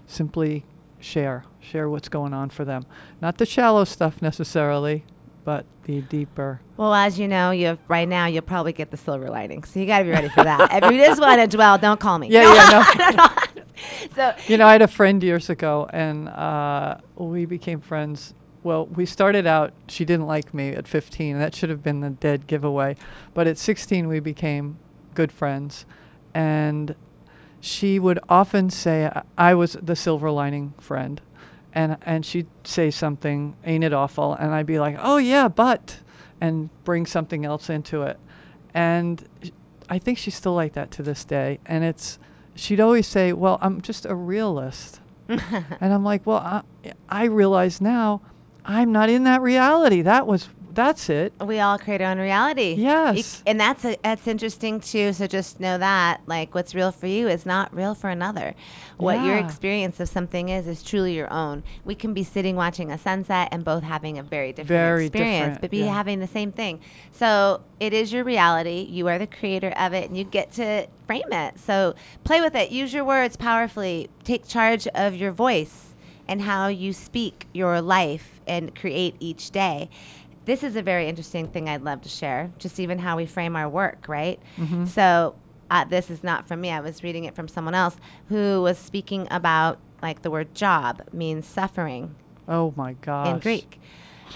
simply 0.07 0.64
share, 0.99 1.45
share 1.61 1.89
what's 1.89 2.09
going 2.09 2.33
on 2.35 2.51
for 2.51 2.64
them. 2.64 2.85
Not 3.20 3.39
the 3.39 3.47
shallow 3.47 3.85
stuff 3.85 4.20
necessarily, 4.22 5.05
but 5.45 5.64
the 5.84 6.01
deeper. 6.03 6.61
Well, 6.76 6.95
as 6.95 7.18
you 7.18 7.26
know, 7.28 7.51
you 7.51 7.66
have, 7.66 7.78
right 7.89 8.09
now 8.09 8.26
you'll 8.26 8.43
probably 8.43 8.72
get 8.72 8.91
the 8.91 8.97
silver 8.97 9.28
lining, 9.28 9.64
so 9.64 9.80
you 9.80 9.86
got 9.86 9.99
to 9.99 10.05
be 10.05 10.11
ready 10.11 10.28
for 10.28 10.45
that. 10.45 10.82
if 10.84 10.93
you 10.93 10.99
just 10.99 11.20
want 11.20 11.41
to 11.41 11.47
dwell, 11.57 11.78
don't 11.78 11.99
call 12.01 12.18
me. 12.18 12.28
Yeah, 12.28 12.53
yeah, 12.55 13.11
no. 13.16 13.62
so 14.14 14.34
You 14.47 14.57
know, 14.59 14.66
I 14.66 14.72
had 14.72 14.82
a 14.82 14.89
friend 14.89 15.22
years 15.22 15.49
ago, 15.51 15.89
and 15.93 16.28
uh, 16.28 16.99
we 17.16 17.45
became 17.47 17.80
friends. 17.80 18.34
Well, 18.62 18.86
we 18.86 19.07
started 19.07 19.47
out, 19.47 19.72
she 19.89 20.05
didn't 20.05 20.26
like 20.26 20.53
me 20.53 20.70
at 20.70 20.86
15. 20.89 21.39
That 21.39 21.55
should 21.55 21.70
have 21.70 21.82
been 21.82 22.01
the 22.01 22.11
dead 22.11 22.47
giveaway. 22.47 22.97
But 23.32 23.47
at 23.47 23.57
16, 23.57 24.09
we 24.09 24.20
became 24.20 24.78
good 25.14 25.32
friends. 25.32 25.86
And 26.34 26.95
she 27.61 27.99
would 27.99 28.18
often 28.28 28.68
say, 28.68 29.07
I- 29.07 29.22
I 29.39 29.55
was 29.55 29.76
the 29.80 29.97
silver 29.97 30.30
lining 30.30 30.74
friend. 30.78 31.20
And, 31.79 31.97
and 32.03 32.26
she'd 32.26 32.49
say 32.64 32.91
something, 32.91 33.55
ain't 33.64 33.85
it 33.85 33.93
awful? 33.93 34.35
And 34.35 34.53
I'd 34.53 34.66
be 34.66 34.81
like, 34.81 34.97
oh, 35.01 35.18
yeah, 35.18 35.47
but, 35.47 36.01
and 36.41 36.70
bring 36.83 37.07
something 37.07 37.45
else 37.45 37.70
into 37.70 38.03
it. 38.03 38.18
And 38.74 39.24
sh- 39.45 39.51
I 39.89 40.01
think 40.01 40.18
she's 40.18 40.35
still 40.35 40.55
like 40.55 40.72
that 40.72 40.91
to 40.91 41.05
this 41.05 41.24
day. 41.24 41.61
And 41.66 41.85
it's, 41.85 42.18
she'd 42.57 42.81
always 42.81 43.07
say, 43.07 43.33
well, 43.33 43.59
I'm 43.62 43.81
just 43.81 44.07
a 44.07 44.16
realist. 44.16 45.01
and 45.29 45.95
I'm 45.95 46.03
like, 46.03 46.26
well, 46.26 46.39
I, 46.39 46.62
I 47.09 47.26
realize 47.26 47.81
now 47.81 48.22
I'm 48.64 48.91
not 48.91 49.09
in 49.09 49.22
that 49.22 49.41
reality. 49.41 50.03
That 50.03 50.26
was, 50.26 50.49
that's 50.79 51.11
it. 51.11 51.33
we 51.45 51.59
all 51.59 51.76
create 51.79 52.01
our 52.01 52.11
own 52.12 52.18
reality. 52.18 52.74
You- 52.74 52.85
Yes. 52.85 53.43
and 53.47 53.61
that's 53.61 53.85
a, 53.85 53.97
that's 54.03 54.26
interesting 54.29 54.79
too. 54.81 55.12
So 55.12 55.26
just 55.26 55.59
know 55.61 55.76
that 55.79 56.20
like 56.26 56.55
what's 56.55 56.72
real 56.74 56.93
for 56.93 57.07
you 57.09 57.26
is 57.29 57.45
not 57.45 57.74
real 57.74 57.95
for 57.95 58.09
another. 58.11 58.55
What 58.97 59.24
your 59.24 59.37
experience 59.37 60.01
of 60.01 60.09
something 60.09 60.49
is 60.49 60.66
is 60.66 60.83
truly 60.83 61.14
your 61.14 61.33
own. 61.33 61.62
We 61.85 61.95
can 61.95 62.14
be 62.14 62.22
sitting 62.24 62.57
watching 62.57 62.91
a 62.91 62.99
sunset 62.99 63.49
and 63.53 63.64
both 63.64 63.83
having 63.83 64.18
a 64.18 64.22
very 64.22 64.53
different 64.53 64.68
Very 64.68 65.07
experience, 65.07 65.39
different, 65.41 65.61
but 65.61 65.70
be 65.70 65.79
yeah. 65.79 65.93
having 65.95 66.20
the 66.20 66.26
same 66.26 66.53
thing. 66.53 66.81
So 67.12 67.62
it 67.81 67.93
is 67.93 68.12
your 68.12 68.24
reality. 68.24 68.87
You 68.89 69.07
are 69.09 69.18
the 69.18 69.26
creator 69.26 69.70
of 69.76 69.93
it, 69.93 70.09
and 70.09 70.16
you 70.16 70.24
get 70.24 70.53
to 70.53 70.87
frame 71.07 71.33
it. 71.33 71.59
So 71.59 71.95
play 72.24 72.41
with 72.41 72.55
it. 72.55 72.70
Use 72.70 72.93
your 72.95 73.05
words 73.05 73.37
powerfully. 73.37 74.09
Take 74.24 74.47
charge 74.49 74.87
of 74.89 75.14
your 75.14 75.31
voice 75.33 75.95
and 76.26 76.43
how 76.43 76.68
you 76.68 76.93
speak 76.93 77.47
your 77.53 77.81
life 77.81 78.41
and 78.47 78.74
create 78.74 79.14
each 79.20 79.51
day. 79.51 79.89
This 80.49 80.64
is 80.64 80.76
a 80.76 80.82
very 80.82 81.11
interesting 81.11 81.46
thing 81.49 81.68
I'd 81.68 81.82
love 81.82 82.01
to 82.01 82.09
share, 82.09 82.51
just 82.59 82.80
even 82.80 82.99
how 82.99 83.18
we 83.18 83.26
frame 83.26 83.55
our 83.55 83.68
work, 83.68 84.07
right? 84.09 84.40
Mm-hmm. 84.57 84.86
So, 84.86 85.34
uh, 85.70 85.84
this 85.84 86.09
is 86.09 86.24
not 86.24 86.49
from 86.49 86.62
me. 86.62 86.70
I 86.70 86.80
was 86.80 87.03
reading 87.03 87.24
it 87.24 87.34
from 87.36 87.49
someone 87.49 87.74
else 87.74 87.99
who 88.30 88.62
was 88.62 88.78
speaking 88.78 89.28
about 89.30 89.78
like 90.01 90.22
the 90.22 90.30
word 90.30 90.55
job 90.55 91.03
means 91.12 91.46
suffering 91.46 92.14
Oh 92.49 92.72
my 92.76 92.94
gosh. 92.94 93.28
in 93.28 93.40
Greek. 93.40 93.78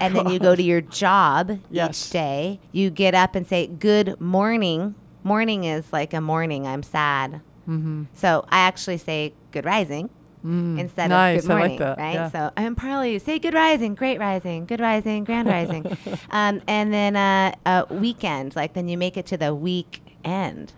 And 0.00 0.14
then 0.14 0.28
you 0.28 0.38
go 0.38 0.54
to 0.54 0.62
your 0.62 0.80
job 1.02 1.58
Yes. 1.70 2.06
each 2.08 2.10
day. 2.12 2.60
You 2.72 2.90
get 2.90 3.14
up 3.14 3.34
and 3.34 3.46
say, 3.46 3.66
Good 3.66 4.20
morning. 4.20 4.94
Morning 5.24 5.64
is 5.64 5.90
like 5.94 6.12
a 6.12 6.20
morning. 6.20 6.66
I'm 6.66 6.82
sad. 6.82 7.40
Mm-hmm. 7.66 8.02
So 8.12 8.44
I 8.50 8.58
actually 8.58 8.98
say 8.98 9.32
good 9.50 9.64
rising 9.64 10.10
instead 10.44 11.08
nice. 11.10 11.42
of 11.42 11.48
good 11.48 11.50
I 11.50 11.54
like 11.54 11.60
morning, 11.60 11.78
that, 11.78 11.98
right? 11.98 12.14
yeah. 12.14 12.30
So 12.30 12.50
I'm 12.56 12.74
probably 12.74 13.18
say 13.18 13.38
good 13.38 13.54
rising, 13.54 13.94
great 13.94 14.18
rising, 14.18 14.66
good 14.66 14.80
rising, 14.80 15.24
grand 15.24 15.48
rising, 15.48 15.86
um, 16.30 16.60
and 16.66 16.92
then 16.92 17.16
uh, 17.16 17.54
uh, 17.64 17.84
weekend. 17.90 18.56
Like 18.56 18.74
then 18.74 18.88
you 18.88 18.98
make 18.98 19.16
it 19.16 19.26
to 19.26 19.36
the 19.36 19.54
weekend, 19.54 20.72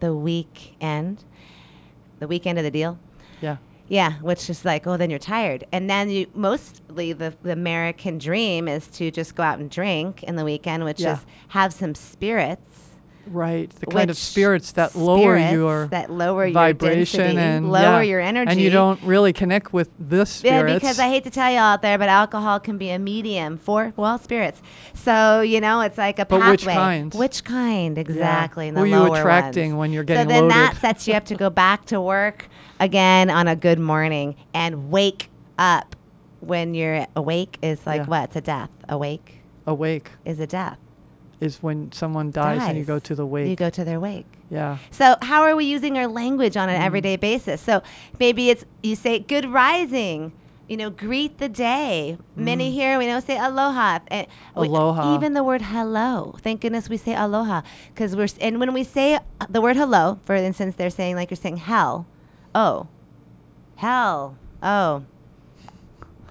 the 0.00 0.14
weekend, 0.14 1.24
the 2.18 2.26
weekend 2.28 2.58
of 2.58 2.64
the 2.64 2.70
deal. 2.70 2.98
Yeah. 3.40 3.56
Yeah, 3.88 4.12
which 4.20 4.48
is 4.48 4.64
like, 4.64 4.86
oh, 4.86 4.96
then 4.96 5.10
you're 5.10 5.18
tired. 5.18 5.64
And 5.72 5.90
then 5.90 6.10
you 6.10 6.28
mostly 6.32 7.12
the, 7.12 7.34
the 7.42 7.50
American 7.52 8.18
dream 8.18 8.68
is 8.68 8.86
to 8.88 9.10
just 9.10 9.34
go 9.34 9.42
out 9.42 9.58
and 9.58 9.68
drink 9.68 10.22
in 10.22 10.36
the 10.36 10.44
weekend, 10.44 10.84
which 10.84 11.00
Yeah. 11.00 11.14
is 11.14 11.26
have 11.48 11.72
some 11.72 11.94
spirits. 11.96 12.89
Right. 13.26 13.70
The 13.70 13.86
kind 13.86 14.10
of 14.10 14.16
spirits 14.16 14.72
that 14.72 14.94
lower 14.96 15.36
your 15.36 15.86
that 15.88 16.10
lower 16.10 16.46
your 16.46 16.54
vibration 16.54 17.20
density, 17.20 17.38
and 17.38 17.70
lower 17.70 18.02
yeah. 18.02 18.10
your 18.10 18.20
energy. 18.20 18.50
And 18.50 18.60
you 18.60 18.70
don't 18.70 19.00
really 19.02 19.32
connect 19.32 19.72
with 19.72 19.90
the 19.98 20.28
Yeah, 20.42 20.62
because 20.62 20.98
I 20.98 21.08
hate 21.08 21.24
to 21.24 21.30
tell 21.30 21.50
you 21.50 21.58
out 21.58 21.82
there, 21.82 21.98
but 21.98 22.08
alcohol 22.08 22.58
can 22.60 22.78
be 22.78 22.90
a 22.90 22.98
medium 22.98 23.56
for 23.58 23.92
well 23.96 24.18
spirits. 24.18 24.62
So 24.94 25.40
you 25.42 25.60
know, 25.60 25.80
it's 25.82 25.98
like 25.98 26.18
a 26.18 26.24
But 26.26 26.40
pathway. 26.40 26.52
which 26.52 26.64
kind? 26.66 27.14
Which 27.14 27.44
kind 27.44 27.98
exactly? 27.98 28.68
and 28.68 28.76
Who 28.76 28.84
are 28.84 28.86
you 28.86 29.14
attracting 29.14 29.72
ones. 29.72 29.78
when 29.80 29.92
you're 29.92 30.04
getting? 30.04 30.28
So 30.28 30.28
then 30.28 30.48
that 30.48 30.76
sets 30.80 31.06
you 31.06 31.14
up 31.14 31.24
to 31.26 31.34
go 31.34 31.50
back 31.50 31.84
to 31.86 32.00
work 32.00 32.48
again 32.80 33.30
on 33.30 33.46
a 33.48 33.54
good 33.56 33.78
morning 33.78 34.34
and 34.54 34.90
wake 34.90 35.28
up 35.58 35.94
when 36.40 36.74
you're 36.74 37.06
awake 37.14 37.58
is 37.62 37.86
like 37.86 38.00
Yeah. 38.02 38.06
what? 38.06 38.24
It's 38.24 38.36
a 38.36 38.40
death. 38.40 38.70
Awake 38.88 39.42
Awake 39.66 40.10
is 40.24 40.40
a 40.40 40.46
death. 40.46 40.78
Is 41.40 41.62
when 41.62 41.90
someone 41.92 42.30
dies, 42.30 42.62
and 42.62 42.76
you 42.78 42.84
go 42.84 42.98
to 42.98 43.14
the 43.14 43.24
wake. 43.26 43.48
You 43.48 43.56
go 43.56 43.70
to 43.70 43.84
their 43.84 43.98
wake. 44.00 44.26
yeah. 44.50 44.78
So 44.90 45.16
how 45.22 45.42
are 45.42 45.56
we 45.56 45.64
using 45.64 45.96
our 45.98 46.06
language 46.06 46.56
on 46.56 46.68
Mm. 46.68 46.74
an 46.76 46.82
everyday 46.82 47.16
basis? 47.16 47.60
So 47.60 47.82
maybe 48.18 48.50
it's 48.50 48.64
you 48.82 48.94
say 48.96 49.18
good 49.20 49.46
rising, 49.46 50.32
you 50.68 50.76
know, 50.76 50.90
greet 50.90 51.38
the 51.38 51.48
day. 51.48 52.18
Many 52.36 52.70
here 52.72 52.98
we 52.98 53.06
know 53.06 53.20
say 53.20 53.38
aloha. 53.38 54.00
And 54.08 54.26
we- 54.56 54.68
Mm. 54.68 54.76
Aloha. 54.76 55.14
even 55.16 55.32
the 55.34 55.42
word 55.42 55.62
hello. 55.62 56.34
Thank 56.42 56.60
goodness 56.60 56.88
we 56.88 56.96
say 56.96 57.14
aloha 57.14 57.62
because 57.94 58.14
we're 58.14 58.28
and 58.40 58.60
when 58.60 58.72
we 58.74 58.84
say 58.84 59.14
uh, 59.16 59.20
the 59.48 59.60
word 59.60 59.76
hello, 59.76 60.18
for 60.24 60.34
instance, 60.36 60.76
they're 60.76 60.90
saying 60.90 61.16
like 61.16 61.30
you're 61.30 61.36
saying 61.46 61.56
hell, 61.58 62.06
oh, 62.54 62.86
hell, 63.76 64.36
oh. 64.62 65.02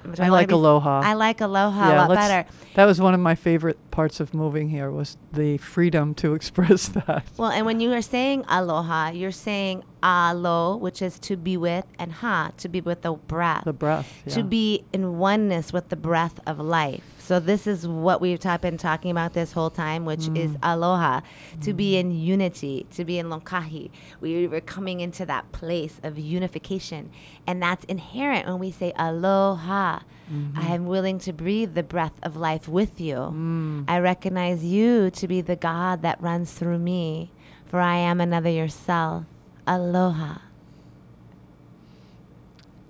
Do 0.04 0.10
I 0.18 0.24
wanna 0.24 0.32
like 0.32 0.52
aloha. 0.52 1.02
I 1.04 1.14
like 1.14 1.42
aloha 1.42 1.92
a 1.92 2.08
lot 2.08 2.16
better. 2.16 2.50
That 2.76 2.86
was 2.86 3.02
one 3.02 3.14
of 3.14 3.20
my 3.20 3.36
favorite 3.36 3.78
parts 3.92 4.20
of 4.20 4.34
moving 4.34 4.70
here 4.70 4.90
was 4.92 5.18
the 5.34 5.58
freedom 5.58 6.14
to 6.16 6.34
express 6.40 6.88
that. 6.90 7.26
Well, 7.38 7.52
and 7.52 7.66
when 7.66 7.80
you 7.80 7.92
are 7.94 8.02
saying 8.02 8.46
aloha, 8.48 9.10
you're 9.10 9.32
saying 9.32 9.84
alo, 10.02 10.78
which 10.78 11.02
is 11.02 11.20
to 11.20 11.36
be 11.36 11.58
with, 11.58 11.86
and 11.98 12.12
ha, 12.12 12.52
to 12.58 12.70
be 12.70 12.82
with 12.82 13.02
the 13.02 13.14
breath. 13.14 13.66
The 13.66 13.74
breath. 13.74 14.12
Yeah. 14.26 14.36
To 14.36 14.44
be 14.44 14.86
in 14.94 15.18
oneness 15.18 15.74
with 15.74 15.90
the 15.90 15.96
breath 15.96 16.40
of 16.48 16.60
life. 16.60 17.04
So 17.30 17.40
this 17.40 17.68
is 17.68 17.88
what 17.88 18.22
we've 18.22 18.42
been 18.60 18.78
talking 18.80 19.12
about 19.12 19.34
this 19.34 19.52
whole 19.52 19.70
time, 19.70 20.04
which 20.04 20.30
is 20.30 20.54
Mm. 20.54 20.58
aloha, 20.64 21.22
to 21.62 21.74
be 21.74 21.96
in 21.96 22.10
unity, 22.10 22.88
to 22.96 23.06
be 23.06 23.20
in 23.20 23.28
lokahi. 23.28 23.92
We 24.20 24.48
were 24.48 24.62
coming 24.62 25.00
into 25.00 25.28
that 25.28 25.52
place 25.52 26.00
of 26.02 26.18
unification, 26.18 27.12
and 27.46 27.62
that's 27.62 27.86
inherent 27.86 28.48
when 28.48 28.58
we 28.58 28.72
say 28.72 28.94
aloha. 28.98 30.00
Mm-hmm. 30.28 30.58
I 30.58 30.74
am 30.74 30.88
willing 30.88 31.20
to 31.20 31.32
breathe 31.32 31.76
the 31.76 31.84
breath 31.84 32.18
of 32.24 32.36
life 32.36 32.68
with 32.68 33.00
you. 33.00 33.18
Mm. 33.18 33.86
I 33.88 34.00
recognize 34.00 34.66
you 34.66 35.12
to 35.12 35.28
be 35.28 35.42
the 35.42 35.56
God 35.56 36.02
that 36.02 36.20
runs 36.20 36.54
through 36.54 36.80
me, 36.80 37.32
for 37.68 37.80
I 37.80 37.98
am 37.98 38.20
another 38.20 38.50
yourself. 38.50 39.26
Aloha. 39.68 40.40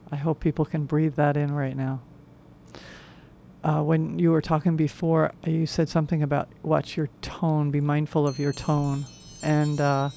I 0.09 0.15
hope 0.15 0.39
people 0.39 0.63
can 0.63 0.85
breathe 0.85 1.15
that 1.15 1.35
in 1.35 1.53
right 1.53 1.75
now. 1.75 1.99
Uh, 3.61 3.81
when 3.81 4.17
you 4.17 4.31
were 4.31 4.41
talking 4.41 4.77
before, 4.77 5.33
uh, 5.45 5.49
you 5.49 5.65
said 5.65 5.89
something 5.89 6.23
about 6.23 6.47
watch 6.63 6.95
your 6.95 7.09
tone, 7.21 7.71
be 7.71 7.81
mindful 7.81 8.25
of 8.25 8.39
your 8.39 8.53
tone. 8.53 9.05
And 9.43 9.81
uh, 9.81 10.09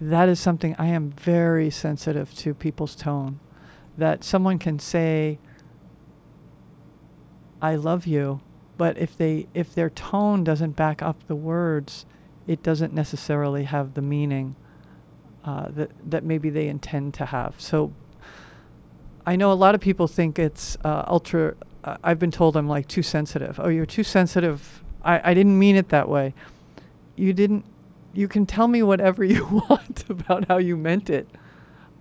that 0.00 0.28
is 0.28 0.40
something 0.40 0.74
I 0.78 0.86
am 0.86 1.10
very 1.10 1.70
sensitive 1.70 2.34
to 2.36 2.54
people's 2.54 2.96
tone. 2.96 3.38
That 3.96 4.24
someone 4.24 4.58
can 4.58 4.78
say, 4.78 5.38
I 7.62 7.76
love 7.76 8.06
you, 8.06 8.40
but 8.76 8.98
if 8.98 9.16
they 9.16 9.46
if 9.54 9.74
their 9.74 9.88
tone 9.88 10.44
doesn't 10.44 10.72
back 10.72 11.02
up 11.02 11.26
the 11.26 11.36
words, 11.36 12.04
it 12.46 12.62
doesn't 12.62 12.92
necessarily 12.92 13.64
have 13.64 13.94
the 13.94 14.02
meaning 14.02 14.56
uh, 15.44 15.68
that 15.70 15.90
that 16.04 16.24
maybe 16.24 16.50
they 16.50 16.68
intend 16.68 17.14
to 17.14 17.26
have. 17.26 17.54
So 17.58 17.92
I 19.24 19.36
know 19.36 19.50
a 19.50 19.54
lot 19.54 19.74
of 19.74 19.80
people 19.80 20.06
think 20.06 20.38
it's 20.38 20.76
uh, 20.84 21.04
ultra. 21.06 21.54
Uh, 21.86 21.96
I've 22.02 22.18
been 22.18 22.32
told 22.32 22.56
I'm 22.56 22.68
like 22.68 22.88
too 22.88 23.02
sensitive. 23.02 23.60
Oh, 23.62 23.68
you're 23.68 23.86
too 23.86 24.02
sensitive. 24.02 24.82
I, 25.02 25.30
I 25.30 25.34
didn't 25.34 25.58
mean 25.58 25.76
it 25.76 25.88
that 25.90 26.08
way. 26.08 26.34
You 27.14 27.32
didn't. 27.32 27.64
You 28.12 28.28
can 28.28 28.44
tell 28.44 28.66
me 28.66 28.82
whatever 28.82 29.22
you 29.34 29.46
want 29.46 30.04
about 30.10 30.48
how 30.48 30.58
you 30.58 30.76
meant 30.76 31.08
it. 31.08 31.28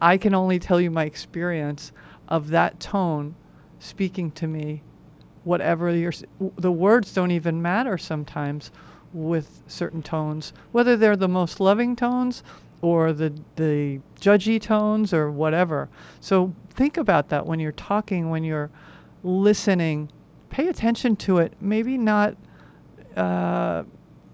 I 0.01 0.17
can 0.17 0.33
only 0.33 0.59
tell 0.59 0.81
you 0.81 0.91
my 0.91 1.05
experience 1.05 1.91
of 2.27 2.49
that 2.49 2.79
tone 2.79 3.35
speaking 3.79 4.31
to 4.31 4.47
me. 4.47 4.81
Whatever 5.43 5.95
your 5.95 6.13
the 6.57 6.71
words 6.71 7.13
don't 7.13 7.29
even 7.29 7.61
matter 7.61 7.99
sometimes 7.99 8.71
with 9.13 9.61
certain 9.67 10.01
tones, 10.01 10.51
whether 10.71 10.97
they're 10.97 11.15
the 11.15 11.27
most 11.27 11.59
loving 11.59 11.95
tones 11.95 12.41
or 12.81 13.13
the 13.13 13.31
the 13.55 13.99
judgy 14.19 14.59
tones 14.59 15.13
or 15.13 15.29
whatever. 15.29 15.87
So 16.19 16.55
think 16.71 16.97
about 16.97 17.29
that 17.29 17.45
when 17.45 17.59
you're 17.59 17.71
talking, 17.71 18.31
when 18.31 18.43
you're 18.43 18.71
listening. 19.25 20.09
Pay 20.49 20.67
attention 20.67 21.15
to 21.17 21.39
it. 21.39 21.53
Maybe 21.59 21.97
not. 21.97 22.37
Uh, 23.15 23.83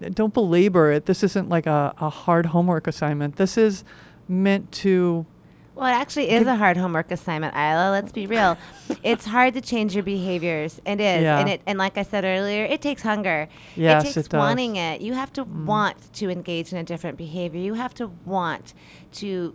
don't 0.00 0.34
belabor 0.34 0.90
it. 0.92 1.06
This 1.06 1.22
isn't 1.22 1.48
like 1.48 1.66
a, 1.66 1.94
a 1.98 2.10
hard 2.10 2.46
homework 2.46 2.86
assignment. 2.86 3.36
This 3.36 3.56
is 3.56 3.84
meant 4.28 4.70
to. 4.72 5.26
Well, 5.74 5.86
it 5.86 5.92
actually 5.96 6.28
is 6.28 6.46
a 6.46 6.54
hard 6.56 6.76
homework 6.76 7.10
assignment, 7.10 7.54
Isla. 7.54 7.90
Let's 7.92 8.12
be 8.12 8.26
real. 8.26 8.58
it's 9.02 9.24
hard 9.24 9.54
to 9.54 9.62
change 9.62 9.94
your 9.94 10.04
behaviors. 10.04 10.80
It 10.84 11.00
is, 11.00 11.22
Yeah. 11.22 11.38
and 11.38 11.48
it 11.48 11.62
and 11.66 11.78
like 11.78 11.96
I 11.96 12.02
said 12.02 12.24
earlier, 12.24 12.64
it 12.64 12.82
takes 12.82 13.02
hunger. 13.02 13.48
Yes, 13.74 14.02
it 14.02 14.06
takes 14.06 14.16
it 14.18 14.28
does. 14.30 14.38
wanting 14.38 14.76
it. 14.76 15.00
You 15.00 15.14
have 15.14 15.32
to 15.34 15.44
want 15.44 16.12
to 16.14 16.28
engage 16.30 16.72
in 16.72 16.78
a 16.78 16.84
different 16.84 17.16
behavior. 17.16 17.58
You 17.60 17.74
have 17.74 17.94
to 17.94 18.08
want 18.26 18.74
to 19.12 19.54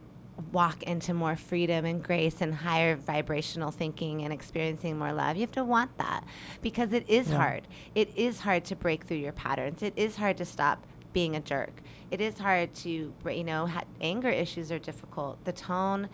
walk 0.51 0.83
into 0.83 1.13
more 1.13 1.35
freedom 1.35 1.83
and 1.85 2.03
grace 2.03 2.41
and 2.41 2.53
higher 2.53 2.95
vibrational 2.95 3.71
thinking 3.71 4.21
and 4.21 4.31
experiencing 4.31 4.97
more 4.97 5.11
love. 5.11 5.35
You 5.35 5.41
have 5.41 5.51
to 5.53 5.63
want 5.63 5.97
that 5.97 6.23
because 6.61 6.93
it 6.93 7.09
is 7.09 7.29
Yeah. 7.29 7.37
hard. 7.37 7.67
It 7.95 8.11
is 8.15 8.41
hard 8.41 8.63
to 8.65 8.75
break 8.75 9.05
through 9.05 9.17
your 9.17 9.31
patterns. 9.31 9.81
It 9.81 9.93
is 9.95 10.17
hard 10.17 10.37
to 10.37 10.45
stop 10.45 10.85
being 11.13 11.35
a 11.35 11.39
jerk. 11.39 11.81
It 12.11 12.21
is 12.21 12.37
hard 12.39 12.73
to, 12.75 13.13
you 13.25 13.43
know, 13.43 13.65
ha- 13.65 13.83
anger 13.99 14.29
issues 14.29 14.71
are 14.71 14.77
difficult. 14.79 15.43
The 15.45 15.51
tone, 15.51 16.07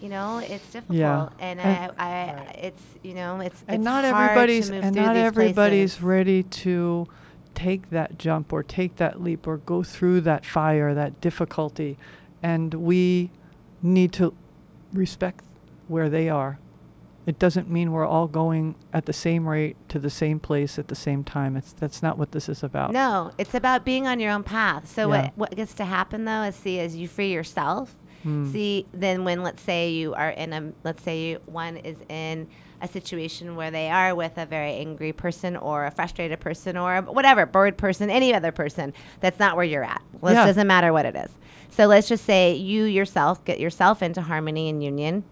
you 0.00 0.08
know, 0.08 0.38
it's 0.38 0.70
difficult. 0.70 0.96
Yeah. 0.98 1.28
And, 1.40 1.58
And- 1.60 1.92
I, 1.98 2.04
I 2.04 2.52
it's, 2.62 2.82
you 3.02 3.14
know, 3.14 3.40
it's 3.40 3.64
and 3.66 3.76
it's 3.76 3.84
not 3.84 4.04
hard 4.04 4.30
everybody's 4.30 4.70
and 4.70 4.94
not 4.94 5.16
everybody's 5.16 5.96
places. 5.96 6.02
ready 6.02 6.42
to 6.44 7.06
take 7.54 7.90
that 7.90 8.18
jump 8.18 8.52
or 8.52 8.62
take 8.62 8.96
that 8.96 9.20
leap 9.22 9.46
or 9.46 9.56
go 9.58 9.82
through 9.82 10.20
that 10.22 10.46
fire, 10.46 10.94
that 10.94 11.20
difficulty, 11.20 11.98
and 12.42 12.72
we 12.74 13.30
need 13.84 14.12
to 14.14 14.34
respect 14.92 15.44
where 15.88 16.08
they 16.08 16.28
are. 16.28 16.58
It 17.26 17.38
doesn't 17.38 17.70
mean 17.70 17.92
we're 17.92 18.06
all 18.06 18.26
going 18.26 18.74
at 18.92 19.06
the 19.06 19.12
same 19.14 19.48
rate 19.48 19.76
to 19.88 19.98
the 19.98 20.10
same 20.10 20.38
place 20.40 20.78
at 20.78 20.88
the 20.88 20.94
same 20.94 21.24
time. 21.24 21.56
It's 21.56 21.72
that's 21.72 22.02
not 22.02 22.18
what 22.18 22.32
this 22.32 22.48
is 22.50 22.62
about. 22.62 22.92
No, 22.92 23.30
it's 23.38 23.54
about 23.54 23.84
being 23.84 24.06
on 24.06 24.20
your 24.20 24.30
own 24.30 24.42
path. 24.42 24.86
So 24.88 25.02
Yeah. 25.10 25.22
what 25.22 25.32
what 25.38 25.56
gets 25.56 25.72
to 25.74 25.84
happen 25.86 26.24
though 26.26 26.42
is 26.42 26.54
see 26.54 26.80
as 26.80 26.94
you 26.96 27.08
free 27.08 27.32
yourself. 27.32 27.96
Hmm. 28.24 28.50
See 28.52 28.86
then 28.92 29.24
when 29.24 29.42
let's 29.42 29.62
say 29.62 29.90
you 29.90 30.12
are 30.14 30.30
in 30.30 30.52
a 30.52 30.72
let's 30.82 31.02
say 31.02 31.30
you, 31.30 31.40
one 31.46 31.78
is 31.78 31.96
in 32.10 32.46
a 32.82 32.88
situation 32.88 33.56
where 33.56 33.70
they 33.70 33.88
are 33.88 34.14
with 34.14 34.36
a 34.36 34.44
very 34.44 34.72
angry 34.74 35.12
person 35.14 35.56
or 35.56 35.86
a 35.86 35.90
frustrated 35.90 36.40
person 36.40 36.76
or 36.76 37.00
whatever 37.02 37.46
bored 37.46 37.78
person, 37.78 38.10
any 38.10 38.34
other 38.34 38.52
person 38.52 38.92
that's 39.20 39.38
not 39.38 39.56
where 39.56 39.64
you're 39.64 39.84
at. 39.84 40.02
Well, 40.20 40.34
Yeah. 40.34 40.42
It 40.42 40.46
doesn't 40.48 40.66
matter 40.66 40.92
what 40.92 41.06
it 41.06 41.16
is. 41.16 41.30
So 41.76 41.86
let's 41.86 42.06
just 42.08 42.24
say 42.24 42.54
you 42.54 42.84
yourself 42.84 43.44
get 43.44 43.58
yourself 43.58 44.00
into 44.02 44.22
harmony 44.22 44.68
and 44.68 44.82
union. 44.82 45.24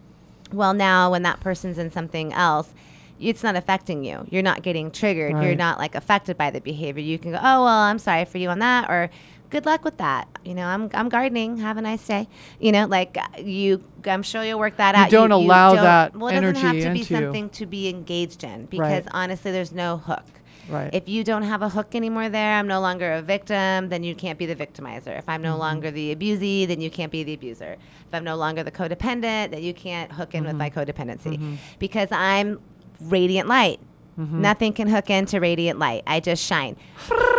Well, 0.53 0.75
now 0.75 1.11
when 1.13 1.23
that 1.23 1.39
person's 1.41 1.79
in 1.79 1.91
something 1.93 2.33
else, 2.33 2.75
it's 3.21 3.45
not 3.45 3.55
affecting 3.55 4.05
you. 4.05 4.27
You're 4.29 4.43
not 4.43 4.63
getting 4.63 4.91
triggered. 4.91 5.41
You're 5.43 5.55
not 5.55 5.79
like 5.79 5.95
affected 5.95 6.37
by 6.37 6.51
the 6.51 6.61
behavior. 6.61 7.03
You 7.03 7.19
can 7.19 7.31
go, 7.31 7.39
oh 7.39 7.65
well, 7.65 7.67
I'm 7.69 8.01
sorry 8.01 8.25
for 8.25 8.39
you 8.39 8.49
on 8.49 8.59
that, 8.59 8.91
or 8.91 9.09
good 9.51 9.65
luck 9.67 9.85
with 9.85 9.99
that. 9.99 10.27
You 10.45 10.55
know, 10.55 10.67
I'm 10.67 10.91
I'm 10.95 11.09
gardening. 11.09 11.59
Have 11.59 11.77
a 11.77 11.81
nice 11.83 12.05
day. 12.05 12.27
You 12.59 12.73
know, 12.73 12.87
like 12.87 13.17
you, 13.39 13.81
I'm 14.05 14.25
sure 14.25 14.43
you'll 14.43 14.59
work 14.59 14.77
that 14.79 14.97
You 14.97 15.03
out. 15.05 15.11
don't 15.11 15.31
allow 15.31 15.75
don't- 15.75 15.85
that 15.85 16.17
Well, 16.17 16.29
it 16.37 16.41
doesn't 16.41 16.57
have 16.57 16.73
to 16.75 16.81
be 16.81 16.87
into 16.87 16.99
you. 16.99 17.05
something 17.05 17.49
to 17.51 17.67
be 17.67 17.89
engaged 17.89 18.43
in 18.43 18.67
because 18.67 19.05
Right. 19.05 19.09
honestly, 19.13 19.53
there's 19.53 19.73
no 19.73 19.99
hook. 19.99 20.25
Right. 20.69 20.91
If 20.93 21.09
you 21.09 21.25
don't 21.25 21.43
have 21.43 21.63
a 21.63 21.69
hook 21.69 21.95
anymore 21.95 22.29
there, 22.29 22.55
I'm 22.55 22.67
no 22.67 22.81
longer 22.81 23.13
a 23.15 23.23
victim, 23.23 23.89
then 23.89 24.03
you 24.03 24.15
can't 24.15 24.39
be 24.39 24.47
the 24.47 24.55
victimizer. 24.55 25.19
If 25.19 25.29
I'm 25.29 25.43
no 25.43 25.53
mm-hmm. 25.53 25.61
longer 25.61 25.91
the 25.91 26.15
abusee, 26.15 26.67
then 26.67 26.81
you 26.81 26.91
can't 26.91 27.11
be 27.11 27.25
the 27.25 27.35
abuser. 27.35 27.77
If 28.07 28.15
I'm 28.15 28.25
no 28.25 28.37
longer 28.37 28.63
the 28.63 28.71
codependent, 28.71 29.51
then 29.51 29.63
you 29.63 29.75
can't 29.75 30.13
hook 30.13 30.35
in 30.35 30.45
with 30.45 30.51
mm-hmm. 30.51 30.59
my 30.59 30.71
codependency. 30.71 31.37
Mm-hmm. 31.37 31.55
Because 31.79 32.09
I'm 32.13 32.61
radiant 33.01 33.49
light. 33.49 33.81
Mm-hmm. 34.19 34.41
Nothing 34.41 34.73
can 34.73 34.89
hook 34.89 35.11
into 35.11 35.41
radiant 35.41 35.79
light. 35.79 36.03
I 36.07 36.21
just 36.21 36.45
shine. 36.45 36.77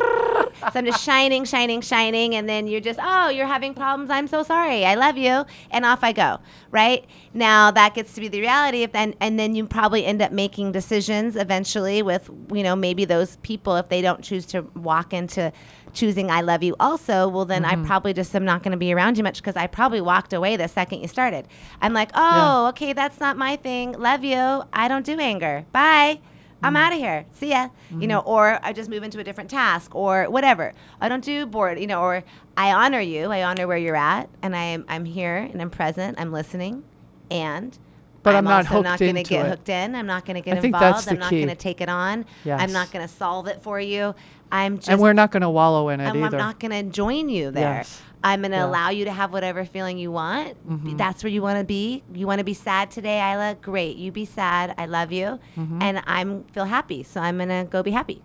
So 0.71 0.79
I'm 0.79 0.85
just 0.85 1.03
shining, 1.03 1.43
shining, 1.43 1.81
shining, 1.81 2.35
and 2.35 2.47
then 2.47 2.67
you're 2.67 2.79
just, 2.79 2.99
oh, 3.01 3.29
you're 3.29 3.47
having 3.47 3.73
problems. 3.73 4.09
I'm 4.09 4.27
so 4.27 4.43
sorry. 4.43 4.85
I 4.85 4.95
love 4.95 5.17
you, 5.17 5.45
and 5.71 5.83
off 5.83 6.03
I 6.03 6.13
go. 6.13 6.39
Right 6.71 7.05
now, 7.33 7.71
that 7.71 7.95
gets 7.95 8.13
to 8.13 8.21
be 8.21 8.29
the 8.29 8.39
reality. 8.39 8.83
If 8.83 8.93
then, 8.93 9.13
and 9.19 9.37
then 9.37 9.55
you 9.55 9.65
probably 9.65 10.05
end 10.05 10.21
up 10.21 10.31
making 10.31 10.71
decisions 10.71 11.35
eventually 11.35 12.01
with, 12.01 12.29
you 12.53 12.63
know, 12.63 12.75
maybe 12.75 13.03
those 13.03 13.35
people 13.37 13.75
if 13.75 13.89
they 13.89 14.01
don't 14.01 14.23
choose 14.23 14.45
to 14.47 14.61
walk 14.75 15.13
into 15.13 15.51
choosing 15.93 16.31
I 16.31 16.41
love 16.41 16.63
you 16.63 16.75
also, 16.79 17.27
well 17.27 17.45
then 17.45 17.65
I 17.65 17.75
mm-hmm. 17.75 17.85
probably 17.85 18.13
just 18.13 18.35
am 18.35 18.45
not 18.45 18.63
going 18.63 18.71
to 18.71 18.77
be 18.77 18.91
around 18.91 19.17
you 19.17 19.23
much 19.23 19.37
because 19.37 19.55
I 19.55 19.67
probably 19.67 20.01
walked 20.01 20.33
away 20.33 20.55
the 20.55 20.67
second 20.67 21.01
you 21.01 21.07
started. 21.07 21.47
I'm 21.81 21.93
like, 21.93 22.09
oh, 22.15 22.67
okay, 22.69 22.93
that's 22.93 23.19
not 23.19 23.37
my 23.37 23.57
thing. 23.57 23.91
Love 23.91 24.23
you. 24.23 24.63
I 24.73 24.87
don't 24.87 25.05
do 25.05 25.19
anger. 25.19 25.65
Bye. 25.71 26.19
I'm 26.63 26.73
mm-hmm. 26.73 26.77
out 26.77 26.93
of 26.93 26.99
here. 26.99 27.25
See 27.33 27.49
ya. 27.49 27.69
You 27.91 28.07
know, 28.07 28.21
mm-hmm. 28.21 28.29
or 28.29 28.59
I 28.63 28.73
just 28.73 28.89
move 28.89 29.03
into 29.03 29.19
a 29.19 29.23
different 29.23 29.49
task 29.49 29.93
or 29.93 30.25
whatever. 30.29 30.73
I 31.01 31.09
don't 31.09 31.23
do 31.23 31.45
bored, 31.45 31.79
you 31.79 31.87
know, 31.87 32.01
or 32.01 32.23
I 32.57 32.71
honor 32.71 33.01
you. 33.01 33.31
I 33.31 33.43
honor 33.43 33.67
where 33.67 33.77
you're 33.77 33.95
at 33.95 34.29
and 34.41 34.55
I 34.55 34.63
am 34.63 34.85
I'm 34.87 35.05
here 35.05 35.37
and 35.37 35.61
I'm 35.61 35.69
present. 35.69 36.19
I'm 36.19 36.31
listening 36.31 36.83
and 37.29 37.77
But 38.23 38.35
I'm 38.35 38.45
not 38.45 38.65
also 38.65 38.75
hooked 38.75 38.83
not 38.85 38.99
going 38.99 39.15
to 39.15 39.23
get 39.23 39.45
it. 39.45 39.49
hooked 39.49 39.69
in. 39.69 39.95
I'm 39.95 40.07
not 40.07 40.25
going 40.25 40.35
to 40.35 40.41
get 40.41 40.57
I 40.57 40.61
involved. 40.65 41.07
I'm 41.07 41.19
not 41.19 41.31
going 41.31 41.47
to 41.47 41.55
take 41.55 41.81
it 41.81 41.89
on. 41.89 42.25
Yes. 42.45 42.61
I'm 42.61 42.71
not 42.71 42.91
going 42.91 43.05
to 43.05 43.13
solve 43.13 43.47
it 43.47 43.61
for 43.61 43.79
you. 43.79 44.15
I'm 44.51 44.77
just 44.77 44.89
and 44.89 45.01
we're 45.01 45.13
not 45.13 45.31
going 45.31 45.41
to 45.41 45.49
wallow 45.49 45.89
in 45.89 45.99
it 45.99 46.05
and 46.05 46.17
either. 46.17 46.37
I'm 46.37 46.41
not 46.41 46.59
going 46.59 46.71
to 46.71 46.83
join 46.83 47.27
you 47.27 47.51
there. 47.51 47.77
Yes. 47.77 48.01
I'm 48.23 48.41
going 48.41 48.51
to 48.51 48.57
Yeah. 48.57 48.65
allow 48.65 48.89
you 48.89 49.05
to 49.05 49.11
have 49.11 49.33
whatever 49.33 49.65
feeling 49.65 49.97
you 49.97 50.11
want. 50.11 50.55
Mhm. 50.69 50.97
That's 50.97 51.23
where 51.23 51.31
you 51.31 51.41
want 51.41 51.59
to 51.59 51.65
be. 51.65 52.03
You 52.13 52.25
want 52.27 52.39
to 52.39 52.45
be 52.45 52.53
sad 52.53 52.89
today, 52.91 53.19
Isla? 53.33 53.57
Great. 53.61 53.97
You 53.97 54.11
be 54.11 54.25
sad. 54.25 54.73
I 54.77 54.85
love 54.85 55.11
you. 55.11 55.39
Mhm. 55.57 55.81
And 55.83 56.01
I'm 56.07 56.43
feel 56.53 56.65
happy. 56.65 57.03
So 57.03 57.19
I'm 57.21 57.37
going 57.37 57.49
to 57.49 57.67
go 57.69 57.83
be 57.83 57.91
happy. 57.91 58.21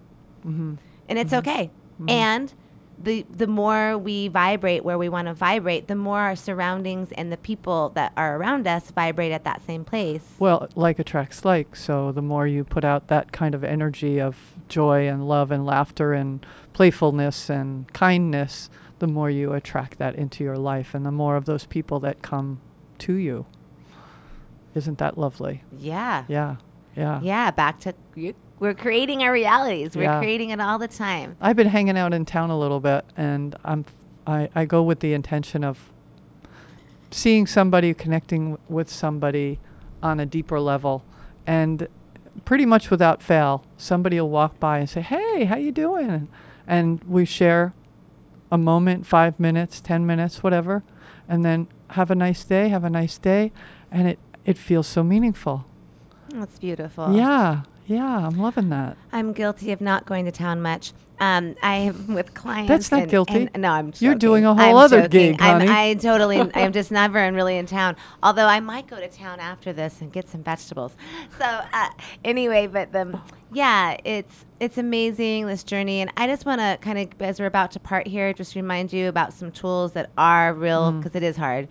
Mhm. 0.47 0.79
And 1.09 1.19
it's 1.19 1.33
okay. 1.33 1.71
And 2.07 2.53
the 3.01 3.25
the 3.31 3.47
more 3.47 3.97
we 3.97 4.27
vibrate 4.29 4.85
where 4.85 4.99
we 4.99 5.09
want 5.09 5.27
to 5.29 5.35
vibrate, 5.35 5.87
the 5.89 5.95
more 5.95 6.19
our 6.21 6.35
surroundings 6.37 7.11
and 7.13 7.33
the 7.33 7.37
people 7.37 7.91
that 7.95 8.13
are 8.17 8.37
around 8.37 8.67
us 8.67 8.91
vibrate 8.91 9.31
at 9.33 9.45
that 9.45 9.63
same 9.65 9.85
place. 9.85 10.35
Well, 10.39 10.69
like 10.77 10.99
attracts 10.99 11.45
like. 11.45 11.75
So 11.77 12.11
the 12.13 12.23
more 12.23 12.47
you 12.47 12.63
put 12.65 12.85
out 12.85 13.07
that 13.09 13.31
kind 13.33 13.55
of 13.55 13.63
energy 13.65 14.21
of 14.21 14.53
joy 14.69 15.09
and 15.09 15.29
love 15.29 15.51
and 15.53 15.65
laughter 15.67 16.13
and 16.13 16.45
playfulness 16.73 17.49
and 17.51 17.93
kindness, 17.93 18.71
the 18.99 19.07
more 19.07 19.31
you 19.31 19.53
attract 19.53 19.99
that 19.99 20.15
into 20.17 20.43
your 20.45 20.57
life 20.57 20.95
and 20.95 21.05
the 21.07 21.13
more 21.13 21.37
of 21.37 21.45
those 21.45 21.65
people 21.67 22.01
that 22.01 22.23
come 22.23 22.61
to 22.99 23.15
you. 23.15 23.47
Isn't 24.75 24.99
that 24.99 25.17
lovely? 25.19 25.63
yeah. 25.79 26.25
Yeah. 26.29 26.57
Yeah. 26.97 27.21
Yeah, 27.23 27.51
back 27.53 27.79
to 27.81 27.95
you- 28.17 28.35
we're 28.59 28.75
creating 28.75 29.23
our 29.23 29.31
realities. 29.33 29.95
We're 29.97 30.03
Yeah. 30.03 30.19
creating 30.19 30.51
it 30.51 30.61
all 30.61 30.79
the 30.79 30.89
time. 30.89 31.37
I've 31.41 31.55
been 31.55 31.69
hanging 31.69 31.97
out 31.97 32.13
in 32.13 32.25
town 32.25 32.51
a 32.51 32.59
little 32.59 32.81
bit, 32.81 33.05
and 33.17 33.55
I'm 33.65 33.85
I, 34.27 34.49
I 34.55 34.65
go 34.67 34.83
with 34.83 35.01
the 35.01 35.15
intention 35.15 35.65
of 35.65 35.91
seeing 37.11 37.47
somebody, 37.47 37.95
connecting 37.95 38.59
with 38.69 38.91
somebody 38.91 39.59
on 40.03 40.21
a 40.21 40.27
deeper 40.27 40.61
level, 40.61 41.03
and 41.47 41.89
pretty 42.45 42.67
much 42.67 42.91
without 42.91 43.23
fail, 43.23 43.65
somebody 43.79 44.21
will 44.21 44.29
walk 44.29 44.59
by 44.61 44.79
and 44.81 44.91
say, 44.91 45.01
"Hey, 45.01 45.45
how 45.45 45.57
you 45.57 45.73
doing?" 45.73 46.29
And 46.67 47.03
we 47.05 47.25
share 47.25 47.73
a 48.51 48.59
moment, 48.59 49.07
five 49.07 49.39
minutes, 49.39 49.81
ten 49.81 50.07
minutes, 50.07 50.43
whatever, 50.43 50.83
and 51.29 51.45
then 51.45 51.69
have 51.91 52.11
a 52.11 52.15
nice 52.15 52.45
day, 52.45 52.69
have 52.69 52.85
a 52.85 52.91
nice 52.91 53.19
day, 53.19 53.53
and 53.91 54.09
it 54.09 54.19
it 54.45 54.57
feels 54.57 54.87
so 54.87 55.03
meaningful. 55.03 55.67
That's 56.31 56.59
beautiful. 56.59 57.15
Yeah, 57.15 57.63
yeah, 57.87 58.27
I'm 58.27 58.39
loving 58.39 58.69
that. 58.71 58.97
I'm 59.13 59.33
guilty 59.33 59.73
of 59.73 59.81
not 59.81 60.07
going 60.07 60.25
to 60.25 60.33
town 60.33 60.61
much. 60.61 60.93
Um, 61.21 61.57
I 61.63 61.77
am 61.77 62.15
with 62.15 62.35
clients. 62.35 62.69
That's 62.69 62.91
not 62.91 63.03
and- 63.03 63.11
guilty. 63.11 63.49
and- 63.53 63.63
no, 63.63 63.71
I'm. 63.71 63.93
You're 63.99 64.15
doing 64.15 64.45
a 64.45 64.55
whole 64.55 64.61
I'm 64.63 64.77
other 64.77 65.03
joking. 65.03 65.33
gig, 65.33 65.43
I'm, 65.43 65.61
honey. 65.67 65.71
I 65.91 65.95
totally. 65.95 66.41
I'm 66.55 66.73
just 66.73 66.91
never 66.91 67.19
and 67.19 67.35
really 67.35 67.57
in 67.59 67.67
town. 67.67 67.97
Although 68.23 68.47
I 68.47 68.61
might 68.61 68.87
go 68.87 68.97
to 69.01 69.09
town 69.09 69.41
after 69.41 69.73
this 69.73 70.01
and 70.01 70.13
get 70.13 70.29
some 70.29 70.43
vegetables. 70.43 70.97
So 71.39 71.45
uh, 71.45 71.89
anyway, 72.25 72.67
but 72.69 72.93
the 72.93 73.19
yeah, 73.53 73.97
it's 74.05 74.45
it's 74.61 74.79
amazing 74.79 75.47
this 75.47 75.65
journey, 75.65 76.01
and 76.01 76.13
I 76.17 76.27
just 76.27 76.47
want 76.47 76.61
to 76.61 76.79
kind 76.81 76.99
of 76.99 77.23
as 77.23 77.41
we're 77.41 77.47
about 77.47 77.73
to 77.73 77.81
part 77.81 78.07
here, 78.07 78.33
just 78.33 78.55
remind 78.55 78.93
you 78.93 79.09
about 79.09 79.33
some 79.33 79.51
tools 79.51 79.93
that 79.93 80.11
are 80.17 80.53
real 80.55 80.93
Mm. 80.93 81.03
because 81.03 81.17
it 81.17 81.23
is 81.23 81.37
hard 81.37 81.69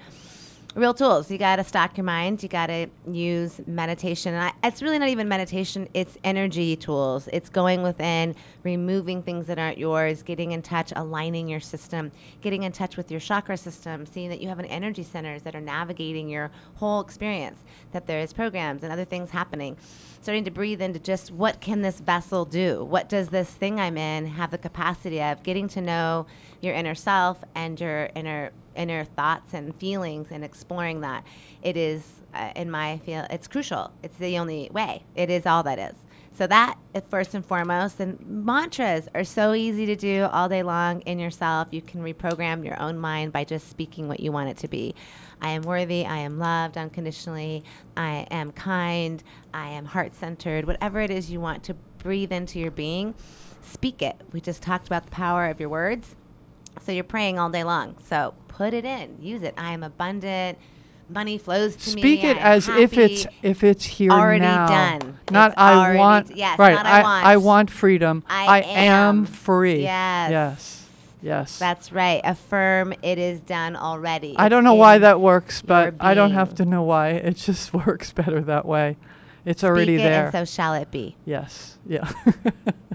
real 0.78 0.94
tools. 0.94 1.32
You 1.32 1.40
got 1.40 1.56
to 1.56 1.64
stock 1.64 1.98
your 1.98 2.04
mind. 2.04 2.44
You 2.44 2.50
got 2.50 2.68
to 2.68 2.88
use 3.12 3.60
meditation. 3.66 4.36
And 4.36 4.44
I, 4.44 4.68
it's 4.68 4.84
really 4.84 5.00
not 5.00 5.10
even 5.10 5.28
meditation, 5.28 5.90
it's 5.94 6.18
energy 6.24 6.76
tools. 6.76 7.28
It's 7.34 7.50
going 7.50 7.82
within, 7.82 8.36
removing 8.64 9.24
things 9.24 9.48
that 9.48 9.58
aren't 9.58 9.80
yours, 9.80 10.22
getting 10.22 10.52
in 10.52 10.62
touch, 10.62 10.94
aligning 10.96 11.48
your 11.48 11.60
system, 11.60 12.12
getting 12.42 12.64
in 12.64 12.72
touch 12.72 12.96
with 12.96 13.10
your 13.10 13.20
chakra 13.20 13.58
system, 13.58 14.06
seeing 14.06 14.30
that 14.30 14.40
you 14.40 14.50
have 14.50 14.60
an 14.60 14.66
energy 14.66 15.04
centers 15.04 15.42
that 15.42 15.56
are 15.56 15.62
navigating 15.62 16.30
your 16.30 16.52
whole 16.76 17.02
experience, 17.02 17.60
that 17.92 18.06
there 18.06 18.20
is 18.20 18.32
programs 18.32 18.84
and 18.84 18.94
other 18.94 19.06
things 19.06 19.32
happening. 19.32 19.76
Starting 20.22 20.44
to 20.44 20.52
breathe 20.52 20.82
into 20.82 21.00
just 21.00 21.32
what 21.32 21.60
can 21.60 21.82
this 21.82 22.00
vessel 22.00 22.46
do? 22.46 22.84
What 22.84 23.10
does 23.10 23.30
this 23.30 23.50
thing 23.50 23.80
I'm 23.80 23.98
in 23.98 24.28
have 24.28 24.52
the 24.52 24.58
capacity 24.58 25.22
of? 25.22 25.42
Getting 25.42 25.68
to 25.70 25.82
know 25.82 26.28
your 26.62 26.76
inner 26.76 26.96
self 26.96 27.44
and 27.56 27.80
your 27.80 28.10
inner 28.14 28.52
inner 28.78 29.04
thoughts 29.04 29.54
and 29.54 29.76
feelings 29.76 30.28
and 30.32 30.44
exploring 30.44 31.02
that 31.02 31.26
it 31.62 31.76
is 31.76 32.04
uh, 32.34 32.52
in 32.56 32.70
my 32.72 32.98
feel 33.00 33.26
it's 33.30 33.48
crucial. 33.48 33.92
It's 34.04 34.18
the 34.18 34.38
only 34.38 34.70
way. 34.72 35.04
It 35.16 35.30
is 35.30 35.46
all 35.46 35.64
that 35.64 35.80
is. 35.80 35.96
So 36.32 36.46
that 36.46 36.78
is 36.94 37.02
first 37.10 37.34
and 37.34 37.44
foremost 37.44 38.00
and 38.00 38.24
mantras 38.28 39.10
are 39.16 39.24
so 39.24 39.54
easy 39.54 39.88
to 39.88 39.96
do 39.96 40.28
all 40.32 40.48
day 40.48 40.62
long 40.62 41.02
in 41.02 41.18
yourself. 41.18 41.70
You 41.72 41.82
can 41.82 42.04
reprogram 42.04 42.64
your 42.64 42.80
own 42.80 43.00
mind 43.00 43.34
by 43.34 43.44
just 43.44 43.70
speaking 43.70 44.08
what 44.08 44.20
you 44.20 44.32
want 44.32 44.50
it 44.50 44.58
to 44.58 44.68
be. 44.68 44.94
I 45.42 45.50
am 45.50 45.64
worthy. 45.64 46.06
I 46.06 46.18
am 46.18 46.38
loved 46.38 46.78
unconditionally. 46.78 47.64
I 47.96 48.28
am 48.30 48.52
kind. 48.52 49.24
I 49.54 49.70
am 49.70 49.86
heart-centered. 49.86 50.66
Whatever 50.66 51.02
it 51.02 51.10
is 51.10 51.32
you 51.32 51.40
want 51.40 51.64
to 51.64 51.74
breathe 51.98 52.32
into 52.32 52.60
your 52.60 52.72
being 52.72 53.16
speak 53.68 54.02
it. 54.02 54.16
We 54.32 54.40
just 54.40 54.62
talked 54.62 54.88
about 54.88 55.06
the 55.06 55.12
power 55.12 55.48
of 55.48 55.60
your 55.60 55.70
words 55.70 56.16
so 56.82 56.92
you're 56.92 57.04
praying 57.04 57.40
all 57.40 57.50
day 57.50 57.64
long. 57.64 57.96
So 58.06 58.34
put 58.48 58.74
it 58.74 58.86
in, 58.86 59.18
use 59.22 59.44
it. 59.44 59.54
I 59.58 59.72
am 59.74 59.84
abundant. 59.84 60.58
Money 61.10 61.38
flows 61.38 61.76
to 61.78 61.96
me. 61.96 62.02
Speak 62.02 62.24
it 62.26 62.36
I 62.36 62.42
as 62.56 62.68
if 62.68 62.98
it's 62.98 63.26
if 63.42 63.64
it's 63.64 63.86
here 63.86 64.12
Already 64.12 64.42
now. 64.42 64.68
done. 64.68 65.18
Not 65.32 65.52
It's 65.52 65.58
I 65.60 65.74
already 65.74 66.00
want. 66.00 66.28
d- 66.28 66.34
yes, 66.36 66.60
right. 66.60 66.74
not 66.76 66.86
I 66.86 67.02
want. 67.02 67.26
I 67.26 67.38
want 67.38 67.72
freedom. 67.72 68.24
I 68.28 68.60
am 68.62 69.20
am. 69.20 69.26
free. 69.26 69.84
Yes. 69.84 70.32
Yes. 70.32 70.84
Yes. 71.22 71.60
That's 71.60 71.92
right. 71.94 72.20
Affirm 72.26 72.94
it 73.02 73.18
is 73.18 73.40
done 73.40 73.76
already. 73.78 74.36
I 74.38 74.46
It's 74.48 74.50
don't 74.50 74.66
know 74.66 74.74
why 74.76 74.98
that 74.98 75.22
works, 75.22 75.62
but 75.62 75.96
I 76.02 76.14
don't 76.14 76.32
have 76.32 76.54
to 76.56 76.66
know 76.66 76.84
why. 76.84 77.12
It 77.12 77.36
just 77.38 77.74
works 77.86 78.12
better 78.12 78.42
that 78.42 78.66
way. 78.66 78.98
It's 79.46 79.62
Speak 79.62 79.70
already 79.70 79.96
it 79.96 80.00
there. 80.00 80.26
And 80.26 80.32
so 80.34 80.44
shall 80.46 80.74
it 80.74 80.92
be. 80.92 81.16
yes. 81.26 81.78
Yeah. 81.88 82.12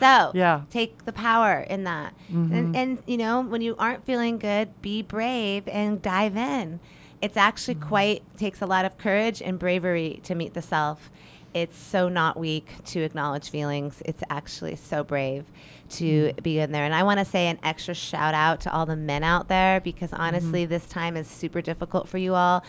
So 0.00 0.32
Yeah. 0.34 0.62
take 0.70 1.04
the 1.04 1.12
power 1.12 1.60
in 1.60 1.84
that. 1.84 2.14
Mhm. 2.32 2.52
And, 2.52 2.76
and, 2.76 2.98
you 3.06 3.16
know, 3.16 3.40
when 3.42 3.60
you 3.60 3.76
aren't 3.78 4.04
feeling 4.04 4.38
good, 4.38 4.80
be 4.82 5.02
brave 5.02 5.68
and 5.68 6.00
dive 6.02 6.36
in. 6.36 6.80
It's 7.22 7.36
actually 7.36 7.74
Mm-hmm. 7.76 7.88
quite 7.88 8.22
takes 8.38 8.62
a 8.62 8.66
lot 8.66 8.84
of 8.84 8.96
courage 8.98 9.42
and 9.42 9.58
bravery 9.58 10.20
to 10.24 10.34
meet 10.34 10.54
the 10.54 10.62
self. 10.62 11.10
It's 11.52 11.76
so 11.76 12.08
not 12.08 12.38
weak 12.38 12.68
to 12.86 13.00
acknowledge 13.00 13.50
feelings. 13.50 14.02
It's 14.04 14.22
actually 14.30 14.76
so 14.76 15.02
brave 15.02 15.44
to 15.90 16.32
Mm. 16.32 16.42
be 16.44 16.60
in 16.60 16.70
there. 16.70 16.84
And 16.84 16.94
I 16.94 17.02
want 17.02 17.18
to 17.18 17.24
say 17.24 17.48
an 17.48 17.58
extra 17.64 17.92
shout 17.92 18.32
out 18.34 18.60
to 18.60 18.72
all 18.72 18.86
the 18.86 18.94
men 18.96 19.24
out 19.24 19.48
there 19.48 19.80
because 19.80 20.12
Mm-hmm. 20.12 20.22
honestly, 20.22 20.64
this 20.64 20.86
time 20.86 21.16
is 21.16 21.26
super 21.26 21.60
difficult 21.60 22.08
for 22.08 22.18
you 22.18 22.34
all. 22.36 22.62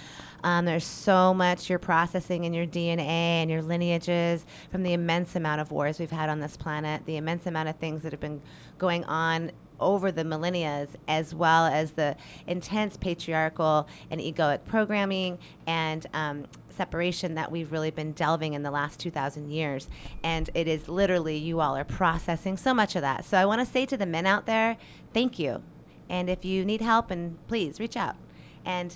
Um, 0.44 0.66
there's 0.66 0.86
so 0.86 1.34
much 1.34 1.70
you're 1.70 1.80
processing 1.80 2.44
in 2.44 2.54
your 2.54 2.66
DNA 2.66 3.06
and 3.06 3.50
your 3.50 3.62
lineages 3.62 4.46
from 4.72 4.84
the 4.84 4.94
immense 4.94 5.36
amount 5.36 5.62
of 5.62 5.72
wars 5.72 6.00
we've 6.00 6.12
had 6.12 6.30
on 6.30 6.40
this 6.40 6.58
planet, 6.58 7.06
the 7.06 7.18
immense 7.18 7.46
amount 7.46 7.70
of 7.70 7.76
things 7.78 8.02
that 8.04 8.12
have 8.12 8.22
been 8.22 8.42
going 8.78 9.04
on 9.06 9.52
over 9.80 10.12
the 10.12 10.24
millennia, 10.24 10.88
as 11.08 11.34
well 11.34 11.66
as 11.66 11.92
the 11.92 12.16
intense 12.48 12.98
patriarchal 12.98 13.88
and 14.10 14.22
egoic 14.22 14.64
programming 14.66 15.40
and 15.66 16.06
um, 16.14 16.46
separation 16.70 17.36
that 17.36 17.52
we've 17.52 17.72
really 17.72 17.92
been 17.92 18.12
delving 18.14 18.54
in 18.54 18.64
the 18.64 18.72
last 18.72 19.00
2,000 19.00 19.50
years. 19.50 19.90
And 20.24 20.50
it 20.54 20.68
is 20.68 20.88
literally, 20.88 21.38
you 21.38 21.60
all 21.60 21.76
are 21.76 21.84
processing 21.84 22.58
so 22.58 22.74
much 22.74 22.96
of 22.96 23.02
that. 23.02 23.26
So 23.26 23.38
I 23.38 23.46
want 23.46 23.60
to 23.60 23.66
say 23.66 23.86
to 23.88 23.98
the 23.98 24.06
men 24.06 24.26
out 24.26 24.46
there, 24.46 24.78
thank 25.14 25.40
you. 25.40 25.64
And 26.10 26.30
if 26.30 26.46
you 26.46 26.64
need 26.64 26.82
help, 26.82 27.10
and 27.10 27.38
please 27.48 27.80
reach 27.80 27.98
out 27.98 28.16
and 28.66 28.96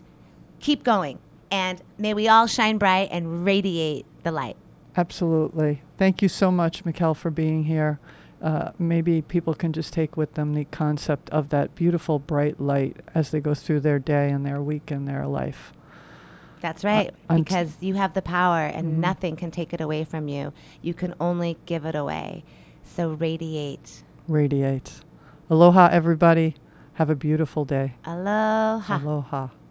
keep 0.60 0.84
going. 0.84 1.20
And 1.56 1.82
may 1.98 2.14
we 2.14 2.28
all 2.28 2.48
shine 2.48 2.78
bright 2.78 3.08
and 3.12 3.46
radiate 3.46 4.06
the 4.24 4.32
light. 4.32 4.58
Absolutely. 4.98 5.82
Thank 5.98 6.22
you 6.22 6.28
so 6.28 6.52
much, 6.52 6.84
Mikkel, 6.84 7.16
for 7.16 7.32
being 7.32 7.64
here. 7.64 7.98
Uh, 8.42 8.72
maybe 8.78 9.22
people 9.22 9.54
can 9.54 9.72
just 9.72 9.94
take 9.94 10.18
with 10.18 10.34
them 10.34 10.54
the 10.54 10.66
concept 10.66 11.30
of 11.30 11.48
that 11.50 11.74
beautiful 11.74 12.20
bright 12.20 12.60
light 12.60 12.98
as 13.16 13.32
they 13.32 13.40
go 13.40 13.54
through 13.54 13.80
their 13.80 14.00
day 14.00 14.30
and 14.30 14.46
their 14.46 14.62
week 14.62 14.92
and 14.92 15.08
their 15.08 15.26
life. 15.26 15.72
That's 16.60 16.84
right, 16.84 17.12
unt- 17.30 17.46
because 17.46 17.78
you 17.80 17.94
have 17.94 18.14
the 18.14 18.22
power 18.22 18.60
and 18.66 18.94
Mhm. 18.96 18.98
nothing 18.98 19.36
can 19.38 19.50
take 19.52 19.72
it 19.74 19.80
away 19.80 20.04
from 20.04 20.28
you. 20.28 20.52
You 20.82 20.94
can 20.94 21.14
only 21.22 21.58
give 21.66 21.86
it 21.86 21.96
away. 21.96 22.44
So 22.84 23.14
radiate. 23.14 24.04
Radiate. 24.28 25.02
Aloha, 25.50 25.88
everybody. 25.92 26.56
Have 26.96 27.10
a 27.10 27.16
beautiful 27.16 27.64
day. 27.66 27.94
Aloha. 28.06 28.98
Aloha. 28.98 29.48